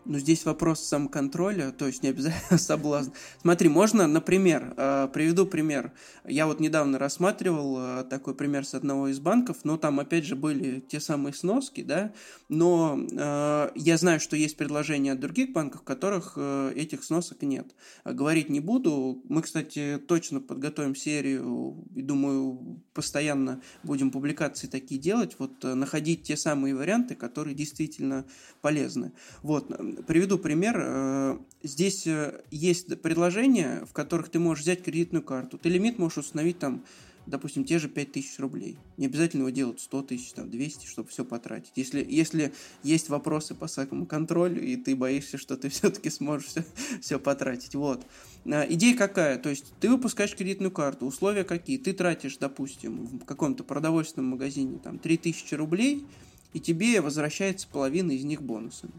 Ну, 0.05 0.18
здесь 0.18 0.46
вопрос 0.46 0.80
самоконтроля, 0.80 1.70
то 1.70 1.86
есть 1.86 2.03
не 2.03 2.09
обязательно 2.09 2.59
соблазн. 2.59 3.11
Смотри, 3.42 3.68
можно, 3.68 4.07
например, 4.07 4.72
э, 4.76 5.09
приведу 5.12 5.44
пример. 5.44 5.92
Я 6.24 6.46
вот 6.46 6.61
недавно 6.61 6.99
рассматривал 6.99 7.76
э, 7.78 8.05
такой 8.05 8.34
пример 8.34 8.64
с 8.64 8.74
одного 8.74 9.09
из 9.09 9.20
банков, 9.20 9.59
но 9.64 9.76
там, 9.76 10.01
опять 10.01 10.24
же, 10.24 10.34
были 10.34 10.80
те 10.80 10.99
самые 10.99 11.34
сноски, 11.34 11.82
да, 11.82 12.12
но 12.49 12.99
э, 12.99 13.70
я 13.74 13.99
знаю, 13.99 14.20
что 14.20 14.34
есть 14.34 14.57
предложения 14.57 15.12
от 15.12 15.20
других 15.20 15.53
банков, 15.53 15.82
в 15.82 15.84
которых 15.84 16.38
этих 16.38 17.05
сносок 17.05 17.42
нет. 17.42 17.74
Говорить 18.05 18.49
не 18.49 18.61
буду. 18.61 19.22
Мы, 19.28 19.42
кстати, 19.42 20.01
точно 20.07 20.40
подготовим 20.40 20.94
серию, 20.94 21.84
и 21.94 22.03
думаю, 22.03 22.80
постоянно 22.94 23.61
будем 23.82 24.11
публикации 24.11 24.66
такие 24.66 25.01
делать, 25.01 25.36
вот 25.38 25.62
находить 25.62 26.22
те 26.22 26.36
самые 26.36 26.74
варианты, 26.74 27.14
которые 27.14 27.55
действительно 27.55 28.24
полезны. 28.61 29.12
Вот, 29.42 29.70
Приведу 30.07 30.39
пример. 30.39 30.76
Э, 30.78 31.39
здесь 31.62 32.07
э, 32.07 32.43
есть 32.51 33.01
предложения, 33.01 33.84
в 33.89 33.93
которых 33.93 34.28
ты 34.28 34.39
можешь 34.39 34.64
взять 34.64 34.82
кредитную 34.82 35.22
карту. 35.22 35.59
Ты 35.59 35.68
лимит 35.68 35.99
можешь 35.99 36.18
установить 36.18 36.59
там, 36.59 36.84
допустим, 37.26 37.64
те 37.64 37.78
же 37.78 37.89
5000 37.89 38.39
рублей. 38.39 38.76
Не 38.97 39.07
обязательно 39.07 39.43
его 39.43 39.51
делать 39.51 39.80
100 39.80 40.03
тысяч, 40.03 40.32
там, 40.32 40.51
200, 40.51 40.86
чтобы 40.86 41.09
все 41.09 41.24
потратить. 41.24 41.72
Если, 41.76 42.07
если 42.09 42.53
есть 42.82 43.09
вопросы 43.09 43.55
по 43.55 43.66
контролю, 44.07 44.62
и 44.62 44.76
ты 44.76 44.97
боишься, 44.97 45.39
что 45.39 45.57
ты 45.57 45.68
все-таки 45.70 46.11
сможешь 46.11 46.49
все, 46.49 46.64
все 47.01 47.18
потратить. 47.18 47.74
Вот. 47.74 48.07
Э, 48.45 48.64
идея 48.68 48.97
какая? 48.97 49.39
То 49.39 49.51
есть 49.51 49.72
ты 49.80 49.89
выпускаешь 49.89 50.34
кредитную 50.34 50.70
карту, 50.70 51.07
условия 51.07 51.45
какие? 51.45 51.78
Ты 51.78 51.93
тратишь, 51.93 52.36
допустим, 52.39 53.07
в 53.07 53.24
каком-то 53.24 53.64
продовольственном 53.64 54.30
магазине 54.30 54.78
там 54.82 54.99
3000 54.99 55.55
рублей, 55.55 56.07
и 56.53 56.61
тебе 56.61 57.01
возвращается 57.01 57.68
половина 57.68 58.12
из 58.12 58.24
них 58.24 58.43
бонусами. 58.43 58.93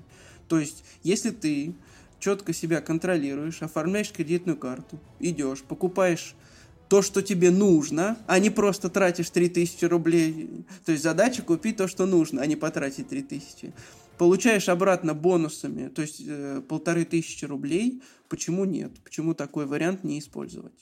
То 0.49 0.59
есть, 0.59 0.83
если 1.03 1.29
ты 1.29 1.73
четко 2.19 2.53
себя 2.53 2.81
контролируешь, 2.81 3.61
оформляешь 3.61 4.11
кредитную 4.11 4.57
карту, 4.57 4.99
идешь, 5.19 5.61
покупаешь 5.61 6.35
то, 6.89 7.01
что 7.03 7.21
тебе 7.21 7.51
нужно, 7.51 8.17
а 8.27 8.39
не 8.39 8.49
просто 8.49 8.89
тратишь 8.89 9.29
3000 9.29 9.85
рублей. 9.85 10.65
То 10.85 10.91
есть 10.91 11.03
задача 11.03 11.43
купить 11.43 11.77
то, 11.77 11.87
что 11.87 12.05
нужно, 12.05 12.41
а 12.41 12.45
не 12.47 12.55
потратить 12.55 13.07
3000. 13.09 13.73
Получаешь 14.17 14.67
обратно 14.67 15.13
бонусами, 15.13 15.87
то 15.87 16.01
есть 16.01 16.21
э, 16.27 16.61
полторы 16.67 17.05
тысячи 17.05 17.45
рублей. 17.45 18.01
Почему 18.27 18.65
нет? 18.65 18.91
Почему 19.03 19.33
такой 19.33 19.65
вариант 19.65 20.03
не 20.03 20.19
использовать? 20.19 20.73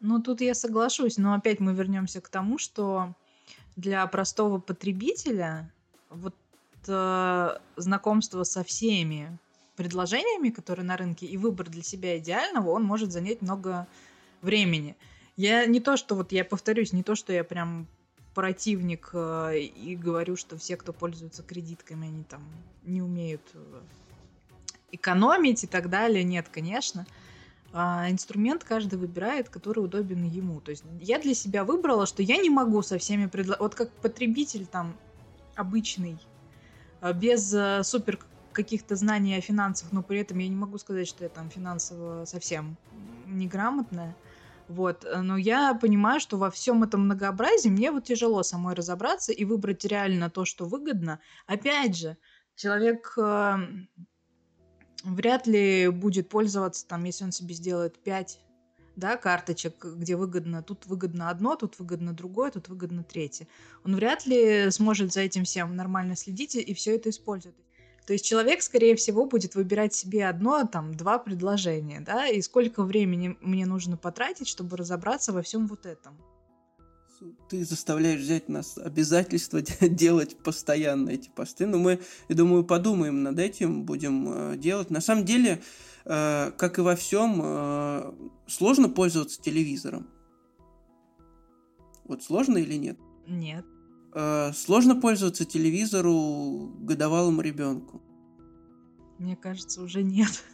Ну, 0.00 0.20
тут 0.20 0.40
я 0.40 0.54
соглашусь, 0.54 1.16
но 1.16 1.34
опять 1.34 1.60
мы 1.60 1.74
вернемся 1.74 2.20
к 2.20 2.28
тому, 2.28 2.58
что 2.58 3.14
для 3.76 4.06
простого 4.08 4.58
потребителя 4.58 5.72
вот 6.10 6.34
э, 6.88 7.58
знакомство 7.76 8.44
со 8.44 8.64
всеми 8.64 9.38
предложениями, 9.76 10.50
которые 10.50 10.84
на 10.84 10.96
рынке, 10.96 11.26
и 11.26 11.36
выбор 11.36 11.68
для 11.68 11.82
себя 11.82 12.18
идеального, 12.18 12.70
он 12.70 12.84
может 12.84 13.12
занять 13.12 13.42
много 13.42 13.86
времени. 14.42 14.96
Я 15.36 15.66
не 15.66 15.80
то, 15.80 15.96
что 15.96 16.14
вот 16.14 16.32
я 16.32 16.44
повторюсь, 16.44 16.92
не 16.92 17.02
то, 17.02 17.14
что 17.14 17.32
я 17.32 17.44
прям 17.44 17.86
противник 18.34 19.10
э, 19.12 19.58
и 19.58 19.96
говорю, 19.96 20.36
что 20.36 20.56
все, 20.56 20.76
кто 20.76 20.92
пользуется 20.92 21.42
кредитками, 21.42 22.08
они 22.08 22.24
там 22.24 22.42
не 22.84 23.02
умеют 23.02 23.42
э, 23.54 23.80
экономить 24.92 25.64
и 25.64 25.66
так 25.66 25.90
далее. 25.90 26.24
Нет, 26.24 26.48
конечно. 26.50 27.06
А 27.72 28.10
инструмент 28.10 28.64
каждый 28.64 28.98
выбирает, 28.98 29.48
который 29.48 29.84
удобен 29.84 30.24
ему. 30.24 30.60
То 30.60 30.72
есть 30.72 30.84
я 31.00 31.18
для 31.18 31.34
себя 31.34 31.64
выбрала, 31.64 32.06
что 32.06 32.22
я 32.22 32.36
не 32.36 32.50
могу 32.50 32.82
со 32.82 32.98
всеми 32.98 33.26
предлагать... 33.26 33.60
Вот 33.60 33.74
как 33.74 33.90
потребитель 33.92 34.66
там 34.66 34.96
обычный, 35.54 36.18
без 37.14 37.52
э, 37.54 37.82
супер 37.82 38.18
каких-то 38.52 38.96
знаний 38.96 39.36
о 39.36 39.40
финансах, 39.40 39.92
но 39.92 40.02
при 40.02 40.20
этом 40.20 40.38
я 40.38 40.48
не 40.48 40.56
могу 40.56 40.78
сказать, 40.78 41.06
что 41.06 41.24
я 41.24 41.30
там 41.30 41.50
финансово 41.50 42.24
совсем 42.24 42.76
неграмотная. 43.26 44.16
Вот. 44.68 45.04
Э, 45.04 45.20
но 45.20 45.36
я 45.36 45.74
понимаю, 45.74 46.20
что 46.20 46.36
во 46.36 46.50
всем 46.50 46.82
этом 46.82 47.02
многообразии 47.02 47.68
мне 47.68 47.90
вот 47.90 48.04
тяжело 48.04 48.42
самой 48.42 48.74
разобраться 48.74 49.32
и 49.32 49.44
выбрать 49.44 49.84
реально 49.84 50.30
то, 50.30 50.44
что 50.44 50.64
выгодно. 50.64 51.20
Опять 51.46 51.96
же, 51.96 52.16
человек 52.54 53.14
э, 53.16 53.56
вряд 55.04 55.46
ли 55.46 55.88
будет 55.88 56.28
пользоваться, 56.28 56.86
там, 56.86 57.04
если 57.04 57.24
он 57.24 57.32
себе 57.32 57.54
сделает 57.54 57.98
5 58.02 58.40
да, 59.00 59.16
карточек, 59.16 59.84
где 59.84 60.14
выгодно, 60.14 60.62
тут 60.62 60.86
выгодно 60.86 61.30
одно, 61.30 61.56
тут 61.56 61.78
выгодно 61.80 62.12
другое, 62.12 62.52
тут 62.52 62.68
выгодно 62.68 63.02
третье. 63.02 63.48
Он 63.84 63.96
вряд 63.96 64.26
ли 64.26 64.70
сможет 64.70 65.12
за 65.12 65.22
этим 65.22 65.44
всем 65.44 65.74
нормально 65.74 66.14
следить 66.14 66.54
и 66.54 66.74
все 66.74 66.94
это 66.94 67.10
использовать. 67.10 67.56
То 68.06 68.12
есть 68.12 68.24
человек, 68.24 68.62
скорее 68.62 68.96
всего, 68.96 69.26
будет 69.26 69.54
выбирать 69.54 69.94
себе 69.94 70.28
одно, 70.28 70.64
там, 70.66 70.94
два 70.94 71.18
предложения, 71.18 72.00
да, 72.00 72.28
и 72.28 72.42
сколько 72.42 72.82
времени 72.82 73.36
мне 73.40 73.66
нужно 73.66 73.96
потратить, 73.96 74.48
чтобы 74.48 74.76
разобраться 74.76 75.32
во 75.32 75.42
всем 75.42 75.66
вот 75.66 75.86
этом. 75.86 76.16
Ты 77.48 77.64
заставляешь 77.64 78.20
взять 78.20 78.48
нас 78.48 78.78
обязательство 78.78 79.60
делать 79.80 80.36
постоянно 80.36 81.10
эти 81.10 81.28
посты, 81.28 81.66
но 81.66 81.78
мы, 81.78 82.00
я 82.28 82.34
думаю, 82.34 82.64
подумаем 82.64 83.22
над 83.22 83.38
этим, 83.38 83.84
будем 83.84 84.28
э, 84.32 84.56
делать. 84.56 84.90
На 84.90 85.00
самом 85.00 85.24
деле, 85.24 85.60
Э, 86.04 86.50
как 86.56 86.78
и 86.78 86.82
во 86.82 86.96
всем, 86.96 87.40
э, 87.42 88.12
сложно 88.46 88.88
пользоваться 88.88 89.40
телевизором. 89.40 90.06
Вот 92.04 92.22
сложно 92.22 92.58
или 92.58 92.74
нет? 92.74 92.98
Нет. 93.26 93.64
Сложно 94.56 95.00
пользоваться 95.00 95.44
телевизору 95.44 96.72
годовалому 96.80 97.42
ребенку. 97.42 98.02
Мне 99.18 99.36
кажется, 99.36 99.82
уже 99.82 100.02
нет. 100.02 100.42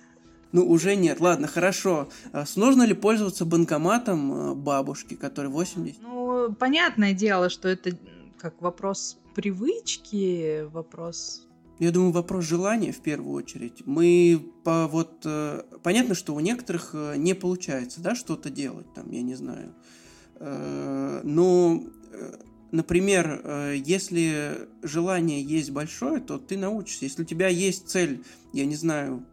Ну, 0.52 0.66
уже 0.70 0.94
нет. 0.94 1.20
Ладно, 1.20 1.48
хорошо. 1.48 2.08
Сложно 2.46 2.84
ли 2.84 2.94
пользоваться 2.94 3.44
банкоматом 3.44 4.54
бабушки, 4.54 5.14
которой 5.14 5.48
80? 5.48 6.00
Ну, 6.00 6.25
понятное 6.54 7.12
дело, 7.12 7.50
что 7.50 7.68
это 7.68 7.96
как 8.38 8.60
вопрос 8.60 9.18
привычки, 9.34 10.64
вопрос 10.70 11.46
я 11.78 11.90
думаю, 11.90 12.12
вопрос 12.12 12.44
желания 12.44 12.90
в 12.90 13.00
первую 13.00 13.34
очередь. 13.34 13.82
Мы 13.84 14.50
по 14.64 14.88
вот 14.88 15.20
э, 15.26 15.62
понятно, 15.82 16.14
что 16.14 16.34
у 16.34 16.40
некоторых 16.40 16.90
э, 16.94 17.16
не 17.18 17.34
получается, 17.34 18.00
да, 18.00 18.14
что-то 18.14 18.48
делать, 18.48 18.86
там, 18.94 19.10
я 19.10 19.20
не 19.20 19.34
знаю. 19.34 19.74
Э, 20.36 21.20
но, 21.22 21.84
например, 22.72 23.74
если 23.74 24.68
желание 24.82 25.42
есть 25.42 25.70
большое, 25.70 26.20
то 26.20 26.38
ты 26.38 26.56
научишься. 26.56 27.04
Если 27.04 27.22
у 27.22 27.26
тебя 27.26 27.48
есть 27.48 27.90
цель, 27.90 28.24
я 28.54 28.64
не 28.64 28.76
знаю, 28.76 29.26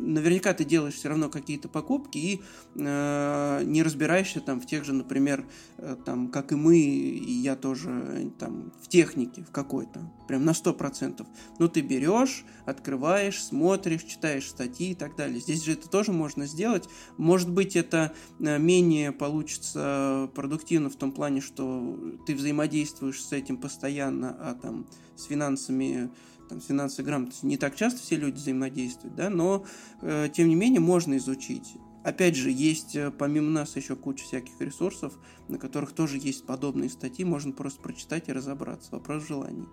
наверняка 0.00 0.54
ты 0.54 0.64
делаешь 0.64 0.94
все 0.94 1.08
равно 1.08 1.28
какие-то 1.28 1.68
покупки 1.68 2.18
и 2.18 2.42
э, 2.74 3.62
не 3.64 3.82
разбираешься 3.82 4.40
там 4.40 4.60
в 4.60 4.66
тех 4.66 4.84
же, 4.84 4.92
например, 4.92 5.46
э, 5.78 5.96
там, 6.04 6.28
как 6.28 6.52
и 6.52 6.54
мы, 6.56 6.78
и 6.78 7.32
я 7.32 7.56
тоже 7.56 8.32
там 8.38 8.72
в 8.82 8.88
технике 8.88 9.42
в 9.42 9.50
какой-то, 9.50 10.00
прям 10.26 10.44
на 10.44 10.50
100%. 10.50 11.26
Но 11.58 11.68
ты 11.68 11.80
берешь, 11.80 12.44
открываешь, 12.64 13.42
смотришь, 13.42 14.04
читаешь 14.04 14.48
статьи 14.48 14.92
и 14.92 14.94
так 14.94 15.16
далее. 15.16 15.40
Здесь 15.40 15.64
же 15.64 15.72
это 15.72 15.88
тоже 15.88 16.12
можно 16.12 16.46
сделать. 16.46 16.88
Может 17.16 17.50
быть, 17.50 17.76
это 17.76 18.12
э, 18.38 18.58
менее 18.58 19.12
получится 19.12 20.30
продуктивно 20.34 20.90
в 20.90 20.96
том 20.96 21.12
плане, 21.12 21.40
что 21.40 21.98
ты 22.26 22.34
взаимодействуешь 22.34 23.22
с 23.22 23.32
этим 23.32 23.56
постоянно, 23.56 24.36
а 24.40 24.54
там 24.54 24.86
с 25.16 25.24
финансами 25.24 26.10
там, 26.50 26.60
с 26.60 26.66
финансовой 26.66 27.06
грамотностью 27.06 27.48
не 27.48 27.56
так 27.56 27.74
часто 27.76 28.00
все 28.00 28.16
люди 28.16 28.36
взаимодействуют, 28.36 29.14
да, 29.14 29.30
но 29.30 29.64
э, 30.02 30.28
тем 30.32 30.48
не 30.48 30.54
менее 30.54 30.80
можно 30.80 31.16
изучить. 31.16 31.76
Опять 32.04 32.34
же, 32.34 32.50
есть 32.50 32.96
э, 32.96 33.10
помимо 33.10 33.50
нас 33.50 33.76
еще 33.76 33.94
куча 33.94 34.24
всяких 34.24 34.60
ресурсов, 34.60 35.18
на 35.48 35.58
которых 35.58 35.92
тоже 35.92 36.18
есть 36.18 36.44
подобные 36.44 36.90
статьи, 36.90 37.24
можно 37.24 37.52
просто 37.52 37.80
прочитать 37.80 38.28
и 38.28 38.32
разобраться. 38.32 38.90
Вопрос 38.92 39.22
в 39.22 39.28
желании. 39.28 39.68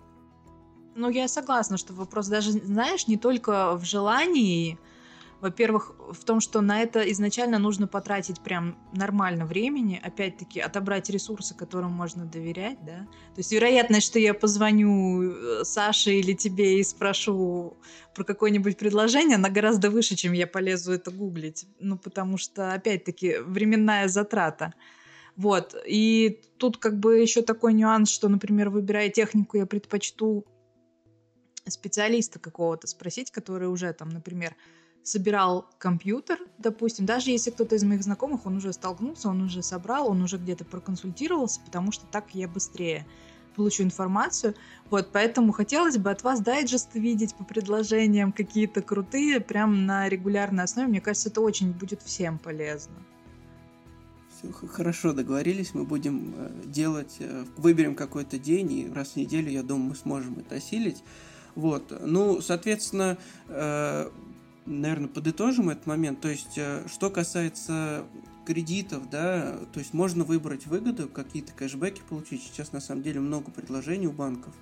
Ну, 0.96 1.10
я 1.10 1.28
согласна, 1.28 1.78
что 1.78 1.94
вопрос 1.94 2.28
даже, 2.28 2.52
знаешь, 2.52 3.08
не 3.08 3.18
только 3.18 3.76
в 3.76 3.84
желании, 3.84 4.78
во-первых, 5.42 5.96
в 6.12 6.24
том, 6.24 6.40
что 6.40 6.62
на 6.62 6.82
это 6.82 7.02
изначально 7.12 7.60
нужно 7.60 7.88
потратить 7.88 8.42
прям 8.42 8.78
нормально 8.94 9.46
времени, 9.46 10.02
опять-таки 10.04 10.60
отобрать 10.60 11.10
ресурсы, 11.10 11.56
которым 11.56 11.92
можно 11.92 12.26
доверять, 12.26 12.84
да. 12.84 13.08
То 13.36 13.40
есть 13.40 13.52
вероятность, 13.52 14.08
что 14.08 14.20
я 14.20 14.34
позвоню 14.34 15.32
э, 15.32 15.64
Саше 15.64 16.14
или 16.14 16.34
тебе 16.34 16.80
и 16.80 16.84
спрошу 16.84 17.78
про 18.16 18.24
какое-нибудь 18.24 18.78
предложение, 18.78 19.36
она 19.36 19.50
гораздо 19.50 19.92
выше, 19.92 20.16
чем 20.16 20.34
я 20.34 20.48
полезу 20.48 20.92
это 20.92 21.12
гуглить. 21.12 21.68
Ну, 21.80 21.98
потому 21.98 22.38
что, 22.38 22.74
опять-таки, 22.74 23.38
временная 23.40 24.08
затрата. 24.08 24.74
Вот. 25.36 25.76
И 25.86 26.42
тут 26.58 26.78
как 26.78 27.00
бы 27.00 27.20
еще 27.20 27.44
такой 27.44 27.74
нюанс, 27.74 28.10
что, 28.10 28.28
например, 28.28 28.70
выбирая 28.72 29.10
технику, 29.10 29.58
я 29.58 29.68
предпочту 29.68 30.46
специалиста 31.68 32.40
какого-то 32.40 32.88
спросить, 32.88 33.30
который 33.30 33.68
уже 33.68 33.94
там, 33.94 34.10
например, 34.10 34.56
собирал 35.08 35.66
компьютер, 35.78 36.38
допустим, 36.58 37.06
даже 37.06 37.32
если 37.32 37.50
кто-то 37.50 37.76
из 37.76 37.84
моих 37.84 38.04
знакомых, 38.04 38.46
он 38.46 38.58
уже 38.58 38.74
столкнулся, 38.74 39.30
он 39.30 39.42
уже 39.42 39.64
собрал, 39.64 40.10
он 40.10 40.22
уже 40.22 40.38
где-то 40.38 40.66
проконсультировался, 40.66 41.62
потому 41.66 41.94
что 41.94 42.06
так 42.08 42.26
я 42.34 42.48
быстрее 42.48 43.08
получу 43.56 43.84
информацию. 43.84 44.54
Вот, 44.90 45.10
поэтому 45.14 45.54
хотелось 45.54 45.98
бы 45.98 46.12
от 46.12 46.24
вас 46.24 46.42
дайджесты 46.42 47.00
видеть 47.00 47.36
по 47.36 47.46
предложениям 47.46 48.34
какие-то 48.34 48.82
крутые, 48.82 49.40
прям 49.40 49.86
на 49.86 50.10
регулярной 50.10 50.66
основе. 50.66 50.90
Мне 50.90 51.02
кажется, 51.02 51.30
это 51.30 51.40
очень 51.40 51.72
будет 51.72 52.02
всем 52.02 52.38
полезно. 52.38 52.96
Все, 54.38 54.52
хорошо 54.52 55.14
договорились, 55.14 55.74
мы 55.74 55.86
будем 55.86 56.34
э, 56.38 56.52
делать, 56.66 57.16
э, 57.20 57.46
выберем 57.56 57.96
какой-то 57.96 58.38
день, 58.38 58.72
и 58.74 58.92
раз 58.94 59.14
в 59.14 59.16
неделю, 59.16 59.50
я 59.50 59.64
думаю, 59.64 59.90
мы 59.90 59.96
сможем 59.96 60.38
это 60.38 60.56
осилить. 60.56 61.02
Вот, 61.56 61.92
ну, 62.06 62.40
соответственно, 62.40 63.18
э, 63.48 64.12
наверное, 64.68 65.08
подытожим 65.08 65.70
этот 65.70 65.88
момент. 65.88 66.22
То 66.22 66.30
есть, 66.30 66.58
э, 66.58 66.86
что 66.88 67.10
касается 67.10 68.06
кредитов, 68.46 69.10
да, 69.10 69.60
то 69.74 69.80
есть 69.80 69.94
можно 69.94 70.24
выбрать 70.24 70.68
выгоду, 70.68 71.08
какие-то 71.08 71.54
кэшбэки 71.54 72.02
получить. 72.08 72.44
Сейчас 72.44 72.72
на 72.72 72.80
самом 72.80 73.04
деле 73.04 73.20
много 73.20 73.52
предложений 73.52 74.08
у 74.08 74.12
банков. 74.12 74.54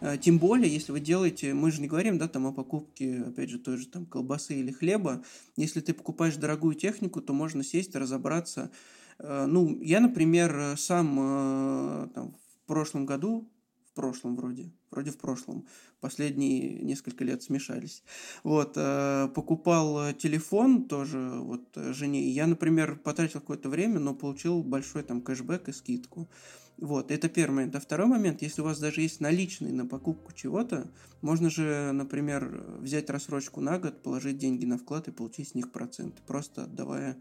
Э, 0.00 0.18
тем 0.18 0.38
более, 0.38 0.72
если 0.72 0.92
вы 0.92 1.00
делаете, 1.00 1.54
мы 1.54 1.70
же 1.70 1.80
не 1.80 1.88
говорим, 1.88 2.18
да, 2.18 2.28
там 2.28 2.46
о 2.46 2.52
покупке, 2.52 3.22
опять 3.28 3.50
же, 3.50 3.58
той 3.58 3.76
же 3.78 3.86
там 3.86 4.06
колбасы 4.06 4.54
или 4.54 4.72
хлеба. 4.72 5.24
Если 5.56 5.80
ты 5.80 5.94
покупаешь 5.94 6.36
дорогую 6.36 6.74
технику, 6.74 7.20
то 7.20 7.32
можно 7.32 7.62
сесть 7.62 7.94
разобраться. 7.94 8.70
Э, 9.18 9.46
ну, 9.46 9.80
я, 9.80 10.00
например, 10.00 10.76
сам 10.76 12.10
там, 12.14 12.34
в 12.34 12.66
прошлом 12.66 13.06
году 13.06 13.48
в 13.94 13.94
прошлом 13.94 14.34
вроде, 14.34 14.72
вроде 14.94 15.10
в 15.10 15.18
прошлом, 15.18 15.66
последние 16.00 16.82
несколько 16.82 17.24
лет 17.24 17.42
смешались. 17.42 18.04
Вот, 18.44 18.74
э, 18.76 19.28
покупал 19.34 20.12
телефон 20.12 20.84
тоже 20.84 21.18
вот 21.18 21.64
жене, 21.74 22.22
и 22.22 22.30
я, 22.30 22.46
например, 22.46 22.96
потратил 22.96 23.40
какое-то 23.40 23.68
время, 23.68 23.98
но 23.98 24.14
получил 24.14 24.62
большой 24.62 25.02
там 25.02 25.20
кэшбэк 25.20 25.68
и 25.68 25.72
скидку. 25.72 26.28
Вот, 26.76 27.10
это 27.10 27.28
первый 27.28 27.56
момент. 27.56 27.76
А 27.76 27.80
второй 27.80 28.06
момент, 28.06 28.42
если 28.42 28.60
у 28.60 28.64
вас 28.64 28.80
даже 28.80 29.00
есть 29.00 29.20
наличные 29.20 29.72
на 29.72 29.86
покупку 29.86 30.32
чего-то, 30.32 30.90
можно 31.22 31.48
же, 31.48 31.92
например, 31.92 32.64
взять 32.78 33.10
рассрочку 33.10 33.60
на 33.60 33.78
год, 33.78 34.02
положить 34.02 34.38
деньги 34.38 34.64
на 34.64 34.76
вклад 34.76 35.08
и 35.08 35.12
получить 35.12 35.48
с 35.50 35.54
них 35.54 35.70
проценты, 35.70 36.20
просто 36.26 36.64
отдавая 36.64 37.16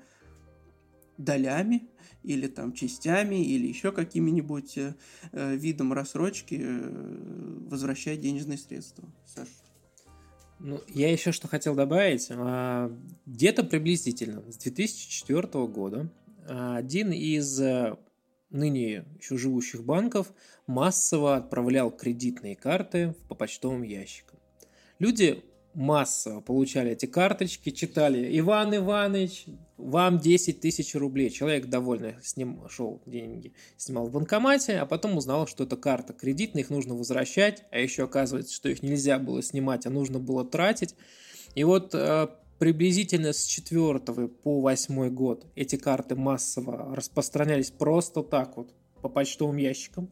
долями 1.23 1.89
или 2.23 2.47
там 2.47 2.73
частями 2.73 3.43
или 3.43 3.67
еще 3.67 3.91
какими-нибудь 3.91 4.77
э, 4.77 4.95
э, 5.31 5.55
видом 5.55 5.93
рассрочки 5.93 6.59
э, 6.61 7.67
возвращать 7.69 8.21
денежные 8.21 8.57
средства. 8.57 9.03
Саша. 9.25 9.49
Ну, 10.59 10.81
я 10.87 11.11
еще 11.11 11.33
что 11.33 11.49
хотел 11.49 11.75
добавить. 11.75 12.27
А, 12.29 12.89
где-то 13.25 13.65
приблизительно 13.65 14.49
с 14.49 14.57
2004 14.57 15.67
года 15.67 16.09
а, 16.47 16.77
один 16.77 17.11
из 17.11 17.59
э, 17.59 17.97
ныне 18.49 19.03
еще 19.19 19.37
живущих 19.37 19.83
банков 19.83 20.31
массово 20.65 21.35
отправлял 21.35 21.91
кредитные 21.91 22.55
карты 22.55 23.13
по 23.27 23.35
почтовым 23.35 23.83
ящикам. 23.83 24.39
Люди 24.99 25.43
массово 25.73 26.41
получали 26.41 26.91
эти 26.91 27.05
карточки, 27.05 27.71
читали 27.71 28.37
«Иван 28.39 28.75
Иванович, 28.75 29.45
вам 29.77 30.19
10 30.19 30.59
тысяч 30.59 30.95
рублей». 30.95 31.29
Человек 31.29 31.67
довольно 31.67 32.19
с 32.21 32.37
ним 32.37 32.67
шел 32.69 33.01
деньги, 33.05 33.53
снимал 33.77 34.07
в 34.07 34.11
банкомате, 34.11 34.77
а 34.77 34.85
потом 34.85 35.17
узнал, 35.17 35.47
что 35.47 35.63
это 35.63 35.75
карта 35.75 36.13
кредитная, 36.13 36.63
их 36.63 36.69
нужно 36.69 36.95
возвращать, 36.95 37.63
а 37.71 37.79
еще 37.79 38.03
оказывается, 38.03 38.53
что 38.53 38.69
их 38.69 38.83
нельзя 38.83 39.19
было 39.19 39.41
снимать, 39.41 39.85
а 39.85 39.89
нужно 39.89 40.19
было 40.19 40.45
тратить. 40.45 40.95
И 41.55 41.63
вот 41.63 41.93
э, 41.93 42.27
приблизительно 42.59 43.33
с 43.33 43.43
4 43.45 43.99
по 43.99 44.61
8 44.61 45.09
год 45.09 45.45
эти 45.55 45.75
карты 45.75 46.15
массово 46.15 46.95
распространялись 46.95 47.71
просто 47.71 48.23
так 48.23 48.57
вот 48.57 48.73
по 49.01 49.09
почтовым 49.09 49.57
ящикам. 49.57 50.09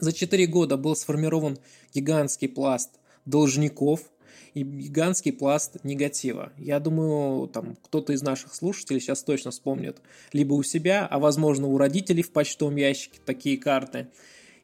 За 0.00 0.12
4 0.12 0.46
года 0.46 0.76
был 0.76 0.94
сформирован 0.96 1.58
гигантский 1.92 2.48
пласт 2.48 2.98
должников– 3.24 4.00
гигантский 4.62 5.32
пласт 5.32 5.76
негатива. 5.84 6.52
Я 6.56 6.80
думаю, 6.80 7.48
там 7.48 7.76
кто-то 7.82 8.12
из 8.12 8.22
наших 8.22 8.54
слушателей 8.54 9.00
сейчас 9.00 9.22
точно 9.22 9.50
вспомнит 9.50 10.00
либо 10.32 10.54
у 10.54 10.62
себя, 10.62 11.06
а 11.06 11.18
возможно 11.18 11.66
у 11.66 11.78
родителей 11.78 12.22
в 12.22 12.32
почтовом 12.32 12.76
ящике 12.76 13.20
такие 13.24 13.58
карты. 13.58 14.08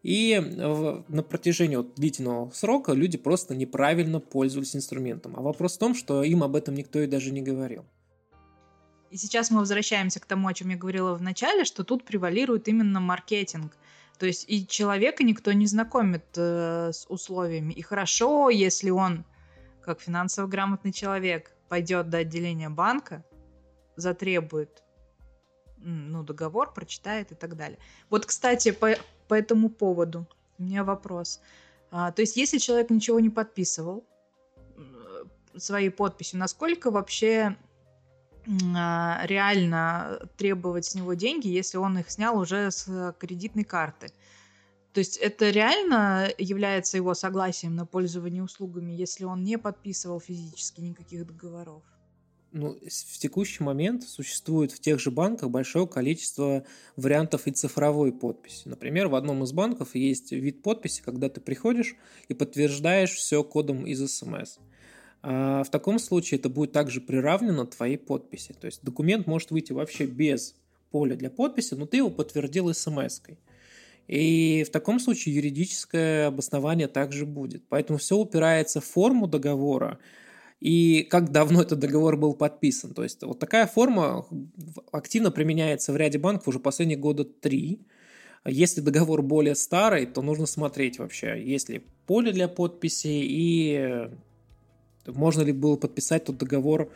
И 0.02 0.38
на 1.08 1.22
протяжении 1.22 1.76
вот 1.76 1.94
длительного 1.94 2.50
срока 2.50 2.92
люди 2.92 3.16
просто 3.16 3.54
неправильно 3.54 4.20
пользовались 4.20 4.76
инструментом. 4.76 5.34
А 5.34 5.40
вопрос 5.40 5.76
в 5.76 5.78
том, 5.78 5.94
что 5.94 6.22
им 6.22 6.42
об 6.42 6.56
этом 6.56 6.74
никто 6.74 7.00
и 7.00 7.06
даже 7.06 7.32
не 7.32 7.40
говорил. 7.40 7.86
И 9.10 9.16
сейчас 9.16 9.50
мы 9.50 9.60
возвращаемся 9.60 10.20
к 10.20 10.26
тому, 10.26 10.48
о 10.48 10.54
чем 10.54 10.68
я 10.70 10.76
говорила 10.76 11.14
в 11.14 11.22
начале, 11.22 11.64
что 11.64 11.84
тут 11.84 12.04
превалирует 12.04 12.68
именно 12.68 13.00
маркетинг. 13.00 13.76
То 14.18 14.26
есть 14.26 14.44
и 14.48 14.66
человека 14.66 15.24
никто 15.24 15.52
не 15.52 15.66
знакомит 15.66 16.24
э, 16.36 16.90
с 16.92 17.06
условиями. 17.08 17.72
И 17.72 17.80
хорошо, 17.80 18.50
если 18.50 18.90
он 18.90 19.24
как 19.84 20.00
финансово 20.00 20.46
грамотный 20.46 20.92
человек 20.92 21.52
пойдет 21.68 22.08
до 22.08 22.18
отделения 22.18 22.70
банка, 22.70 23.24
затребует 23.96 24.82
ну, 25.76 26.22
договор, 26.22 26.72
прочитает 26.72 27.32
и 27.32 27.34
так 27.34 27.56
далее. 27.56 27.78
Вот, 28.10 28.26
кстати, 28.26 28.70
по, 28.70 28.96
по 29.28 29.34
этому 29.34 29.68
поводу 29.68 30.26
у 30.58 30.62
меня 30.62 30.84
вопрос. 30.84 31.40
А, 31.90 32.10
то 32.10 32.22
есть, 32.22 32.36
если 32.36 32.58
человек 32.58 32.90
ничего 32.90 33.20
не 33.20 33.30
подписывал 33.30 34.04
своей 35.56 35.90
подписью, 35.90 36.40
насколько 36.40 36.90
вообще 36.90 37.56
а, 38.76 39.20
реально 39.24 40.20
требовать 40.36 40.86
с 40.86 40.94
него 40.94 41.14
деньги, 41.14 41.48
если 41.48 41.76
он 41.76 41.98
их 41.98 42.10
снял 42.10 42.38
уже 42.38 42.70
с 42.70 43.14
кредитной 43.18 43.64
карты? 43.64 44.08
То 44.94 45.00
есть 45.00 45.16
это 45.16 45.50
реально 45.50 46.30
является 46.38 46.96
его 46.96 47.14
согласием 47.14 47.74
на 47.74 47.84
пользование 47.84 48.44
услугами, 48.44 48.92
если 48.92 49.24
он 49.24 49.42
не 49.42 49.58
подписывал 49.58 50.20
физически 50.20 50.80
никаких 50.82 51.26
договоров? 51.26 51.82
Ну, 52.52 52.78
в 52.78 53.18
текущий 53.18 53.64
момент 53.64 54.04
существует 54.04 54.70
в 54.70 54.78
тех 54.78 55.00
же 55.00 55.10
банках 55.10 55.50
большое 55.50 55.88
количество 55.88 56.64
вариантов 56.94 57.48
и 57.48 57.50
цифровой 57.50 58.12
подписи. 58.12 58.68
Например, 58.68 59.08
в 59.08 59.16
одном 59.16 59.42
из 59.42 59.52
банков 59.52 59.96
есть 59.96 60.30
вид 60.30 60.62
подписи, 60.62 61.02
когда 61.02 61.28
ты 61.28 61.40
приходишь 61.40 61.96
и 62.28 62.34
подтверждаешь 62.34 63.14
все 63.14 63.42
кодом 63.42 63.84
из 63.84 63.98
СМС. 64.08 64.58
А 65.22 65.64
в 65.64 65.70
таком 65.70 65.98
случае 65.98 66.38
это 66.38 66.48
будет 66.48 66.70
также 66.70 67.00
приравнено 67.00 67.66
твоей 67.66 67.98
подписи. 67.98 68.52
То 68.52 68.66
есть 68.66 68.84
документ 68.84 69.26
может 69.26 69.50
выйти 69.50 69.72
вообще 69.72 70.06
без 70.06 70.54
поля 70.92 71.16
для 71.16 71.30
подписи, 71.30 71.74
но 71.74 71.86
ты 71.86 71.96
его 71.96 72.10
подтвердил 72.10 72.72
СМС-кой. 72.72 73.36
И 74.06 74.64
в 74.66 74.70
таком 74.70 75.00
случае 75.00 75.34
юридическое 75.36 76.26
обоснование 76.28 76.88
также 76.88 77.24
будет. 77.24 77.64
Поэтому 77.68 77.98
все 77.98 78.16
упирается 78.16 78.80
в 78.80 78.84
форму 78.84 79.26
договора 79.26 79.98
и 80.60 81.06
как 81.10 81.30
давно 81.30 81.62
этот 81.62 81.78
договор 81.78 82.16
был 82.16 82.34
подписан. 82.34 82.94
То 82.94 83.02
есть 83.02 83.22
вот 83.22 83.38
такая 83.38 83.66
форма 83.66 84.26
активно 84.92 85.30
применяется 85.30 85.92
в 85.92 85.96
ряде 85.96 86.18
банков 86.18 86.48
уже 86.48 86.58
последние 86.58 86.98
года 86.98 87.24
три. 87.24 87.80
Если 88.46 88.80
договор 88.80 89.22
более 89.22 89.54
старый, 89.54 90.06
то 90.06 90.22
нужно 90.22 90.46
смотреть 90.46 90.98
вообще, 90.98 91.42
есть 91.42 91.70
ли 91.70 91.82
поле 92.06 92.30
для 92.30 92.48
подписи 92.48 93.08
и 93.08 94.08
можно 95.06 95.42
ли 95.42 95.52
было 95.52 95.76
подписать 95.76 96.24
тот 96.24 96.38
договор 96.38 96.90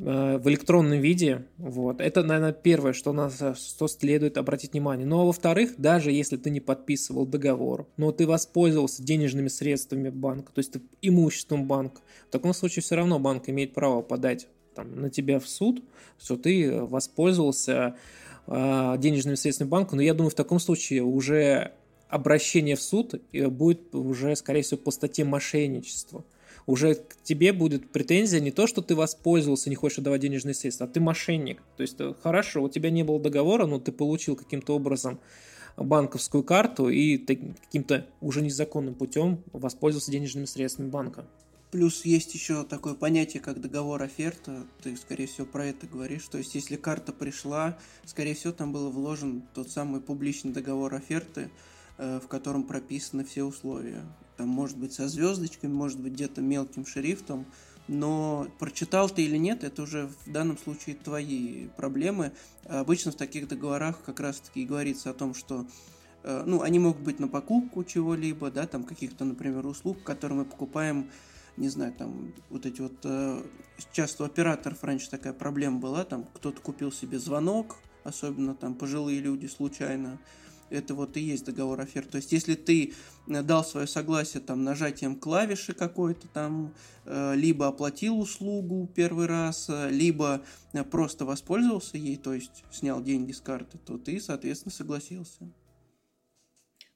в 0.00 0.48
электронном 0.48 0.98
виде. 1.00 1.44
Вот. 1.58 2.00
Это, 2.00 2.22
наверное, 2.22 2.52
первое, 2.52 2.94
что 2.94 3.12
нас 3.12 3.38
что 3.58 3.86
следует 3.86 4.38
обратить 4.38 4.72
внимание. 4.72 5.06
Ну 5.06 5.20
а 5.20 5.24
во-вторых, 5.26 5.74
даже 5.76 6.10
если 6.10 6.38
ты 6.38 6.48
не 6.48 6.60
подписывал 6.60 7.26
договор, 7.26 7.86
но 7.98 8.10
ты 8.10 8.26
воспользовался 8.26 9.02
денежными 9.02 9.48
средствами 9.48 10.08
банка, 10.08 10.52
то 10.54 10.60
есть 10.60 10.72
ты 10.72 10.80
имуществом 11.02 11.66
банка, 11.66 12.00
в 12.28 12.30
таком 12.30 12.54
случае 12.54 12.82
все 12.82 12.94
равно 12.96 13.18
банк 13.18 13.50
имеет 13.50 13.74
право 13.74 14.00
подать 14.00 14.48
там, 14.74 15.00
на 15.00 15.10
тебя 15.10 15.38
в 15.38 15.46
суд, 15.46 15.82
что 16.18 16.36
ты 16.36 16.80
воспользовался 16.80 17.96
э, 18.46 18.94
денежными 18.98 19.34
средствами 19.34 19.68
банка. 19.68 19.96
Но 19.96 20.02
я 20.02 20.14
думаю, 20.14 20.30
в 20.30 20.34
таком 20.34 20.60
случае 20.60 21.02
уже 21.02 21.72
обращение 22.08 22.76
в 22.76 22.82
суд 22.82 23.20
э, 23.32 23.48
будет 23.48 23.94
уже, 23.94 24.34
скорее 24.36 24.62
всего, 24.62 24.78
по 24.78 24.90
статье 24.90 25.26
мошенничества 25.26 26.24
уже 26.70 26.94
к 26.94 27.16
тебе 27.24 27.52
будет 27.52 27.90
претензия 27.90 28.40
не 28.40 28.52
то, 28.52 28.66
что 28.66 28.80
ты 28.80 28.94
воспользовался, 28.94 29.70
не 29.70 29.76
хочешь 29.76 29.98
отдавать 29.98 30.20
денежные 30.20 30.54
средства, 30.54 30.86
а 30.86 30.88
ты 30.88 31.00
мошенник. 31.00 31.62
То 31.76 31.82
есть, 31.82 31.96
э, 31.98 32.14
хорошо, 32.22 32.62
у 32.62 32.68
тебя 32.68 32.90
не 32.90 33.02
было 33.02 33.18
договора, 33.18 33.66
но 33.66 33.80
ты 33.80 33.90
получил 33.90 34.36
каким-то 34.36 34.76
образом 34.76 35.18
банковскую 35.76 36.44
карту 36.44 36.88
и 36.88 37.18
каким-то 37.18 38.06
уже 38.20 38.42
незаконным 38.42 38.94
путем 38.94 39.42
воспользовался 39.52 40.12
денежными 40.12 40.44
средствами 40.44 40.88
банка. 40.88 41.26
Плюс 41.72 42.04
есть 42.04 42.34
еще 42.34 42.64
такое 42.64 42.94
понятие, 42.94 43.40
как 43.40 43.60
договор 43.60 44.02
оферта. 44.02 44.64
Ты, 44.82 44.96
скорее 44.96 45.26
всего, 45.26 45.46
про 45.46 45.66
это 45.66 45.86
говоришь. 45.86 46.26
То 46.28 46.38
есть, 46.38 46.54
если 46.54 46.76
карта 46.76 47.12
пришла, 47.12 47.78
скорее 48.04 48.34
всего, 48.34 48.52
там 48.52 48.72
был 48.72 48.90
вложен 48.90 49.42
тот 49.54 49.70
самый 49.70 50.00
публичный 50.00 50.52
договор 50.52 50.94
оферты, 50.94 51.50
э, 51.98 52.20
в 52.22 52.28
котором 52.28 52.64
прописаны 52.64 53.24
все 53.24 53.44
условия 53.44 54.04
там, 54.40 54.48
может 54.48 54.78
быть, 54.78 54.94
со 54.94 55.06
звездочками, 55.06 55.70
может 55.70 56.00
быть, 56.00 56.14
где-то 56.14 56.40
мелким 56.40 56.86
шрифтом, 56.86 57.44
но 57.88 58.46
прочитал 58.58 59.10
ты 59.10 59.20
или 59.20 59.36
нет, 59.36 59.64
это 59.64 59.82
уже 59.82 60.08
в 60.24 60.32
данном 60.32 60.56
случае 60.56 60.96
твои 60.96 61.68
проблемы. 61.76 62.32
Обычно 62.64 63.12
в 63.12 63.16
таких 63.16 63.48
договорах 63.48 64.02
как 64.02 64.18
раз-таки 64.18 64.64
говорится 64.64 65.10
о 65.10 65.12
том, 65.12 65.34
что 65.34 65.66
э, 66.22 66.42
ну, 66.46 66.62
они 66.62 66.78
могут 66.78 67.02
быть 67.02 67.20
на 67.20 67.28
покупку 67.28 67.84
чего-либо, 67.84 68.50
да, 68.50 68.66
там 68.66 68.84
каких-то, 68.84 69.26
например, 69.26 69.66
услуг, 69.66 70.02
которые 70.04 70.38
мы 70.38 70.44
покупаем, 70.46 71.10
не 71.58 71.68
знаю, 71.68 71.92
там 71.92 72.32
вот 72.48 72.64
эти 72.64 72.80
вот, 72.80 72.96
э, 73.04 73.42
часто 73.92 74.22
у 74.22 74.26
операторов 74.26 74.82
раньше 74.82 75.10
такая 75.10 75.34
проблема 75.34 75.80
была, 75.80 76.04
там 76.04 76.24
кто-то 76.32 76.62
купил 76.62 76.90
себе 76.92 77.18
звонок, 77.18 77.76
особенно 78.04 78.54
там 78.54 78.74
пожилые 78.74 79.20
люди 79.20 79.48
случайно, 79.48 80.18
это 80.70 80.94
вот 80.94 81.16
и 81.16 81.20
есть 81.20 81.44
договор 81.44 81.80
офер. 81.80 82.06
То 82.06 82.16
есть, 82.16 82.32
если 82.32 82.54
ты 82.54 82.92
э, 83.28 83.42
дал 83.42 83.64
свое 83.64 83.86
согласие 83.86 84.40
там 84.40 84.64
нажатием 84.64 85.16
клавиши 85.16 85.74
какой-то 85.74 86.28
там, 86.28 86.74
э, 87.04 87.34
либо 87.34 87.66
оплатил 87.66 88.18
услугу 88.18 88.88
первый 88.94 89.26
раз, 89.26 89.68
э, 89.68 89.90
либо 89.90 90.42
просто 90.90 91.24
воспользовался 91.24 91.98
ей, 91.98 92.16
то 92.16 92.32
есть 92.32 92.64
снял 92.70 93.02
деньги 93.02 93.32
с 93.32 93.40
карты, 93.40 93.78
то 93.84 93.98
ты, 93.98 94.20
соответственно, 94.20 94.72
согласился. 94.72 95.50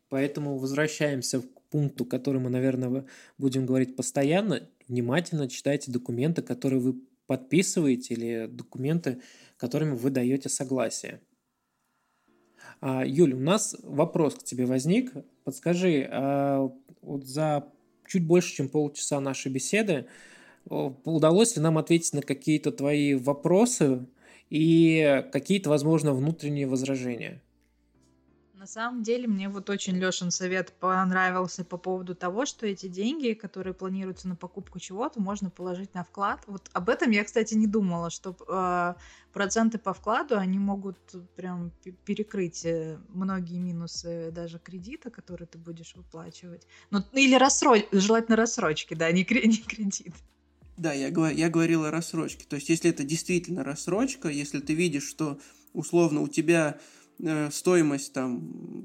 Поэтому 0.08 0.58
возвращаемся 0.58 1.40
к 1.40 1.60
пункту, 1.70 2.04
который 2.04 2.40
мы, 2.40 2.48
наверное, 2.50 3.04
будем 3.36 3.66
говорить 3.66 3.96
постоянно. 3.96 4.68
Внимательно 4.86 5.48
читайте 5.48 5.90
документы, 5.90 6.40
которые 6.42 6.78
вы 6.78 7.00
подписываете, 7.26 8.14
или 8.14 8.46
документы, 8.46 9.20
которыми 9.56 9.96
вы 9.96 10.10
даете 10.10 10.48
согласие. 10.48 11.20
А, 12.86 13.02
Юль, 13.02 13.32
у 13.32 13.40
нас 13.40 13.74
вопрос 13.82 14.34
к 14.34 14.42
тебе 14.42 14.66
возник. 14.66 15.10
Подскажи, 15.44 16.06
а, 16.12 16.70
вот 17.00 17.24
за 17.24 17.66
чуть 18.06 18.26
больше, 18.26 18.54
чем 18.54 18.68
полчаса 18.68 19.20
нашей 19.20 19.50
беседы, 19.50 20.04
удалось 20.66 21.56
ли 21.56 21.62
нам 21.62 21.78
ответить 21.78 22.12
на 22.12 22.20
какие-то 22.20 22.72
твои 22.72 23.14
вопросы 23.14 24.06
и 24.50 25.24
какие-то, 25.32 25.70
возможно, 25.70 26.12
внутренние 26.12 26.66
возражения? 26.66 27.40
На 28.64 28.68
самом 28.68 29.02
деле, 29.02 29.28
мне 29.28 29.50
вот 29.50 29.68
очень 29.68 29.98
Лешин 29.98 30.30
совет 30.30 30.72
понравился 30.80 31.66
по 31.66 31.76
поводу 31.76 32.14
того, 32.14 32.46
что 32.46 32.66
эти 32.66 32.86
деньги, 32.86 33.34
которые 33.34 33.74
планируются 33.74 34.26
на 34.26 34.36
покупку 34.36 34.80
чего-то, 34.80 35.20
можно 35.20 35.50
положить 35.50 35.92
на 35.92 36.02
вклад. 36.02 36.40
Вот 36.46 36.70
об 36.72 36.88
этом 36.88 37.10
я, 37.10 37.24
кстати, 37.24 37.52
не 37.52 37.66
думала, 37.66 38.08
что 38.08 38.34
э, 38.48 38.94
проценты 39.34 39.76
по 39.76 39.92
вкладу, 39.92 40.38
они 40.38 40.58
могут 40.58 40.96
прям 41.36 41.72
перекрыть 42.06 42.64
э, 42.64 42.98
многие 43.10 43.58
минусы 43.58 44.30
даже 44.30 44.58
кредита, 44.58 45.10
который 45.10 45.46
ты 45.46 45.58
будешь 45.58 45.94
выплачивать. 45.94 46.66
Ну, 46.90 47.02
или 47.12 47.34
рассроч... 47.34 47.84
желательно 47.92 48.36
рассрочки, 48.36 48.94
да, 48.94 49.12
не, 49.12 49.26
не 49.44 49.58
кредит. 49.58 50.14
Да, 50.78 50.94
я, 50.94 51.08
я 51.08 51.50
говорил 51.50 51.84
о 51.84 51.90
рассрочке. 51.90 52.46
То 52.48 52.56
есть, 52.56 52.70
если 52.70 52.88
это 52.88 53.04
действительно 53.04 53.62
рассрочка, 53.62 54.28
если 54.28 54.60
ты 54.60 54.72
видишь, 54.72 55.06
что 55.06 55.38
условно 55.74 56.22
у 56.22 56.28
тебя 56.28 56.78
Э, 57.20 57.50
стоимость 57.50 58.12
там 58.12 58.84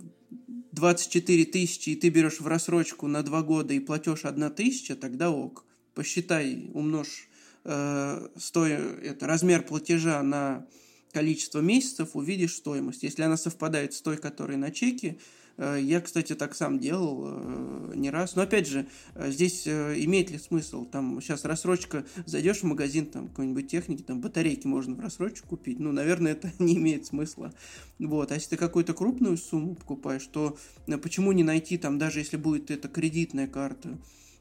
24 0.72 1.46
тысячи, 1.46 1.90
и 1.92 1.96
ты 1.96 2.10
берешь 2.10 2.40
в 2.40 2.48
рассрочку 2.48 3.08
на 3.08 3.24
2 3.24 3.42
года 3.44 3.74
и 3.74 3.80
платешь 3.80 4.26
1 4.26 4.52
тысяча, 4.52 4.96
тогда 4.96 5.32
ок. 5.32 5.66
Посчитай, 5.96 6.70
умножь 6.74 7.28
э, 7.66 8.28
стой, 8.38 8.72
это, 8.72 9.28
размер 9.28 9.64
платежа 9.64 10.22
на 10.22 10.68
количество 11.12 11.60
месяцев, 11.60 12.16
увидишь 12.16 12.56
стоимость. 12.56 13.04
Если 13.04 13.24
она 13.24 13.36
совпадает 13.36 13.94
с 13.94 14.02
той, 14.02 14.18
которая 14.18 14.58
на 14.58 14.72
чеке, 14.72 15.18
я, 15.60 16.00
кстати, 16.00 16.36
так 16.36 16.56
сам 16.56 16.80
делал 16.80 17.24
э, 17.26 17.92
не 17.96 18.10
раз. 18.10 18.36
Но 18.36 18.44
опять 18.44 18.68
же, 18.68 18.88
э, 19.16 19.30
здесь 19.30 19.68
имеет 19.68 20.32
ли 20.32 20.38
смысл? 20.38 20.86
Там 20.86 21.22
сейчас 21.22 21.44
рассрочка, 21.44 22.06
зайдешь 22.26 22.60
в 22.60 22.64
магазин 22.64 23.06
там 23.08 23.28
какой-нибудь 23.28 23.68
техники, 23.68 24.02
там 24.02 24.22
батарейки 24.22 24.68
можно 24.68 24.96
в 24.96 25.00
рассрочку 25.02 25.50
купить. 25.50 25.80
Ну, 25.80 25.92
наверное, 25.92 26.32
это 26.32 26.52
не 26.60 26.78
имеет 26.78 27.06
смысла. 27.06 27.54
Вот. 28.00 28.32
А 28.32 28.36
если 28.36 28.52
ты 28.52 28.58
какую-то 28.58 28.94
крупную 28.94 29.38
сумму 29.38 29.76
покупаешь, 29.76 30.26
то 30.28 30.58
почему 31.02 31.34
не 31.34 31.44
найти 31.44 31.78
там, 31.78 31.98
даже 31.98 32.20
если 32.20 32.38
будет 32.38 32.72
это 32.72 32.88
кредитная 32.88 33.48
карта, 33.48 33.98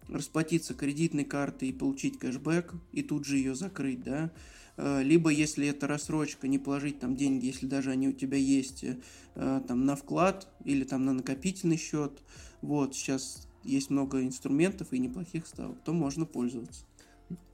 расплатиться 0.08 0.74
кредитной 0.74 1.24
картой 1.24 1.68
и 1.68 1.72
получить 1.72 2.18
кэшбэк, 2.18 2.74
и 2.92 3.02
тут 3.02 3.24
же 3.24 3.36
ее 3.36 3.54
закрыть, 3.54 4.02
да? 4.02 4.30
Э, 4.78 5.02
либо 5.02 5.30
если 5.30 5.66
это 5.66 5.88
рассрочка, 5.88 6.46
не 6.46 6.58
положить 6.58 7.00
там 7.00 7.16
деньги, 7.16 7.46
если 7.46 7.66
даже 7.66 7.90
они 7.90 8.08
у 8.08 8.12
тебя 8.12 8.38
есть, 8.38 8.84
э, 8.84 9.60
там 9.66 9.84
на 9.84 9.96
вклад 9.96 10.48
или 10.64 10.84
там 10.84 11.04
на 11.04 11.12
накопительный 11.12 11.76
счет. 11.76 12.12
Вот, 12.62 12.94
сейчас 12.94 13.48
есть 13.64 13.90
много 13.90 14.22
инструментов 14.22 14.92
и 14.92 14.98
неплохих 14.98 15.46
ставок, 15.46 15.78
то 15.84 15.92
можно 15.92 16.24
пользоваться. 16.24 16.84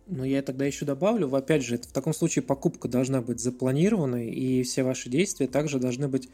Ну, 0.07 0.23
я 0.23 0.43
тогда 0.43 0.67
еще 0.67 0.85
добавлю, 0.85 1.35
опять 1.35 1.65
же, 1.65 1.79
в 1.79 1.93
таком 1.93 2.13
случае 2.13 2.43
покупка 2.43 2.89
должна 2.89 3.23
быть 3.23 3.41
запланированной, 3.41 4.29
и 4.29 4.63
все 4.63 4.83
ваши 4.83 5.09
действия 5.09 5.47
также 5.47 5.79
должны 5.79 6.09
быть 6.09 6.29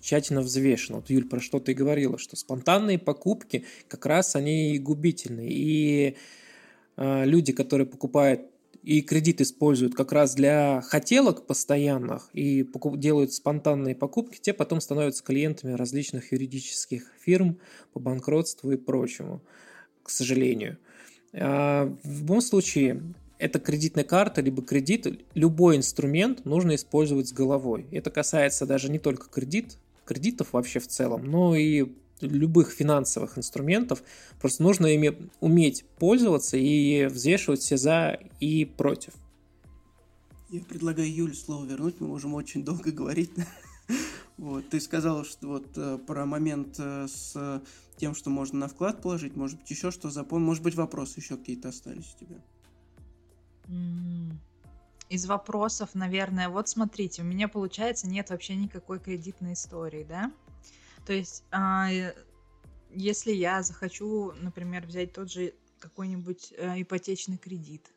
тщательно 0.00 0.40
взвешены. 0.40 0.96
Вот, 0.96 1.10
Юль, 1.10 1.28
про 1.28 1.38
что 1.38 1.60
ты 1.60 1.74
говорила, 1.74 2.16
что 2.16 2.36
спонтанные 2.36 2.98
покупки 2.98 3.66
как 3.88 4.06
раз 4.06 4.36
они 4.36 4.74
и 4.74 4.78
губительны. 4.78 5.46
И 5.50 6.16
э, 6.96 7.24
люди, 7.26 7.52
которые 7.52 7.86
покупают 7.86 8.40
и 8.82 9.02
кредит 9.02 9.40
используют 9.40 9.94
как 9.94 10.12
раз 10.12 10.34
для 10.34 10.80
хотелок 10.82 11.46
постоянных 11.46 12.30
и 12.32 12.66
делают 12.94 13.32
спонтанные 13.32 13.94
покупки, 13.94 14.38
те 14.40 14.52
потом 14.52 14.80
становятся 14.80 15.22
клиентами 15.22 15.72
различных 15.72 16.32
юридических 16.32 17.12
фирм 17.20 17.58
по 17.92 18.00
банкротству 18.00 18.72
и 18.72 18.76
прочему, 18.76 19.42
к 20.02 20.10
сожалению. 20.10 20.78
А, 21.32 21.94
в 22.02 22.20
любом 22.20 22.40
случае, 22.40 23.02
это 23.38 23.58
кредитная 23.58 24.04
карта, 24.04 24.40
либо 24.40 24.62
кредит, 24.62 25.06
любой 25.34 25.76
инструмент 25.76 26.44
нужно 26.44 26.74
использовать 26.74 27.28
с 27.28 27.32
головой. 27.32 27.86
Это 27.90 28.10
касается 28.10 28.66
даже 28.66 28.90
не 28.90 28.98
только 28.98 29.28
кредит, 29.28 29.76
кредитов 30.04 30.52
вообще 30.52 30.80
в 30.80 30.88
целом, 30.88 31.24
но 31.24 31.54
и 31.54 31.92
любых 32.20 32.70
финансовых 32.70 33.38
инструментов. 33.38 34.02
Просто 34.40 34.62
нужно 34.62 34.86
ими 34.86 35.30
уметь 35.40 35.84
пользоваться 35.98 36.56
и 36.56 37.06
взвешивать 37.06 37.60
все 37.60 37.76
за 37.76 38.18
и 38.40 38.64
против. 38.64 39.14
Я 40.50 40.62
предлагаю 40.62 41.12
Юле 41.12 41.34
слово 41.34 41.64
вернуть, 41.64 42.00
мы 42.00 42.08
можем 42.08 42.34
очень 42.34 42.64
долго 42.64 42.92
говорить. 42.92 43.30
Вот, 44.36 44.70
ты 44.70 44.80
сказал, 44.80 45.26
что 45.26 45.48
вот 45.48 45.76
э, 45.76 45.98
про 45.98 46.24
момент 46.24 46.76
э, 46.78 47.06
с 47.08 47.60
тем, 47.98 48.14
что 48.14 48.30
можно 48.30 48.60
на 48.60 48.68
вклад 48.68 49.02
положить, 49.02 49.36
может 49.36 49.58
быть, 49.58 49.70
еще 49.70 49.90
что 49.90 50.08
запомнил, 50.08 50.46
может 50.46 50.62
быть, 50.62 50.74
вопросы 50.76 51.20
еще 51.20 51.36
какие-то 51.36 51.68
остались 51.68 52.16
у 52.16 52.24
тебя? 52.24 52.36
Из 55.10 55.26
вопросов, 55.26 55.90
наверное, 55.92 56.48
вот 56.48 56.70
смотрите, 56.70 57.20
у 57.20 57.24
меня, 57.26 57.48
получается, 57.48 58.08
нет 58.08 58.30
вообще 58.30 58.54
никакой 58.54 58.98
кредитной 58.98 59.52
истории, 59.52 60.06
да? 60.08 60.32
То 61.06 61.12
есть, 61.12 61.44
а, 61.50 61.90
э, 61.90 62.14
если 62.90 63.32
я 63.32 63.62
захочу, 63.62 64.32
например, 64.32 64.86
взять 64.86 65.12
тот 65.12 65.30
же 65.30 65.54
какой-нибудь 65.78 66.52
э, 66.56 66.82
ипотечный 66.82 67.38
кредит, 67.38 67.90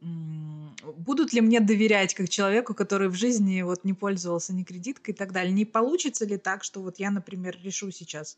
будут 0.00 1.32
ли 1.32 1.40
мне 1.40 1.60
доверять 1.60 2.14
как 2.14 2.28
человеку, 2.28 2.74
который 2.74 3.08
в 3.08 3.14
жизни 3.14 3.62
вот 3.62 3.84
не 3.84 3.94
пользовался 3.94 4.52
ни 4.52 4.64
кредиткой 4.64 5.14
и 5.14 5.16
так 5.16 5.32
далее? 5.32 5.52
Не 5.52 5.64
получится 5.64 6.24
ли 6.24 6.38
так, 6.38 6.64
что 6.64 6.82
вот 6.82 6.98
я, 6.98 7.10
например, 7.10 7.56
решу 7.62 7.90
сейчас 7.92 8.36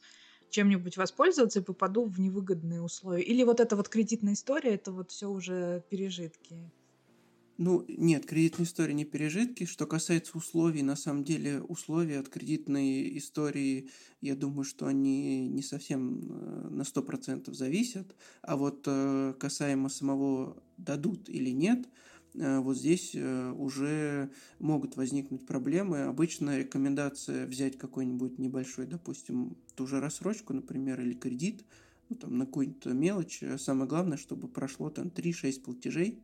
чем-нибудь 0.50 0.96
воспользоваться 0.96 1.60
и 1.60 1.62
попаду 1.62 2.04
в 2.04 2.20
невыгодные 2.20 2.82
условия? 2.82 3.22
Или 3.22 3.44
вот 3.44 3.60
эта 3.60 3.76
вот 3.76 3.88
кредитная 3.88 4.34
история, 4.34 4.74
это 4.74 4.92
вот 4.92 5.10
все 5.10 5.28
уже 5.28 5.82
пережитки? 5.88 6.70
Ну, 7.56 7.84
нет, 7.86 8.26
кредитные 8.26 8.66
истории 8.66 8.94
не 8.94 9.04
пережитки. 9.04 9.64
Что 9.64 9.86
касается 9.86 10.36
условий, 10.36 10.82
на 10.82 10.96
самом 10.96 11.22
деле 11.22 11.60
условия 11.60 12.18
от 12.18 12.28
кредитной 12.28 13.16
истории, 13.16 13.90
я 14.20 14.34
думаю, 14.34 14.64
что 14.64 14.86
они 14.86 15.48
не 15.48 15.62
совсем 15.62 16.32
э, 16.32 16.68
на 16.70 16.82
100% 16.82 17.52
зависят. 17.54 18.16
А 18.42 18.56
вот 18.56 18.84
э, 18.88 19.34
касаемо 19.38 19.88
самого 19.88 20.60
дадут 20.78 21.28
или 21.28 21.50
нет, 21.50 21.88
э, 22.34 22.58
вот 22.58 22.76
здесь 22.76 23.14
уже 23.14 24.30
могут 24.58 24.96
возникнуть 24.96 25.46
проблемы. 25.46 26.02
Обычно 26.02 26.58
рекомендация 26.58 27.46
взять 27.46 27.78
какой-нибудь 27.78 28.36
небольшой, 28.40 28.86
допустим, 28.86 29.56
ту 29.76 29.86
же 29.86 30.00
рассрочку, 30.00 30.54
например, 30.54 31.00
или 31.00 31.14
кредит, 31.14 31.64
ну, 32.08 32.16
там, 32.16 32.36
на 32.36 32.46
какую-то 32.46 32.92
мелочь. 32.94 33.44
Самое 33.58 33.88
главное, 33.88 34.18
чтобы 34.18 34.48
прошло 34.48 34.90
там 34.90 35.06
3-6 35.06 35.60
платежей, 35.62 36.20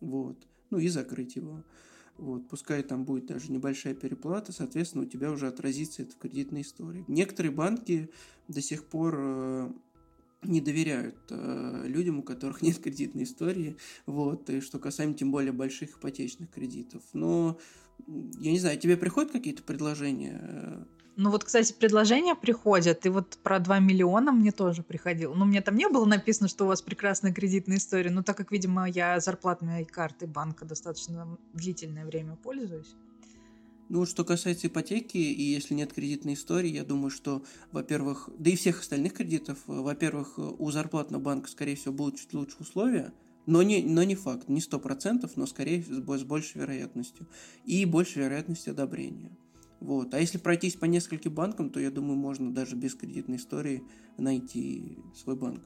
вот, 0.00 0.46
ну 0.70 0.78
и 0.78 0.88
закрыть 0.88 1.36
его. 1.36 1.62
Вот, 2.18 2.48
пускай 2.48 2.82
там 2.82 3.04
будет 3.04 3.26
даже 3.26 3.52
небольшая 3.52 3.94
переплата, 3.94 4.50
соответственно, 4.52 5.04
у 5.04 5.06
тебя 5.06 5.30
уже 5.30 5.48
отразится 5.48 6.02
это 6.02 6.12
в 6.12 6.18
кредитной 6.18 6.62
истории. 6.62 7.04
Некоторые 7.08 7.52
банки 7.52 8.10
до 8.48 8.62
сих 8.62 8.84
пор 8.84 9.14
э, 9.18 9.72
не 10.42 10.62
доверяют 10.62 11.16
э, 11.28 11.82
людям, 11.86 12.20
у 12.20 12.22
которых 12.22 12.62
нет 12.62 12.78
кредитной 12.78 13.24
истории, 13.24 13.76
вот, 14.06 14.48
и 14.48 14.60
что 14.60 14.78
касаемо 14.78 15.14
тем 15.14 15.30
более 15.30 15.52
больших 15.52 15.98
ипотечных 15.98 16.50
кредитов. 16.50 17.02
Но, 17.12 17.58
я 18.06 18.50
не 18.50 18.58
знаю, 18.58 18.78
тебе 18.78 18.96
приходят 18.96 19.32
какие-то 19.32 19.62
предложения 19.62 20.40
э, 20.42 20.84
ну 21.16 21.30
вот, 21.30 21.44
кстати, 21.44 21.72
предложения 21.72 22.34
приходят, 22.34 23.06
и 23.06 23.08
вот 23.08 23.38
про 23.42 23.58
2 23.58 23.78
миллиона 23.78 24.32
мне 24.32 24.52
тоже 24.52 24.82
приходило. 24.82 25.34
Ну, 25.34 25.46
мне 25.46 25.62
там 25.62 25.74
не 25.74 25.88
было 25.88 26.04
написано, 26.04 26.46
что 26.48 26.64
у 26.64 26.68
вас 26.68 26.82
прекрасная 26.82 27.32
кредитная 27.32 27.78
история, 27.78 28.10
но 28.10 28.22
так 28.22 28.36
как, 28.36 28.52
видимо, 28.52 28.88
я 28.88 29.18
зарплатной 29.18 29.86
картой 29.86 30.28
банка 30.28 30.66
достаточно 30.66 31.38
длительное 31.54 32.04
время 32.04 32.36
пользуюсь. 32.36 32.94
Ну, 33.88 34.04
что 34.04 34.24
касается 34.24 34.66
ипотеки, 34.66 35.16
и 35.16 35.42
если 35.42 35.72
нет 35.72 35.92
кредитной 35.92 36.34
истории, 36.34 36.70
я 36.70 36.84
думаю, 36.84 37.10
что, 37.10 37.42
во-первых, 37.72 38.28
да 38.36 38.50
и 38.50 38.56
всех 38.56 38.80
остальных 38.80 39.14
кредитов, 39.14 39.58
во-первых, 39.66 40.34
у 40.36 40.70
зарплатного 40.70 41.22
банка, 41.22 41.48
скорее 41.48 41.76
всего, 41.76 41.94
будут 41.94 42.18
чуть 42.20 42.34
лучше 42.34 42.56
условия, 42.58 43.12
но 43.46 43.62
не, 43.62 43.82
но 43.82 44.02
не 44.02 44.16
факт, 44.16 44.48
не 44.48 44.60
сто 44.60 44.78
процентов, 44.80 45.36
но 45.36 45.46
скорее 45.46 45.82
с 45.82 46.24
большей 46.24 46.60
вероятностью. 46.60 47.26
И 47.64 47.84
большей 47.84 48.22
вероятностью 48.24 48.72
одобрения. 48.72 49.30
Вот. 49.80 50.14
А 50.14 50.20
если 50.20 50.38
пройтись 50.38 50.74
по 50.74 50.84
нескольким 50.86 51.34
банкам, 51.34 51.70
то 51.70 51.80
я 51.80 51.90
думаю, 51.90 52.16
можно 52.16 52.52
даже 52.52 52.76
без 52.76 52.94
кредитной 52.94 53.36
истории 53.36 53.82
найти 54.16 54.98
свой 55.14 55.36
банк. 55.36 55.62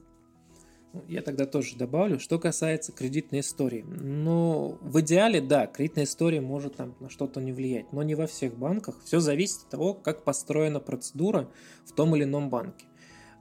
Ну, 0.93 1.05
я 1.07 1.21
тогда 1.21 1.45
тоже 1.45 1.77
добавлю, 1.77 2.19
что 2.19 2.37
касается 2.37 2.91
кредитной 2.91 3.39
истории. 3.39 3.85
Ну, 3.87 4.77
в 4.81 4.99
идеале, 4.99 5.39
да, 5.39 5.65
кредитная 5.65 6.03
история 6.03 6.41
может 6.41 6.75
там 6.75 6.95
на 6.99 7.09
что-то 7.09 7.39
не 7.39 7.53
влиять, 7.53 7.93
но 7.93 8.03
не 8.03 8.13
во 8.13 8.27
всех 8.27 8.57
банках. 8.57 9.01
Все 9.05 9.21
зависит 9.21 9.63
от 9.63 9.69
того, 9.69 9.93
как 9.93 10.25
построена 10.25 10.81
процедура 10.81 11.49
в 11.85 11.93
том 11.93 12.13
или 12.15 12.23
ином 12.23 12.49
банке. 12.49 12.85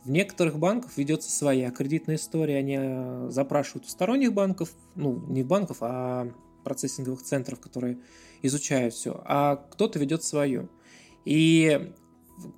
В 0.04 0.10
некоторых 0.10 0.58
банках 0.58 0.96
ведется 0.96 1.30
своя 1.30 1.70
кредитная 1.72 2.16
история, 2.16 2.56
они 2.56 2.76
э, 2.80 3.28
запрашивают 3.30 3.84
у 3.84 3.88
сторонних 3.88 4.32
банков, 4.32 4.72
ну, 4.94 5.20
не 5.26 5.42
банков, 5.42 5.78
а 5.80 6.32
процессинговых 6.64 7.22
центров, 7.22 7.60
которые 7.60 7.98
изучают 8.42 8.94
все, 8.94 9.22
а 9.24 9.56
кто-то 9.56 9.98
ведет 9.98 10.22
свою. 10.24 10.68
И 11.24 11.92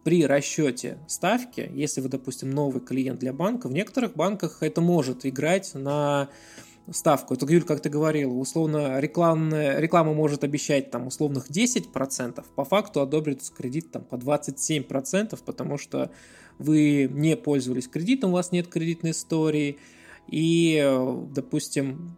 при 0.05 0.25
расчете 0.27 0.99
ставки, 1.09 1.71
если 1.75 2.01
вы, 2.01 2.09
допустим, 2.09 2.51
новый 2.51 2.81
клиент 2.81 3.21
для 3.21 3.33
банка, 3.33 3.69
в 3.69 3.73
некоторых 3.73 4.15
банках 4.15 4.59
это 4.63 4.81
может 4.81 5.27
играть 5.27 5.75
на 5.75 6.29
ставку. 6.91 7.35
Это, 7.35 7.47
Юль, 7.47 7.63
как 7.63 7.81
ты 7.81 7.89
говорил, 7.89 8.39
условно 8.41 8.99
рекламная, 8.99 9.79
реклама 9.79 10.15
может 10.15 10.45
обещать 10.45 10.91
там 10.91 11.07
условных 11.07 11.49
10%, 11.51 12.45
по 12.55 12.65
факту 12.65 13.01
одобрится 13.01 13.53
кредит 13.53 13.93
там 13.93 14.05
по 14.05 14.17
27%, 14.17 15.39
потому 15.45 15.79
что 15.79 16.11
вы 16.59 17.09
не 17.11 17.37
пользовались 17.37 17.89
кредитом, 17.89 18.31
у 18.31 18.35
вас 18.35 18.53
нет 18.53 18.69
кредитной 18.69 19.13
истории, 19.13 19.79
и, 20.29 20.83
допустим, 21.31 22.17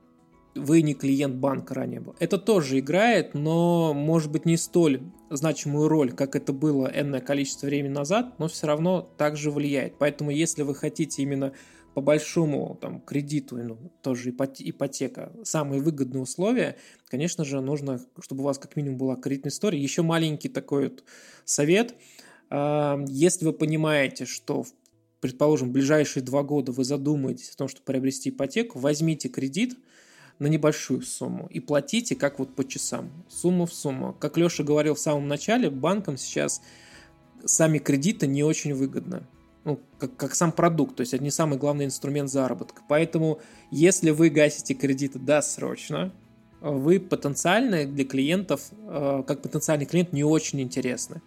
вы 0.54 0.82
не 0.82 0.94
клиент 0.94 1.36
банка 1.36 1.74
ранее 1.74 2.00
был. 2.00 2.14
Это 2.18 2.38
тоже 2.38 2.78
играет, 2.78 3.34
но 3.34 3.92
может 3.94 4.30
быть 4.30 4.46
не 4.46 4.56
столь 4.56 5.02
значимую 5.30 5.88
роль, 5.88 6.12
как 6.12 6.36
это 6.36 6.52
было 6.52 6.90
энное 6.94 7.20
количество 7.20 7.66
времени 7.66 7.92
назад, 7.92 8.38
но 8.38 8.48
все 8.48 8.66
равно 8.66 9.02
также 9.02 9.50
влияет. 9.50 9.98
Поэтому 9.98 10.30
если 10.30 10.62
вы 10.62 10.74
хотите 10.74 11.22
именно 11.22 11.52
по 11.94 12.00
большому 12.00 12.76
там, 12.80 13.00
кредиту, 13.00 13.56
ну, 13.56 13.78
тоже 14.02 14.30
ипотека, 14.30 15.32
самые 15.44 15.80
выгодные 15.80 16.22
условия, 16.22 16.76
конечно 17.08 17.44
же, 17.44 17.60
нужно, 17.60 18.00
чтобы 18.20 18.42
у 18.42 18.44
вас 18.44 18.58
как 18.58 18.74
минимум 18.76 18.98
была 18.98 19.16
кредитная 19.16 19.50
история. 19.50 19.80
Еще 19.80 20.02
маленький 20.02 20.48
такой 20.48 20.84
вот 20.84 21.04
совет. 21.44 21.94
А, 22.50 23.00
если 23.08 23.44
вы 23.44 23.52
понимаете, 23.52 24.24
что 24.24 24.64
предположим, 25.20 25.68
в 25.68 25.72
ближайшие 25.72 26.22
два 26.22 26.42
года 26.42 26.72
вы 26.72 26.84
задумаетесь 26.84 27.50
о 27.50 27.56
том, 27.56 27.68
чтобы 27.68 27.84
приобрести 27.84 28.30
ипотеку, 28.30 28.78
возьмите 28.78 29.28
кредит– 29.28 29.76
на 30.38 30.46
небольшую 30.46 31.02
сумму 31.02 31.48
и 31.50 31.60
платите 31.60 32.14
как 32.16 32.38
вот 32.38 32.54
по 32.54 32.66
часам, 32.66 33.10
сумма 33.28 33.66
в 33.66 33.72
сумму. 33.72 34.14
Как 34.18 34.36
Леша 34.36 34.64
говорил 34.64 34.94
в 34.94 35.00
самом 35.00 35.28
начале, 35.28 35.70
банкам 35.70 36.16
сейчас 36.16 36.60
сами 37.44 37.78
кредиты 37.78 38.26
не 38.26 38.42
очень 38.42 38.74
выгодно. 38.74 39.26
Ну, 39.64 39.80
как, 39.98 40.14
как 40.16 40.34
сам 40.34 40.52
продукт, 40.52 40.96
то 40.96 41.00
есть 41.00 41.14
это 41.14 41.24
не 41.24 41.30
самый 41.30 41.58
главный 41.58 41.86
инструмент 41.86 42.28
заработка. 42.28 42.82
Поэтому, 42.86 43.40
если 43.70 44.10
вы 44.10 44.28
гасите 44.28 44.74
кредиты 44.74 45.18
досрочно, 45.18 46.12
вы 46.60 47.00
потенциально 47.00 47.86
для 47.86 48.04
клиентов, 48.04 48.70
э, 48.72 49.22
как 49.26 49.40
потенциальный 49.40 49.86
клиент, 49.86 50.12
не 50.12 50.22
очень 50.22 50.60
интересны. 50.60 51.22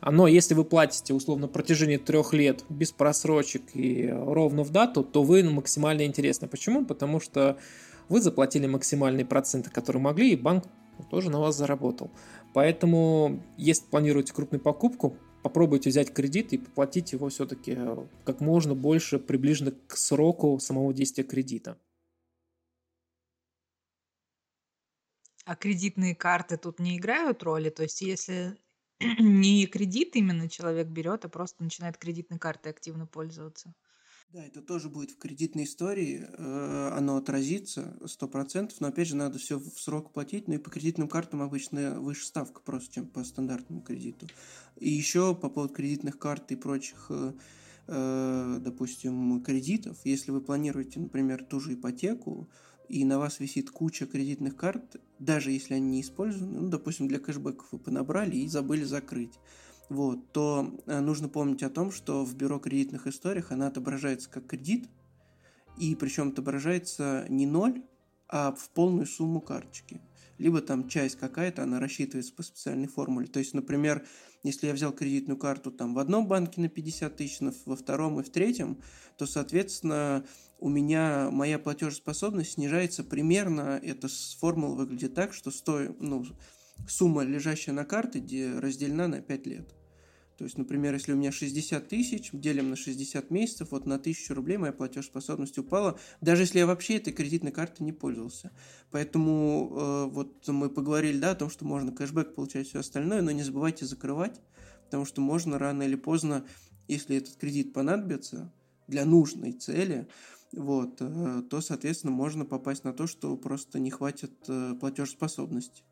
Но 0.00 0.26
если 0.26 0.54
вы 0.54 0.64
платите 0.64 1.14
условно 1.14 1.48
протяжении 1.48 1.96
трех 1.96 2.32
лет 2.34 2.64
без 2.68 2.92
просрочек 2.92 3.62
и 3.74 4.08
ровно 4.10 4.62
в 4.62 4.70
дату, 4.70 5.02
то 5.02 5.22
вы 5.22 5.42
максимально 5.42 6.04
интересны. 6.04 6.48
Почему? 6.48 6.84
Потому 6.84 7.20
что 7.20 7.58
вы 8.08 8.20
заплатили 8.20 8.66
максимальные 8.66 9.26
проценты, 9.26 9.70
которые 9.70 10.02
могли, 10.02 10.32
и 10.32 10.36
банк 10.36 10.64
тоже 11.10 11.30
на 11.30 11.40
вас 11.40 11.56
заработал. 11.56 12.10
Поэтому, 12.52 13.42
если 13.56 13.86
планируете 13.86 14.32
крупную 14.32 14.60
покупку, 14.60 15.16
попробуйте 15.42 15.90
взять 15.90 16.12
кредит 16.12 16.52
и 16.52 16.58
поплатить 16.58 17.12
его 17.12 17.28
все-таки 17.28 17.74
э, 17.76 18.06
как 18.24 18.40
можно 18.40 18.74
больше 18.74 19.18
приближенно 19.18 19.72
к 19.72 19.96
сроку 19.96 20.58
самого 20.58 20.94
действия 20.94 21.24
кредита. 21.24 21.78
А 25.44 25.56
кредитные 25.56 26.14
карты 26.14 26.56
тут 26.56 26.78
не 26.80 26.96
играют 26.96 27.42
роли? 27.42 27.68
То 27.68 27.82
есть, 27.82 28.00
если 28.00 28.56
не 29.00 29.66
кредит 29.66 30.16
именно 30.16 30.48
человек 30.48 30.86
берет, 30.86 31.24
а 31.24 31.28
просто 31.28 31.62
начинает 31.62 31.98
кредитной 31.98 32.38
картой 32.38 32.72
активно 32.72 33.06
пользоваться? 33.06 33.74
Да, 34.34 34.44
это 34.44 34.62
тоже 34.62 34.88
будет 34.88 35.12
в 35.12 35.18
кредитной 35.18 35.62
истории, 35.62 36.26
э, 36.26 36.90
оно 36.92 37.18
отразится 37.18 37.96
100%, 38.04 38.72
но 38.80 38.88
опять 38.88 39.06
же 39.06 39.14
надо 39.14 39.38
все 39.38 39.60
в 39.60 39.78
срок 39.78 40.10
платить, 40.10 40.48
ну 40.48 40.54
и 40.54 40.58
по 40.58 40.70
кредитным 40.70 41.06
картам 41.06 41.40
обычно 41.40 42.00
выше 42.00 42.26
ставка 42.26 42.60
просто, 42.60 42.94
чем 42.94 43.06
по 43.06 43.22
стандартному 43.22 43.82
кредиту. 43.82 44.26
И 44.80 44.90
еще 44.90 45.36
по 45.36 45.48
поводу 45.48 45.72
кредитных 45.72 46.18
карт 46.18 46.50
и 46.50 46.56
прочих, 46.56 47.06
э, 47.10 47.32
э, 47.86 48.58
допустим, 48.60 49.40
кредитов, 49.40 49.98
если 50.02 50.32
вы 50.32 50.40
планируете, 50.40 50.98
например, 50.98 51.44
ту 51.44 51.60
же 51.60 51.74
ипотеку, 51.74 52.48
и 52.88 53.04
на 53.04 53.20
вас 53.20 53.38
висит 53.38 53.70
куча 53.70 54.04
кредитных 54.04 54.56
карт, 54.56 54.96
даже 55.20 55.52
если 55.52 55.74
они 55.74 55.90
не 55.90 56.00
использованы, 56.00 56.58
ну, 56.58 56.68
допустим, 56.70 57.06
для 57.06 57.20
кэшбэков 57.20 57.68
вы 57.70 57.78
понабрали 57.78 58.34
и 58.34 58.48
забыли 58.48 58.82
закрыть, 58.82 59.38
вот, 59.88 60.32
то 60.32 60.74
э, 60.86 61.00
нужно 61.00 61.28
помнить 61.28 61.62
о 61.62 61.70
том, 61.70 61.92
что 61.92 62.24
в 62.24 62.34
бюро 62.34 62.58
кредитных 62.58 63.06
историях 63.06 63.52
она 63.52 63.66
отображается 63.66 64.30
как 64.30 64.46
кредит, 64.46 64.88
и 65.78 65.94
причем 65.94 66.28
отображается 66.28 67.26
не 67.28 67.46
ноль, 67.46 67.82
а 68.28 68.52
в 68.52 68.70
полную 68.70 69.06
сумму 69.06 69.40
карточки. 69.40 70.00
Либо 70.38 70.60
там 70.60 70.88
часть 70.88 71.16
какая-то, 71.16 71.62
она 71.62 71.78
рассчитывается 71.78 72.34
по 72.34 72.42
специальной 72.42 72.88
формуле. 72.88 73.28
То 73.28 73.38
есть, 73.38 73.54
например, 73.54 74.04
если 74.42 74.66
я 74.66 74.72
взял 74.72 74.92
кредитную 74.92 75.38
карту 75.38 75.70
там 75.70 75.94
в 75.94 75.98
одном 75.98 76.26
банке 76.26 76.60
на 76.60 76.68
50 76.68 77.16
тысяч, 77.16 77.38
во 77.66 77.76
втором 77.76 78.18
и 78.18 78.24
в 78.24 78.30
третьем, 78.30 78.78
то, 79.16 79.26
соответственно, 79.26 80.24
у 80.58 80.68
меня 80.68 81.30
моя 81.30 81.58
платежеспособность 81.58 82.52
снижается 82.52 83.04
примерно, 83.04 83.80
эта 83.82 84.08
формула 84.38 84.74
выглядит 84.74 85.14
так, 85.14 85.32
что 85.32 85.50
стоит, 85.50 86.00
ну, 86.00 86.24
сумма, 86.88 87.22
лежащая 87.22 87.74
на 87.74 87.84
карте, 87.84 88.22
разделена 88.58 89.08
на 89.08 89.20
5 89.20 89.46
лет. 89.46 89.74
То 90.36 90.44
есть, 90.44 90.58
например, 90.58 90.94
если 90.94 91.12
у 91.12 91.16
меня 91.16 91.30
60 91.30 91.88
тысяч, 91.88 92.30
делим 92.32 92.70
на 92.70 92.76
60 92.76 93.30
месяцев, 93.30 93.68
вот 93.70 93.86
на 93.86 93.96
1000 93.96 94.34
рублей 94.34 94.56
моя 94.56 94.72
платежеспособность 94.72 95.58
упала, 95.58 95.98
даже 96.20 96.42
если 96.42 96.58
я 96.58 96.66
вообще 96.66 96.96
этой 96.96 97.12
кредитной 97.12 97.52
картой 97.52 97.86
не 97.86 97.92
пользовался. 97.92 98.50
Поэтому 98.90 99.70
э, 99.70 100.04
вот 100.10 100.48
мы 100.48 100.70
поговорили, 100.70 101.18
да, 101.18 101.32
о 101.32 101.36
том, 101.36 101.50
что 101.50 101.64
можно 101.64 101.92
кэшбэк 101.92 102.34
получать 102.34 102.66
все 102.66 102.80
остальное, 102.80 103.22
но 103.22 103.30
не 103.30 103.44
забывайте 103.44 103.86
закрывать, 103.86 104.40
потому 104.86 105.04
что 105.04 105.20
можно 105.20 105.56
рано 105.58 105.84
или 105.84 105.94
поздно, 105.94 106.44
если 106.88 107.16
этот 107.16 107.36
кредит 107.36 107.72
понадобится 107.72 108.52
для 108.88 109.04
нужной 109.04 109.52
цели, 109.52 110.08
вот, 110.52 110.96
э, 110.98 111.42
то, 111.48 111.60
соответственно, 111.60 112.12
можно 112.12 112.44
попасть 112.44 112.82
на 112.82 112.92
то, 112.92 113.06
что 113.06 113.36
просто 113.36 113.78
не 113.78 113.92
хватит 113.92 114.32
э, 114.48 114.74
платежеспособности. 114.80 115.84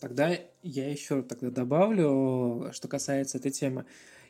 Тогда 0.00 0.36
я 0.62 0.90
еще 0.90 1.22
тогда 1.22 1.50
добавлю, 1.50 2.70
что 2.72 2.88
касается 2.88 3.38
этой 3.38 3.50
темы. 3.50 3.84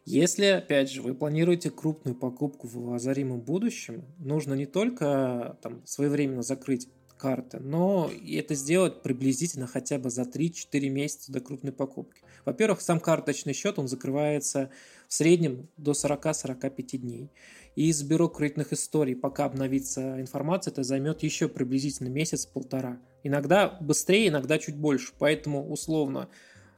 Если, 0.04 0.46
опять 0.46 0.90
же, 0.90 1.02
вы 1.02 1.14
планируете 1.14 1.70
крупную 1.70 2.16
покупку 2.16 2.66
в 2.66 2.94
озаримом 2.94 3.40
будущем, 3.40 4.04
нужно 4.18 4.54
не 4.54 4.66
только 4.66 5.58
там, 5.62 5.82
своевременно 5.86 6.42
закрыть 6.42 6.88
карты, 7.18 7.60
но 7.60 8.10
и 8.10 8.36
это 8.36 8.54
сделать 8.54 9.02
приблизительно 9.02 9.66
хотя 9.66 9.98
бы 9.98 10.10
за 10.10 10.22
3-4 10.22 10.88
месяца 10.88 11.30
до 11.30 11.40
крупной 11.40 11.72
покупки. 11.72 12.22
Во-первых, 12.46 12.80
сам 12.80 12.98
карточный 12.98 13.52
счет, 13.52 13.78
он 13.78 13.88
закрывается 13.88 14.70
в 15.06 15.12
среднем 15.12 15.68
до 15.76 15.92
40-45 15.92 16.96
дней. 16.96 17.30
И 17.76 17.88
из 17.88 18.02
бюро 18.02 18.28
кредитных 18.28 18.72
историй, 18.72 19.14
пока 19.14 19.44
обновится 19.44 20.20
информация, 20.20 20.72
это 20.72 20.82
займет 20.82 21.22
еще 21.22 21.48
приблизительно 21.48 22.08
месяц-полтора. 22.08 22.98
Иногда 23.22 23.78
быстрее, 23.80 24.28
иногда 24.28 24.58
чуть 24.58 24.76
больше. 24.76 25.12
Поэтому 25.18 25.70
условно, 25.70 26.28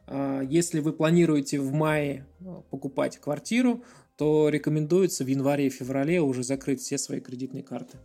а, 0.06 0.42
если 0.42 0.80
вы 0.80 0.92
планируете 0.92 1.60
в 1.60 1.72
мае 1.72 2.26
а, 2.40 2.62
покупать 2.70 3.18
квартиру, 3.18 3.84
то 4.16 4.48
рекомендуется 4.48 5.24
в 5.24 5.28
январе 5.28 5.66
и 5.66 5.70
феврале 5.70 6.20
уже 6.20 6.42
закрыть 6.42 6.80
все 6.80 6.98
свои 6.98 7.20
кредитные 7.20 7.62
карты. 7.62 7.98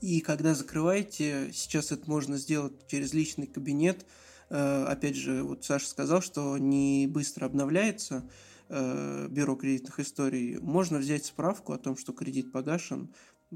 И 0.00 0.20
когда 0.20 0.54
закрываете, 0.54 1.50
сейчас 1.52 1.92
это 1.92 2.08
можно 2.10 2.36
сделать 2.36 2.72
через 2.88 3.12
личный 3.12 3.46
кабинет. 3.46 4.04
Э, 4.50 4.84
опять 4.84 5.16
же, 5.16 5.42
вот 5.42 5.64
Саша 5.64 5.88
сказал, 5.88 6.20
что 6.20 6.58
не 6.58 7.06
быстро 7.06 7.46
обновляется 7.46 8.28
э, 8.68 9.28
бюро 9.28 9.56
кредитных 9.56 10.00
историй. 10.00 10.58
Можно 10.58 10.98
взять 10.98 11.26
справку 11.26 11.72
о 11.72 11.78
том, 11.78 11.96
что 11.96 12.12
кредит 12.12 12.52
погашен, 12.52 13.12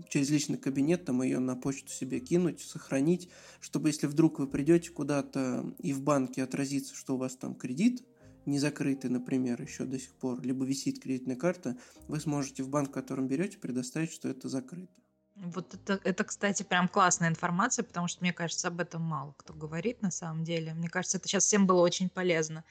через 0.08 0.30
личный 0.30 0.58
кабинет, 0.58 1.04
там 1.04 1.22
ее 1.22 1.38
на 1.38 1.56
почту 1.56 1.90
себе 1.90 2.20
кинуть, 2.20 2.60
сохранить, 2.60 3.30
чтобы 3.60 3.88
если 3.88 4.06
вдруг 4.06 4.38
вы 4.38 4.46
придете 4.46 4.90
куда-то 4.90 5.74
и 5.78 5.92
в 5.92 6.02
банке 6.02 6.42
отразится, 6.42 6.94
что 6.94 7.14
у 7.14 7.18
вас 7.18 7.36
там 7.36 7.54
кредит 7.54 8.04
не 8.46 8.58
закрытый, 8.58 9.10
например, 9.10 9.60
еще 9.60 9.84
до 9.84 9.98
сих 9.98 10.14
пор, 10.14 10.40
либо 10.40 10.64
висит 10.64 11.02
кредитная 11.02 11.36
карта, 11.36 11.76
вы 12.06 12.18
сможете 12.18 12.62
в 12.62 12.68
банк, 12.70 12.88
в 12.88 12.92
котором 12.92 13.28
берете, 13.28 13.58
предоставить, 13.58 14.10
что 14.10 14.28
это 14.28 14.48
закрыто. 14.48 14.92
Вот 15.36 15.74
это, 15.74 16.00
это, 16.02 16.24
кстати, 16.24 16.62
прям 16.64 16.88
классная 16.88 17.28
информация, 17.28 17.84
потому 17.84 18.08
что, 18.08 18.22
мне 18.22 18.32
кажется, 18.32 18.68
об 18.68 18.80
этом 18.80 19.02
мало 19.02 19.34
кто 19.36 19.52
говорит 19.52 20.02
на 20.02 20.10
самом 20.10 20.44
деле. 20.44 20.74
Мне 20.74 20.88
кажется, 20.88 21.18
это 21.18 21.28
сейчас 21.28 21.44
всем 21.44 21.66
было 21.66 21.80
очень 21.80 22.08
полезно. 22.08 22.64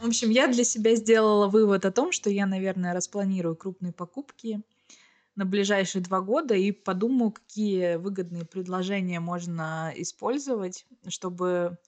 В 0.00 0.06
общем, 0.06 0.30
я 0.30 0.48
для 0.48 0.64
себя 0.64 0.94
сделала 0.94 1.48
вывод 1.48 1.84
о 1.84 1.92
том, 1.92 2.12
что 2.12 2.30
я, 2.30 2.46
наверное, 2.46 2.94
распланирую 2.94 3.56
крупные 3.56 3.92
покупки– 3.92 4.62
на 5.36 5.44
ближайшие 5.44 6.02
два 6.02 6.20
года 6.22 6.54
и 6.54 6.72
подумаю, 6.72 7.30
какие 7.30 7.96
выгодные 7.96 8.46
предложения 8.46 9.20
можно 9.20 9.92
использовать, 9.94 10.86
чтобы 11.08 11.78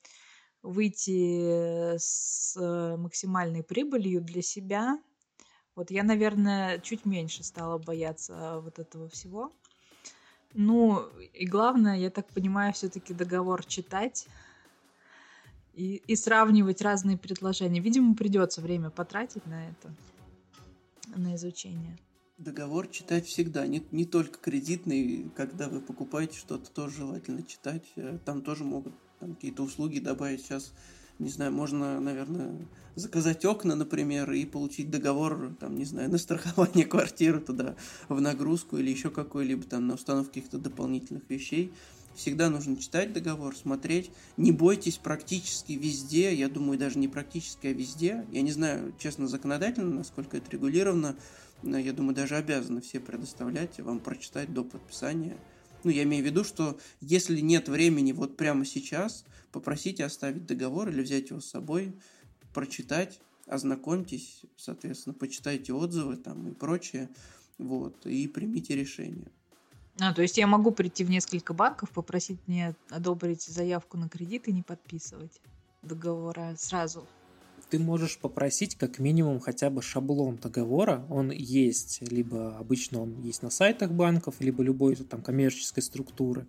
выйти 0.62 1.96
с 1.96 2.54
максимальной 2.98 3.62
прибылью 3.62 4.20
для 4.20 4.42
себя. 4.42 5.00
Вот 5.74 5.90
я, 5.90 6.02
наверное, 6.02 6.78
чуть 6.80 7.06
меньше 7.06 7.42
стала 7.42 7.78
бояться 7.78 8.60
вот 8.60 8.78
этого 8.78 9.08
всего. 9.08 9.52
Ну, 10.52 11.06
и 11.32 11.46
главное, 11.46 11.96
я 11.96 12.10
так 12.10 12.28
понимаю, 12.28 12.74
все-таки 12.74 13.14
договор 13.14 13.64
читать 13.64 14.26
и, 15.78 16.02
и 16.08 16.16
сравнивать 16.16 16.82
разные 16.82 17.16
предложения. 17.16 17.80
Видимо, 17.80 18.16
придется 18.16 18.60
время 18.60 18.90
потратить 18.90 19.46
на 19.46 19.68
это, 19.68 19.94
на 21.16 21.36
изучение. 21.36 21.96
Договор 22.36 22.88
читать 22.88 23.26
всегда, 23.26 23.66
не, 23.66 23.84
не 23.92 24.04
только 24.04 24.38
кредитный, 24.38 25.30
когда 25.36 25.68
вы 25.68 25.80
покупаете 25.80 26.36
что-то, 26.36 26.70
тоже 26.70 26.98
желательно 26.98 27.42
читать. 27.44 27.84
Э, 27.96 28.18
там 28.24 28.42
тоже 28.42 28.64
могут 28.64 28.92
там, 29.20 29.34
какие-то 29.34 29.62
услуги 29.62 30.00
добавить. 30.00 30.42
Сейчас, 30.42 30.72
не 31.20 31.30
знаю, 31.30 31.52
можно, 31.52 32.00
наверное, 32.00 32.56
заказать 32.96 33.44
окна, 33.44 33.76
например, 33.76 34.30
и 34.32 34.44
получить 34.46 34.90
договор, 34.90 35.54
там, 35.60 35.76
не 35.76 35.84
знаю, 35.84 36.10
на 36.12 36.18
страхование 36.18 36.86
квартиры 36.86 37.40
туда 37.40 37.76
в 38.08 38.20
нагрузку 38.20 38.78
или 38.78 38.90
еще 38.90 39.10
какой-либо 39.10 39.62
там 39.62 39.86
на 39.86 39.94
установку 39.94 40.34
каких-то 40.34 40.58
дополнительных 40.58 41.22
вещей. 41.28 41.72
Всегда 42.14 42.50
нужно 42.50 42.76
читать 42.76 43.12
договор, 43.12 43.56
смотреть. 43.56 44.10
Не 44.36 44.50
бойтесь 44.50 44.98
практически 44.98 45.72
везде, 45.72 46.34
я 46.34 46.48
думаю, 46.48 46.78
даже 46.78 46.98
не 46.98 47.06
практически, 47.06 47.68
а 47.68 47.72
везде. 47.72 48.26
Я 48.32 48.42
не 48.42 48.50
знаю, 48.50 48.92
честно, 48.98 49.28
законодательно, 49.28 49.94
насколько 49.94 50.36
это 50.36 50.50
регулировано, 50.50 51.16
я 51.62 51.92
думаю, 51.92 52.14
даже 52.14 52.36
обязаны 52.36 52.80
все 52.80 53.00
предоставлять, 53.00 53.80
вам 53.80 54.00
прочитать 54.00 54.52
до 54.52 54.64
подписания. 54.64 55.36
Ну, 55.84 55.90
я 55.90 56.02
имею 56.02 56.24
в 56.24 56.26
виду, 56.26 56.42
что 56.42 56.78
если 57.00 57.40
нет 57.40 57.68
времени 57.68 58.12
вот 58.12 58.36
прямо 58.36 58.64
сейчас, 58.64 59.24
попросите 59.52 60.04
оставить 60.04 60.46
договор 60.46 60.88
или 60.88 61.02
взять 61.02 61.30
его 61.30 61.40
с 61.40 61.46
собой, 61.46 61.94
прочитать, 62.52 63.20
ознакомьтесь, 63.46 64.42
соответственно, 64.56 65.14
почитайте 65.14 65.72
отзывы 65.72 66.16
там 66.16 66.48
и 66.48 66.52
прочее, 66.52 67.08
вот, 67.58 68.06
и 68.06 68.26
примите 68.26 68.74
решение. 68.74 69.30
А, 70.00 70.12
то 70.12 70.22
есть 70.22 70.38
я 70.38 70.46
могу 70.46 70.70
прийти 70.70 71.04
в 71.04 71.10
несколько 71.10 71.54
банков, 71.54 71.90
попросить 71.90 72.38
мне 72.46 72.74
одобрить 72.90 73.42
заявку 73.42 73.96
на 73.96 74.08
кредит 74.08 74.48
и 74.48 74.52
не 74.52 74.62
подписывать 74.62 75.40
договора 75.82 76.54
сразу 76.56 77.06
ты 77.70 77.78
можешь 77.78 78.18
попросить 78.18 78.76
как 78.76 78.98
минимум 78.98 79.40
хотя 79.40 79.70
бы 79.70 79.82
шаблон 79.82 80.36
договора. 80.36 81.04
Он 81.10 81.30
есть, 81.30 82.00
либо 82.10 82.56
обычно 82.56 83.02
он 83.02 83.20
есть 83.20 83.42
на 83.42 83.50
сайтах 83.50 83.90
банков, 83.90 84.36
либо 84.40 84.62
любой 84.62 84.96
там 84.96 85.22
коммерческой 85.22 85.82
структуры 85.82 86.46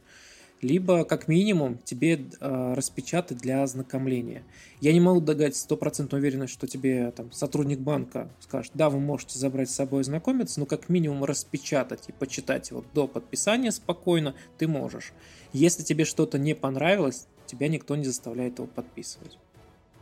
либо 0.62 1.03
как 1.05 1.28
минимум 1.28 1.78
тебе 1.78 2.20
э, 2.39 2.74
распечатать 2.76 3.38
для 3.38 3.64
ознакомления. 3.64 4.43
Я 4.82 4.93
не 4.93 4.99
могу 4.99 5.22
дать 5.22 5.55
стопроцентную 5.55 6.22
уверенность, 6.22 6.53
что 6.53 6.68
тебе 6.68 7.12
там 7.12 7.32
сотрудник 7.32 7.80
банка 7.80 8.30
скажет, 8.39 8.72
да, 8.74 8.89
вы 8.89 8.99
можете 8.99 9.39
забрать 9.39 9.70
с 9.70 9.76
собой 9.76 10.01
ознакомиться, 10.01 10.60
но 10.60 10.66
как 10.66 10.89
минимум 10.89 11.24
распечатать 11.24 12.10
и 12.10 12.12
почитать 12.12 12.70
его 12.70 12.84
до 12.93 13.07
подписания 13.07 13.72
спокойно 13.72 14.36
ты 14.57 14.68
можешь. 14.68 15.14
Если 15.53 15.84
тебе 15.84 16.05
что-то 16.05 16.38
не 16.38 16.53
понравилось, 16.53 17.28
тебя 17.45 17.68
никто 17.68 17.95
не 17.95 18.05
заставляет 18.05 18.60
его 18.60 18.68
подписывать. 18.68 19.38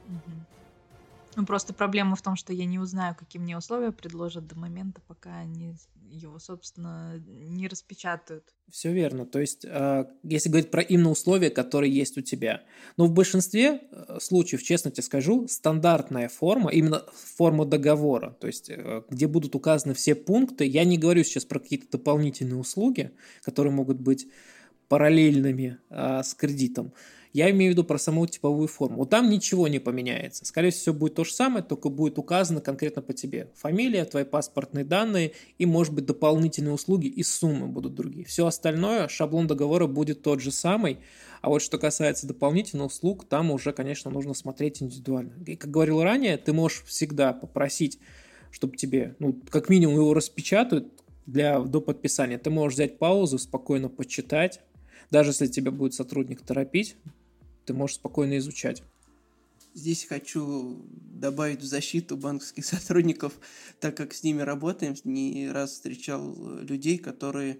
Угу. 0.08 0.57
Ну, 1.38 1.46
просто 1.46 1.72
проблема 1.72 2.16
в 2.16 2.22
том, 2.24 2.36
что 2.36 2.52
я 2.52 2.66
не 2.66 2.80
узнаю, 2.80 3.16
какие 3.16 3.40
мне 3.40 3.56
условия 3.56 3.92
предложат 3.92 4.48
до 4.48 4.58
момента, 4.58 5.02
пока 5.08 5.38
они 5.38 5.76
его, 6.10 6.40
собственно, 6.40 7.24
не 7.28 7.68
распечатают. 7.68 8.44
Все 8.72 8.92
верно. 8.92 9.24
То 9.28 9.40
есть, 9.40 9.64
а, 9.70 10.08
если 10.24 10.50
говорить 10.50 10.72
про 10.72 10.82
именно 10.82 11.12
условия, 11.12 11.52
которые 11.52 11.94
есть 11.94 12.18
у 12.18 12.22
тебя. 12.22 12.64
Но 12.98 13.06
в 13.06 13.12
большинстве 13.12 13.82
э, 13.92 14.18
случаев, 14.20 14.64
честно 14.64 14.90
тебе 14.90 15.04
скажу, 15.04 15.48
стандартная 15.48 16.28
форма, 16.28 16.72
именно 16.72 17.04
форма 17.14 17.66
договора, 17.66 18.32
то 18.32 18.48
есть, 18.48 18.72
э, 18.72 19.04
где 19.08 19.28
будут 19.28 19.54
указаны 19.54 19.94
все 19.94 20.16
пункты, 20.16 20.66
я 20.66 20.86
не 20.86 20.98
говорю 20.98 21.24
сейчас 21.24 21.46
про 21.46 21.60
какие-то 21.60 22.00
дополнительные 22.00 22.58
услуги, 22.58 23.12
которые 23.44 23.72
могут 23.72 24.02
быть 24.02 24.28
параллельными 24.88 25.78
а, 25.90 26.24
с 26.24 26.34
кредитом, 26.34 26.94
я 27.38 27.52
имею 27.52 27.70
в 27.70 27.74
виду 27.74 27.84
про 27.84 28.00
саму 28.00 28.26
типовую 28.26 28.68
форму. 28.68 28.98
Вот 28.98 29.12
там 29.12 29.30
ничего 29.30 29.68
не 29.68 29.78
поменяется. 29.78 30.44
Скорее 30.44 30.72
всего, 30.72 30.96
будет 30.96 31.14
то 31.14 31.24
же 31.24 31.32
самое, 31.32 31.64
только 31.64 31.90
будет 31.90 32.18
указано 32.18 32.62
конкретно 32.62 33.04
по 33.04 33.14
тебе. 33.14 33.52
Фамилия, 33.54 34.06
твои 34.06 34.24
паспортные 34.24 34.84
данные 34.84 35.34
и, 35.60 35.68
может 35.68 35.94
быть, 35.94 36.08
дополнительные 36.08 36.74
услуги 36.74 37.06
и 37.06 37.22
суммы 37.22 37.68
будут 37.68 37.94
другие. 37.94 38.26
Все 38.26 38.48
остальное, 38.48 39.08
шаблон 39.08 39.46
договора 39.46 39.86
будет 39.86 40.24
тот 40.24 40.42
же 40.42 40.52
самый. 40.52 40.98
А 41.42 41.50
вот 41.50 41.62
что 41.62 41.78
касается 41.78 42.26
дополнительных 42.26 42.88
услуг, 42.88 43.26
там 43.30 43.52
уже, 43.52 43.72
конечно, 43.72 44.10
нужно 44.10 44.34
смотреть 44.34 44.82
индивидуально. 44.82 45.34
И, 45.46 45.56
как 45.56 45.70
говорил 45.70 46.02
ранее, 46.02 46.38
ты 46.38 46.54
можешь 46.54 46.86
всегда 46.86 47.34
попросить, 47.34 48.00
чтобы 48.50 48.78
тебе, 48.78 49.16
ну, 49.20 49.40
как 49.52 49.70
минимум 49.70 49.98
его 49.98 50.16
распечатают 50.16 50.92
для, 51.28 51.60
до 51.60 51.82
подписания. 51.82 52.40
Ты 52.40 52.50
можешь 52.50 52.78
взять 52.78 52.98
паузу, 52.98 53.38
спокойно 53.38 53.90
почитать, 53.90 54.62
даже 55.12 55.30
если 55.30 55.46
тебя 55.46 55.70
будет 55.70 55.94
сотрудник 55.94 56.42
торопить, 56.42 56.96
ты 57.68 57.74
можешь 57.74 57.97
спокойно 57.97 58.38
изучать. 58.38 58.82
Здесь 59.74 60.05
хочу 60.05 60.82
добавить 60.89 61.61
в 61.61 61.65
защиту 61.65 62.18
банковских 62.18 62.65
сотрудников, 62.74 63.34
так 63.80 63.95
как 63.95 64.13
с 64.13 64.24
ними 64.24 64.41
работаем, 64.41 64.95
не 65.03 65.51
раз 65.51 65.74
встречал 65.74 66.34
людей, 66.61 66.97
которые, 66.97 67.59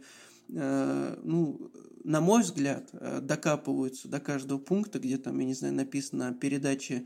э, 0.50 1.20
ну, 1.24 1.72
на 2.04 2.22
мой 2.22 2.42
взгляд, 2.42 2.90
э, 2.94 3.20
докапываются 3.22 4.08
до 4.08 4.20
каждого 4.20 4.58
пункта, 4.58 4.98
где 4.98 5.18
там, 5.18 5.38
я 5.40 5.46
не 5.46 5.54
знаю, 5.54 5.76
написано 5.76 6.30
о 6.30 6.34
передаче 6.34 7.06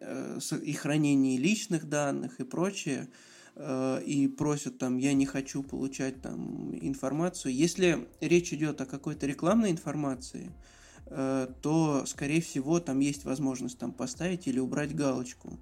э, 0.00 0.38
и 0.64 0.72
хранении 0.72 1.36
личных 1.36 1.88
данных 1.88 2.40
и 2.40 2.44
прочее, 2.44 3.08
э, 3.54 4.02
и 4.04 4.26
просят 4.28 4.78
там, 4.78 4.96
я 4.96 5.12
не 5.12 5.26
хочу 5.26 5.62
получать 5.62 6.22
там 6.22 6.74
информацию. 6.80 7.54
Если 7.54 8.08
речь 8.20 8.52
идет 8.54 8.80
о 8.80 8.86
какой-то 8.86 9.26
рекламной 9.26 9.70
информации, 9.70 10.46
э, 10.46 10.79
то, 11.10 12.04
скорее 12.06 12.40
всего, 12.40 12.78
там 12.78 13.00
есть 13.00 13.24
возможность 13.24 13.78
там 13.78 13.92
поставить 13.92 14.46
или 14.46 14.60
убрать 14.60 14.94
галочку. 14.94 15.58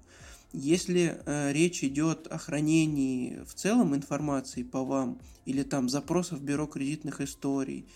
Если 0.51 1.21
э, 1.25 1.53
речь 1.53 1.83
идет 1.83 2.25
о 2.27 2.39
хранении 2.39 3.39
в 3.45 3.53
целом 3.53 3.93
информации 3.93 4.63
по 4.63 4.83
вам 4.83 5.19
или 5.45 5.61
там 5.61 5.89
запросов 5.89 6.41
бюро 6.41 6.65
кредитных 6.65 7.21
историй 7.21 7.87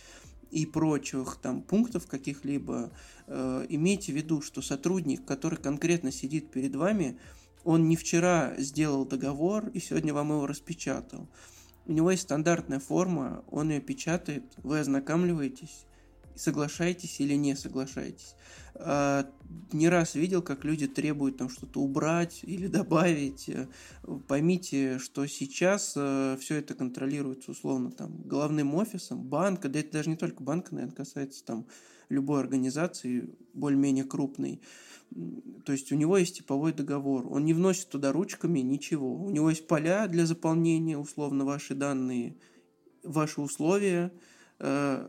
и 0.52 0.68
прочих 0.68 1.40
там 1.42 1.64
пунктов 1.64 2.06
каких-либо, 2.06 2.92
э, 3.26 3.66
имейте 3.70 4.14
в 4.14 4.16
виду, 4.16 4.42
что 4.42 4.62
сотрудник, 4.62 5.26
который 5.26 5.58
конкретно 5.58 6.12
сидит 6.12 6.52
перед 6.52 6.76
вами, 6.76 7.18
он 7.64 7.90
не 7.90 7.96
вчера 7.96 8.54
сделал 8.60 9.06
договор 9.06 9.70
и 9.70 9.80
сегодня 9.80 10.14
вам 10.14 10.30
его 10.30 10.46
распечатал. 10.46 11.28
У 11.88 11.92
него 11.92 12.12
есть 12.12 12.24
стандартная 12.24 12.80
форма, 12.80 13.44
он 13.50 13.72
ее 13.72 13.82
печатает, 13.82 14.44
вы 14.58 14.80
ознакомливаетесь, 14.80 15.86
соглашаетесь 16.36 17.20
или 17.20 17.34
не 17.34 17.56
соглашаетесь. 17.56 18.36
А, 18.76 19.30
не 19.72 19.88
раз 19.90 20.16
видел, 20.16 20.42
как 20.42 20.64
люди 20.64 20.88
требуют 20.88 21.38
там 21.38 21.50
что-то 21.50 21.82
убрать 21.82 22.40
или 22.44 22.68
добавить. 22.68 23.50
Поймите, 24.28 25.00
что 25.00 25.26
сейчас 25.28 25.94
э, 25.96 26.38
все 26.40 26.56
это 26.56 26.74
контролируется 26.74 27.52
условно 27.52 27.92
там 27.92 28.22
главным 28.24 28.74
офисом 28.76 29.22
банка, 29.22 29.70
да 29.70 29.80
это 29.80 29.92
даже 29.92 30.10
не 30.10 30.16
только 30.16 30.42
банка, 30.44 30.74
наверное, 30.74 30.96
касается 30.96 31.44
там 31.46 31.68
любой 32.10 32.40
организации 32.40 33.30
более-менее 33.54 34.06
крупной. 34.06 34.62
То 35.66 35.72
есть 35.72 35.92
у 35.92 35.96
него 35.96 36.18
есть 36.18 36.38
типовой 36.38 36.74
договор, 36.74 37.28
он 37.32 37.46
не 37.46 37.54
вносит 37.54 37.90
туда 37.90 38.12
ручками 38.12 38.60
ничего. 38.60 39.14
У 39.16 39.30
него 39.30 39.50
есть 39.50 39.68
поля 39.68 40.08
для 40.08 40.26
заполнения, 40.26 40.98
условно, 40.98 41.46
ваши 41.46 41.76
данные, 41.76 42.36
ваши 43.04 43.42
условия, 43.42 44.12
э, 44.60 45.08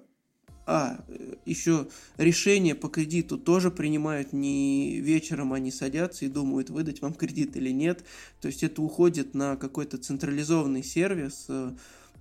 а, 0.66 1.04
еще 1.44 1.88
решение 2.16 2.74
по 2.74 2.88
кредиту 2.88 3.38
тоже 3.38 3.70
принимают 3.70 4.32
не 4.32 4.98
вечером, 5.00 5.52
они 5.52 5.70
садятся 5.70 6.24
и 6.24 6.28
думают, 6.28 6.70
выдать 6.70 7.02
вам 7.02 7.14
кредит 7.14 7.56
или 7.56 7.70
нет. 7.70 8.04
То 8.40 8.48
есть 8.48 8.62
это 8.62 8.80
уходит 8.82 9.34
на 9.34 9.56
какой-то 9.56 9.98
централизованный 9.98 10.82
сервис, 10.82 11.46
э, 11.48 11.72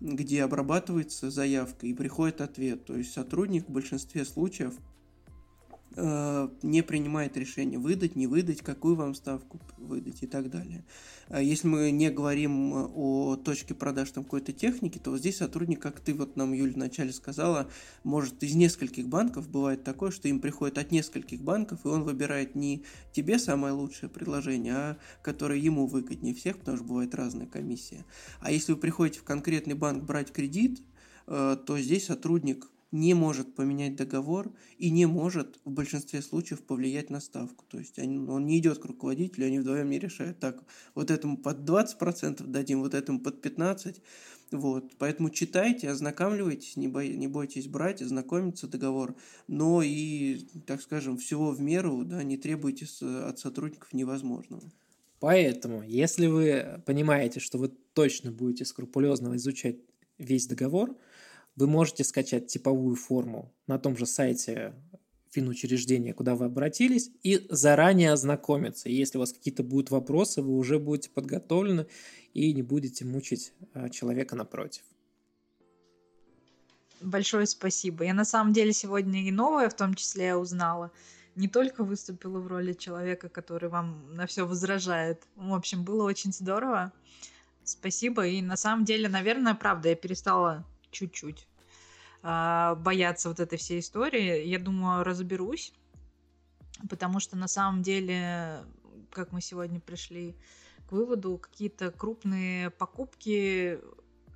где 0.01 0.43
обрабатывается 0.43 1.31
заявка 1.31 1.87
и 1.87 1.93
приходит 1.93 2.41
ответ. 2.41 2.85
То 2.85 2.97
есть 2.97 3.13
сотрудник 3.13 3.67
в 3.67 3.71
большинстве 3.71 4.25
случаев 4.25 4.73
не 5.95 6.81
принимает 6.81 7.37
решение 7.37 7.79
выдать, 7.79 8.15
не 8.15 8.27
выдать, 8.27 8.61
какую 8.61 8.95
вам 8.95 9.13
ставку 9.15 9.59
выдать 9.77 10.23
и 10.23 10.27
так 10.27 10.49
далее. 10.49 10.83
А 11.29 11.41
если 11.41 11.67
мы 11.67 11.91
не 11.91 12.09
говорим 12.09 12.73
э, 12.73 12.87
о 12.93 13.35
точке 13.37 13.73
продаж 13.73 14.11
там 14.11 14.23
какой-то 14.23 14.51
техники, 14.51 14.99
то 14.99 15.11
вот 15.11 15.19
здесь 15.19 15.37
сотрудник, 15.37 15.81
как 15.81 15.99
ты 15.99 16.13
вот 16.13 16.35
нам, 16.35 16.53
Юля, 16.53 16.73
вначале 16.73 17.13
сказала, 17.13 17.69
может 18.03 18.43
из 18.43 18.55
нескольких 18.55 19.07
банков, 19.07 19.49
бывает 19.49 19.83
такое, 19.83 20.11
что 20.11 20.27
им 20.27 20.39
приходит 20.39 20.77
от 20.77 20.91
нескольких 20.91 21.41
банков, 21.41 21.85
и 21.85 21.87
он 21.87 22.03
выбирает 22.03 22.55
не 22.55 22.83
тебе 23.13 23.39
самое 23.39 23.73
лучшее 23.73 24.09
предложение, 24.09 24.73
а 24.73 24.97
которое 25.21 25.59
ему 25.59 25.87
выгоднее 25.87 26.35
всех, 26.35 26.57
потому 26.57 26.77
что 26.77 26.85
бывает 26.85 27.15
разная 27.15 27.47
комиссия. 27.47 28.05
А 28.39 28.51
если 28.51 28.73
вы 28.73 28.77
приходите 28.77 29.19
в 29.19 29.23
конкретный 29.23 29.75
банк 29.75 30.03
брать 30.03 30.31
кредит, 30.31 30.81
э, 31.27 31.57
то 31.65 31.79
здесь 31.79 32.05
сотрудник 32.05 32.67
не 32.93 33.15
может 33.15 33.55
поменять 33.55 33.95
договор 33.95 34.53
и 34.77 34.91
не 34.91 35.07
может 35.07 35.59
в 35.65 35.71
большинстве 35.71 36.21
случаев 36.21 36.61
повлиять 36.61 37.09
на 37.09 37.19
ставку. 37.19 37.65
То 37.67 37.79
есть 37.79 37.97
он, 37.97 38.29
он 38.29 38.45
не 38.45 38.59
идет 38.59 38.77
к 38.77 38.85
руководителю, 38.85 39.47
они 39.47 39.59
вдвоем 39.59 39.89
не 39.89 39.97
решают, 39.97 40.39
так, 40.39 40.63
вот 40.93 41.09
этому 41.09 41.37
под 41.37 41.67
20% 41.67 42.45
дадим, 42.45 42.81
вот 42.81 42.93
этому 42.93 43.19
под 43.19 43.43
15%. 43.43 43.97
Вот. 44.51 44.91
Поэтому 44.99 45.31
читайте, 45.31 45.89
ознакомливайтесь, 45.89 46.77
не, 46.77 46.87
бой, 46.87 47.09
не 47.09 47.27
бойтесь 47.27 47.67
брать, 47.67 48.03
ознакомиться 48.03 48.67
договор, 48.67 49.15
но 49.47 49.81
и, 49.81 50.45
так 50.67 50.79
скажем, 50.79 51.17
всего 51.17 51.49
в 51.49 51.59
меру, 51.59 52.03
да, 52.05 52.21
не 52.21 52.37
требуйте 52.37 52.85
от 53.01 53.39
сотрудников 53.39 53.91
невозможного. 53.93 54.61
Поэтому, 55.19 55.81
если 55.81 56.27
вы 56.27 56.83
понимаете, 56.85 57.39
что 57.39 57.57
вы 57.57 57.69
точно 57.93 58.31
будете 58.31 58.65
скрупулезно 58.65 59.35
изучать 59.35 59.77
весь 60.19 60.45
договор– 60.45 60.95
вы 61.55 61.67
можете 61.67 62.03
скачать 62.03 62.47
типовую 62.47 62.95
форму 62.95 63.53
на 63.67 63.77
том 63.77 63.95
же 63.97 64.05
сайте 64.05 64.73
финучреждения, 65.31 66.13
куда 66.13 66.35
вы 66.35 66.45
обратились, 66.45 67.11
и 67.23 67.45
заранее 67.49 68.11
ознакомиться. 68.11 68.89
Если 68.89 69.17
у 69.17 69.21
вас 69.21 69.33
какие-то 69.33 69.63
будут 69.63 69.89
вопросы, 69.89 70.41
вы 70.41 70.55
уже 70.55 70.79
будете 70.79 71.09
подготовлены 71.09 71.87
и 72.33 72.53
не 72.53 72.61
будете 72.61 73.03
мучить 73.05 73.53
а, 73.73 73.89
человека 73.89 74.35
напротив. 74.35 74.83
Большое 77.01 77.45
спасибо. 77.47 78.05
Я 78.05 78.13
на 78.13 78.25
самом 78.25 78.53
деле 78.53 78.73
сегодня 78.73 79.27
и 79.27 79.31
новое 79.31 79.69
в 79.69 79.75
том 79.75 79.93
числе 79.93 80.35
узнала. 80.35 80.91
Не 81.35 81.47
только 81.47 81.83
выступила 81.83 82.39
в 82.39 82.47
роли 82.47 82.73
человека, 82.73 83.27
который 83.27 83.69
вам 83.69 84.15
на 84.15 84.27
все 84.27 84.45
возражает. 84.45 85.23
В 85.35 85.53
общем, 85.53 85.83
было 85.83 86.03
очень 86.03 86.31
здорово. 86.31 86.93
Спасибо. 87.63 88.27
И 88.27 88.41
на 88.41 88.55
самом 88.55 88.85
деле, 88.85 89.09
наверное, 89.09 89.55
правда, 89.55 89.89
я 89.89 89.95
перестала 89.95 90.63
чуть-чуть 90.93 91.47
а, 92.21 92.75
бояться 92.75 93.29
вот 93.29 93.39
этой 93.39 93.57
всей 93.57 93.79
истории. 93.79 94.45
Я 94.45 94.59
думаю, 94.59 95.03
разберусь, 95.03 95.73
потому 96.89 97.19
что 97.19 97.35
на 97.35 97.47
самом 97.47 97.81
деле, 97.81 98.63
как 99.11 99.31
мы 99.31 99.41
сегодня 99.41 99.79
пришли 99.79 100.35
к 100.87 100.91
выводу, 100.93 101.37
какие-то 101.37 101.91
крупные 101.91 102.69
покупки, 102.69 103.79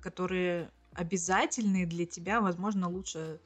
которые 0.00 0.70
обязательные 0.92 1.86
для 1.86 2.06
тебя, 2.06 2.40
возможно, 2.40 2.88
лучше 2.88 3.40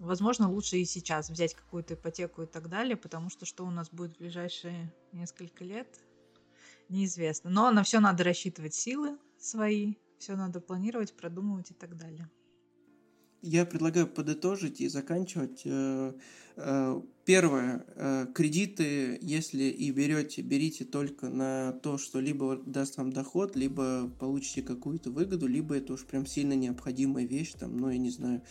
Возможно, 0.00 0.50
лучше 0.50 0.78
и 0.78 0.86
сейчас 0.86 1.28
взять 1.28 1.54
какую-то 1.54 1.92
ипотеку 1.92 2.42
и 2.42 2.46
так 2.46 2.70
далее, 2.70 2.96
потому 2.96 3.28
что 3.28 3.44
что 3.44 3.66
у 3.66 3.70
нас 3.70 3.90
будет 3.90 4.16
в 4.16 4.18
ближайшие 4.18 4.90
несколько 5.12 5.62
лет, 5.62 6.00
неизвестно. 6.88 7.50
Но 7.50 7.70
на 7.70 7.82
все 7.82 8.00
надо 8.00 8.24
рассчитывать 8.24 8.72
силы 8.72 9.18
свои, 9.38 9.96
все 10.20 10.36
надо 10.36 10.60
планировать, 10.60 11.14
продумывать 11.14 11.70
и 11.70 11.74
так 11.74 11.96
далее. 11.96 12.30
Я 13.42 13.64
предлагаю 13.64 14.06
подытожить 14.06 14.82
и 14.82 14.88
заканчивать. 14.88 15.62
Э, 15.64 16.12
э, 16.56 17.02
первое. 17.24 17.86
Э, 17.96 18.26
кредиты, 18.34 19.18
если 19.22 19.62
и 19.64 19.90
берете, 19.90 20.42
берите 20.42 20.84
только 20.84 21.30
на 21.30 21.72
то, 21.72 21.96
что 21.96 22.20
либо 22.20 22.56
даст 22.66 22.98
вам 22.98 23.14
доход, 23.14 23.56
либо 23.56 24.10
получите 24.20 24.60
какую-то 24.60 25.10
выгоду, 25.10 25.46
либо 25.46 25.74
это 25.74 25.94
уж 25.94 26.04
прям 26.04 26.26
сильно 26.26 26.52
необходимая 26.52 27.24
вещь, 27.24 27.54
там, 27.58 27.78
ну, 27.78 27.88
я 27.88 27.96
не 27.96 28.10
знаю, 28.10 28.42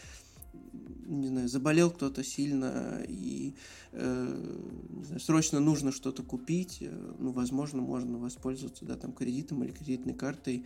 не 1.05 1.27
знаю, 1.27 1.49
заболел 1.49 1.91
кто-то 1.91 2.23
сильно 2.23 3.03
и 3.07 3.53
э, 3.91 4.65
знаю, 5.05 5.19
срочно 5.19 5.59
нужно 5.59 5.91
что-то 5.91 6.23
купить, 6.23 6.83
ну, 7.19 7.31
возможно, 7.31 7.83
можно 7.83 8.17
воспользоваться, 8.17 8.85
да, 8.85 8.95
там, 8.95 9.13
кредитом 9.13 9.63
или 9.63 9.71
кредитной 9.71 10.15
картой, 10.15 10.65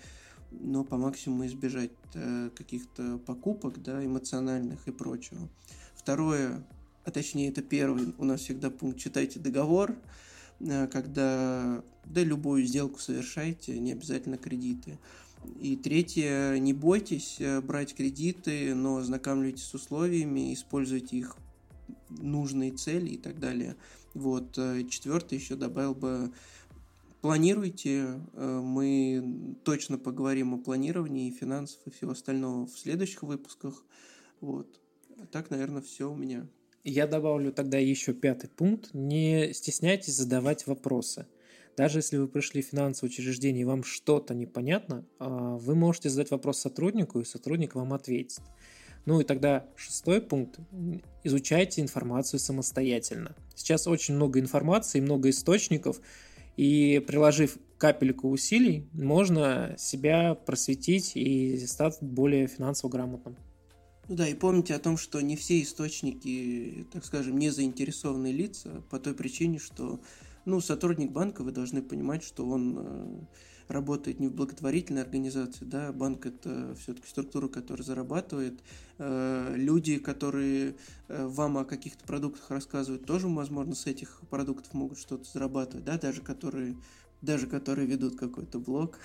но 0.59 0.83
по 0.83 0.97
максимуму 0.97 1.45
избежать 1.45 1.91
э, 2.13 2.49
каких-то 2.55 3.17
покупок, 3.19 3.81
да, 3.81 4.03
эмоциональных 4.03 4.87
и 4.87 4.91
прочего. 4.91 5.49
Второе, 5.95 6.65
а 7.05 7.11
точнее 7.11 7.49
это 7.49 7.61
первый, 7.61 8.13
у 8.17 8.25
нас 8.25 8.41
всегда 8.41 8.69
пункт 8.69 8.99
«читайте 8.99 9.39
договор», 9.39 9.95
э, 10.59 10.87
когда, 10.87 11.83
да, 12.05 12.23
любую 12.23 12.65
сделку 12.65 12.99
совершайте, 12.99 13.79
не 13.79 13.91
обязательно 13.91 14.37
кредиты. 14.37 14.97
И 15.59 15.75
третье, 15.75 16.57
не 16.57 16.73
бойтесь 16.73 17.37
э, 17.39 17.61
брать 17.61 17.95
кредиты, 17.95 18.73
но 18.73 18.97
ознакомьтесь 18.97 19.63
с 19.63 19.73
условиями, 19.73 20.53
используйте 20.53 21.17
их 21.17 21.35
нужные 22.09 22.71
цели 22.71 23.09
и 23.09 23.17
так 23.17 23.39
далее. 23.39 23.75
Вот. 24.13 24.53
Четвертое 24.89 25.37
еще 25.37 25.55
добавил 25.55 25.95
бы 25.95 26.31
Планируйте, 27.23 28.19
э, 28.33 28.59
мы 28.61 29.55
точно 29.63 29.97
поговорим 29.97 30.55
о 30.55 30.57
планировании 30.57 31.31
финансов 31.31 31.79
и 31.85 31.89
всего 31.89 32.11
остального 32.11 32.65
в 32.65 32.77
следующих 32.77 33.23
выпусках. 33.23 33.81
Вот. 34.41 34.67
Так, 35.31 35.49
наверное, 35.49 35.81
все 35.81 36.11
у 36.11 36.15
меня. 36.17 36.45
Я 36.83 37.07
добавлю 37.07 37.53
тогда 37.53 37.77
еще 37.77 38.13
пятый 38.13 38.49
пункт. 38.49 38.89
Не 38.93 39.53
стесняйтесь 39.53 40.17
задавать 40.17 40.67
вопросы. 40.67 41.25
Даже 41.77 41.99
если 41.99 42.17
вы 42.17 42.27
пришли 42.27 42.61
в 42.61 42.65
финансовое 42.65 43.09
учреждение 43.09 43.61
и 43.61 43.65
вам 43.65 43.85
что-то 43.85 44.33
непонятно, 44.33 45.05
а, 45.17 45.55
вы 45.55 45.75
можете 45.75 46.09
задать 46.09 46.31
вопрос 46.31 46.59
сотруднику, 46.59 47.21
и 47.21 47.23
сотрудник 47.23 47.75
вам 47.75 47.93
ответит. 47.93 48.41
Ну 49.05 49.21
и 49.21 49.23
тогда 49.23 49.65
шестой 49.77 50.19
пункт. 50.19 50.59
Изучайте 51.23 51.79
информацию 51.79 52.41
самостоятельно. 52.41 53.33
Сейчас 53.55 53.87
очень 53.87 54.15
много 54.15 54.41
информации, 54.41 54.99
много 54.99 55.29
источников, 55.29 56.01
и 56.57 57.03
приложив 57.05 57.57
капельку 57.77 58.29
усилий, 58.29 58.87
можно 58.93 59.75
себя 59.77 60.35
просветить 60.35 61.13
и 61.15 61.57
стать 61.67 61.97
более 62.01 62.47
финансово 62.47 62.89
грамотным. 62.89 63.35
Ну 64.07 64.15
да, 64.15 64.27
и 64.27 64.33
помните 64.33 64.75
о 64.75 64.79
том, 64.79 64.97
что 64.97 65.21
не 65.21 65.35
все 65.35 65.61
источники, 65.61 66.85
так 66.91 67.05
скажем, 67.05 67.37
не 67.37 67.49
заинтересованные 67.49 68.33
лица, 68.33 68.83
по 68.89 68.99
той 68.99 69.13
причине, 69.13 69.59
что 69.59 69.99
ну, 70.45 70.59
сотрудник 70.59 71.11
банка, 71.11 71.41
вы 71.41 71.51
должны 71.51 71.81
понимать, 71.81 72.23
что 72.23 72.45
он 72.45 72.77
э, 72.77 73.19
работает 73.67 74.19
не 74.19 74.27
в 74.27 74.33
благотворительной 74.33 75.01
организации, 75.01 75.65
да, 75.65 75.91
банк 75.91 76.25
это 76.25 76.75
все-таки 76.75 77.07
структура, 77.07 77.47
которая 77.47 77.85
зарабатывает. 77.85 78.59
Э, 78.97 79.53
люди, 79.55 79.97
которые 79.97 80.75
э, 81.07 81.25
вам 81.27 81.57
о 81.57 81.65
каких-то 81.65 82.05
продуктах 82.05 82.49
рассказывают, 82.51 83.05
тоже, 83.05 83.27
возможно, 83.27 83.75
с 83.75 83.85
этих 83.85 84.21
продуктов 84.29 84.73
могут 84.73 84.99
что-то 84.99 85.29
зарабатывать, 85.31 85.85
да, 85.85 85.97
даже 85.97 86.21
которые 86.21 86.75
даже 87.21 87.47
которые 87.47 87.87
ведут 87.87 88.17
какой-то 88.17 88.59
блог. 88.59 88.99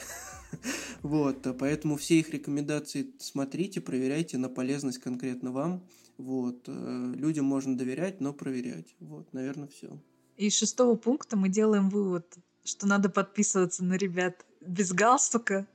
вот, 1.03 1.47
поэтому 1.59 1.97
все 1.97 2.19
их 2.19 2.31
рекомендации 2.31 3.13
смотрите, 3.19 3.81
проверяйте 3.81 4.39
на 4.39 4.49
полезность 4.49 4.99
конкретно 4.99 5.53
вам. 5.53 5.85
Вот, 6.19 6.65
э, 6.67 7.13
людям 7.17 7.45
можно 7.45 7.79
доверять, 7.79 8.21
но 8.21 8.33
проверять. 8.33 8.97
Вот, 8.99 9.33
наверное, 9.33 9.69
все. 9.69 9.97
Из 10.37 10.55
шестого 10.55 10.97
пункта 10.97 11.37
мы 11.37 11.49
делаем 11.49 11.89
вывод, 11.91 12.37
что 12.65 12.89
надо 12.89 13.09
подписываться 13.09 13.85
на 13.85 13.95
ребят 13.95 14.45
без 14.61 14.93
галстука, 14.93 15.67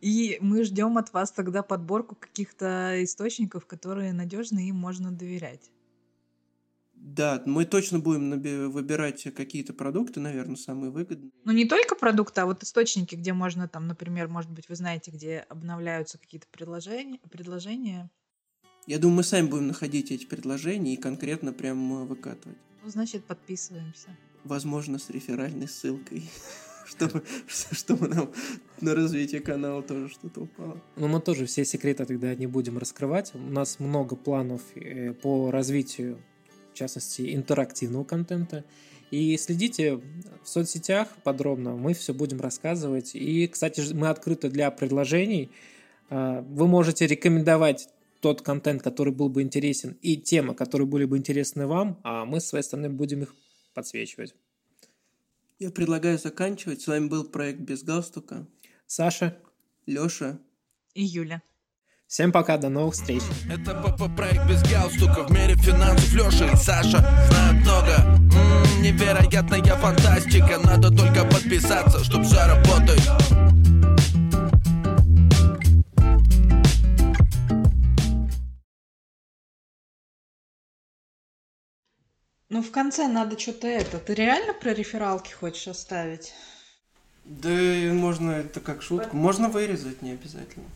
и 0.00 0.38
мы 0.40 0.64
ждем 0.64 0.98
от 0.98 1.12
вас 1.12 1.30
тогда 1.32 1.62
подборку 1.62 2.16
каких-то 2.16 3.02
источников, 3.02 3.66
которые 3.66 4.12
надежны 4.12 4.68
и 4.68 4.72
можно 4.72 5.12
доверять. 5.12 5.70
Да, 6.94 7.42
мы 7.46 7.64
точно 7.64 7.98
будем 7.98 8.30
выбирать 8.70 9.22
какие-то 9.34 9.72
продукты, 9.72 10.20
наверное, 10.20 10.56
самые 10.56 10.92
выгодные. 10.92 11.32
Ну, 11.44 11.52
не 11.52 11.64
только 11.64 11.96
продукты, 11.96 12.40
а 12.40 12.46
вот 12.46 12.62
источники, 12.62 13.16
где 13.16 13.32
можно 13.32 13.68
там, 13.68 13.88
например, 13.88 14.28
может 14.28 14.50
быть, 14.52 14.68
вы 14.68 14.76
знаете, 14.76 15.10
где 15.10 15.38
обновляются 15.48 16.18
какие-то 16.18 16.46
предложения, 16.50 17.18
предложения. 17.30 18.08
Я 18.86 18.98
думаю, 18.98 19.18
мы 19.18 19.22
сами 19.24 19.48
будем 19.48 19.68
находить 19.68 20.12
эти 20.12 20.26
предложения 20.26 20.94
и 20.94 20.96
конкретно 20.96 21.52
прям 21.52 22.06
выкатывать. 22.06 22.58
Ну, 22.84 22.90
значит, 22.90 23.24
подписываемся. 23.24 24.08
Возможно, 24.44 24.98
с 24.98 25.10
реферальной 25.10 25.68
ссылкой 25.68 26.28
чтобы, 26.86 27.22
чтобы 27.46 28.08
нам 28.08 28.30
на 28.80 28.94
развитие 28.94 29.40
канала 29.40 29.82
тоже 29.82 30.08
что-то 30.08 30.42
упало. 30.42 30.80
Ну, 30.96 31.08
мы 31.08 31.20
тоже 31.20 31.46
все 31.46 31.64
секреты 31.64 32.04
тогда 32.04 32.34
не 32.34 32.46
будем 32.46 32.78
раскрывать. 32.78 33.32
У 33.34 33.38
нас 33.38 33.78
много 33.80 34.16
планов 34.16 34.62
э, 34.74 35.12
по 35.12 35.50
развитию 35.50 36.18
в 36.72 36.74
частности, 36.74 37.34
интерактивного 37.34 38.04
контента. 38.04 38.64
И 39.10 39.36
следите 39.36 39.96
в 39.96 40.48
соцсетях 40.48 41.08
подробно, 41.22 41.76
мы 41.76 41.92
все 41.92 42.14
будем 42.14 42.40
рассказывать. 42.40 43.14
И, 43.14 43.46
кстати, 43.46 43.82
мы 43.92 44.08
открыты 44.08 44.48
для 44.48 44.70
предложений. 44.70 45.50
А, 46.08 46.40
вы 46.40 46.66
можете 46.66 47.06
рекомендовать 47.06 47.88
тот 48.20 48.40
контент, 48.40 48.82
который 48.82 49.12
был 49.12 49.28
бы 49.28 49.42
интересен, 49.42 49.98
и 50.00 50.16
темы, 50.16 50.54
которые 50.54 50.86
были 50.86 51.04
бы 51.04 51.18
интересны 51.18 51.66
вам, 51.66 52.00
а 52.04 52.24
мы, 52.24 52.40
с 52.40 52.46
своей 52.46 52.62
стороны, 52.62 52.88
будем 52.88 53.22
их 53.22 53.34
подсвечивать. 53.74 54.34
Я 55.62 55.70
предлагаю 55.70 56.18
заканчивать. 56.18 56.80
С 56.82 56.88
вами 56.88 57.06
был 57.06 57.22
проект 57.22 57.60
«Без 57.60 57.84
галстука». 57.84 58.48
Саша. 58.88 59.38
Лёша. 59.86 60.40
И 60.92 61.04
Юля. 61.04 61.40
Всем 62.08 62.32
пока, 62.32 62.56
до 62.56 62.68
новых 62.68 62.94
встреч. 62.94 63.22
Это 63.48 63.72
ПП 63.72 64.12
проект 64.16 64.44
без 64.48 64.60
галстука 64.68 65.22
В 65.22 65.30
мире 65.30 65.54
финансов 65.54 66.12
Леша 66.14 66.50
и 66.50 66.56
Саша 66.56 66.98
знают 67.30 67.64
много 67.64 67.94
М-м, 67.94 68.82
Невероятная 68.82 69.62
фантастика 69.76 70.58
Надо 70.64 70.90
только 70.90 71.24
подписаться, 71.24 72.02
чтоб 72.02 72.24
все 72.24 72.38
Ну, 82.52 82.62
в 82.62 82.70
конце 82.70 83.08
надо 83.08 83.38
что-то 83.38 83.66
это. 83.66 83.98
Ты 83.98 84.12
реально 84.12 84.52
про 84.52 84.74
рефералки 84.74 85.32
хочешь 85.32 85.68
оставить? 85.68 86.34
Да, 87.24 87.48
можно 87.48 88.32
это 88.32 88.60
как 88.60 88.82
шутку. 88.82 89.16
Можно 89.16 89.48
вырезать, 89.48 90.02
не 90.02 90.10
обязательно. 90.10 90.66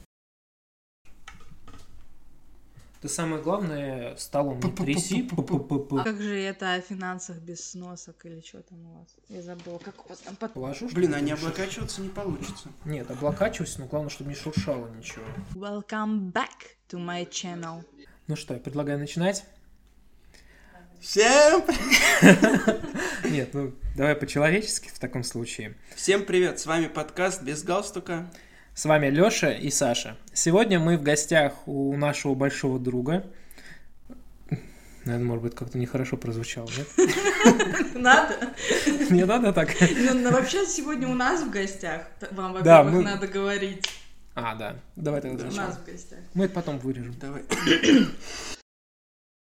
Ты 3.02 3.10
самое 3.10 3.42
главное 3.42 4.16
столом 4.16 4.58
не 4.60 4.70
тряси. 4.70 5.28
А 5.30 6.02
как 6.02 6.22
же 6.22 6.34
это 6.40 6.72
о 6.72 6.80
финансах 6.80 7.40
без 7.40 7.72
сносок 7.72 8.24
или 8.24 8.40
что 8.40 8.62
там 8.62 8.78
у 8.86 9.00
вас? 9.00 9.14
Я 9.28 9.42
забыла, 9.42 9.76
как 9.76 10.06
у 10.06 10.08
вас 10.08 10.20
там 10.20 10.34
под... 10.36 10.54
Положу, 10.54 10.88
Блин, 10.94 11.12
а 11.12 11.20
не 11.20 11.32
облокачиваться 11.32 12.00
не 12.00 12.08
получится. 12.08 12.70
Нет, 12.86 13.10
облокачивайся, 13.10 13.80
но 13.80 13.86
главное, 13.86 14.08
чтобы 14.08 14.30
не 14.30 14.36
шуршало 14.36 14.88
ничего. 14.94 15.26
Welcome 15.54 16.32
back 16.32 16.78
to 16.88 16.98
my 16.98 17.28
channel. 17.28 17.84
Ну 18.28 18.34
что, 18.34 18.54
я 18.54 18.60
предлагаю 18.60 18.98
начинать. 18.98 19.44
Всем 21.08 21.62
Нет, 23.30 23.50
ну 23.54 23.72
давай 23.94 24.16
по-человечески 24.16 24.90
в 24.92 24.98
таком 24.98 25.22
случае. 25.22 25.76
Всем 25.94 26.24
привет, 26.24 26.58
с 26.58 26.66
вами 26.66 26.88
подкаст 26.88 27.44
«Без 27.44 27.62
галстука». 27.62 28.28
С 28.74 28.86
вами 28.86 29.06
Лёша 29.06 29.52
и 29.52 29.70
Саша. 29.70 30.16
Сегодня 30.32 30.80
мы 30.80 30.98
в 30.98 31.04
гостях 31.04 31.52
у 31.68 31.96
нашего 31.96 32.34
большого 32.34 32.80
друга. 32.80 33.24
Наверное, 35.04 35.28
может 35.28 35.44
быть, 35.44 35.54
как-то 35.54 35.78
нехорошо 35.78 36.16
прозвучало, 36.16 36.68
нет? 36.76 37.94
Надо? 37.94 38.34
Не 39.10 39.24
надо 39.24 39.52
так? 39.52 39.68
Ну, 39.80 40.32
вообще, 40.32 40.66
сегодня 40.66 41.06
у 41.06 41.14
нас 41.14 41.40
в 41.40 41.50
гостях. 41.50 42.08
Вам, 42.32 42.52
во-первых, 42.52 43.04
надо 43.04 43.28
говорить. 43.28 43.88
А, 44.34 44.56
да. 44.56 44.74
Давай 44.96 45.20
тогда 45.20 45.46
У 45.46 45.52
нас 45.52 45.76
в 45.76 45.84
гостях. 45.86 46.18
Мы 46.34 46.46
это 46.46 46.54
потом 46.54 46.78
вырежем. 46.80 47.14
Давай. 47.20 47.44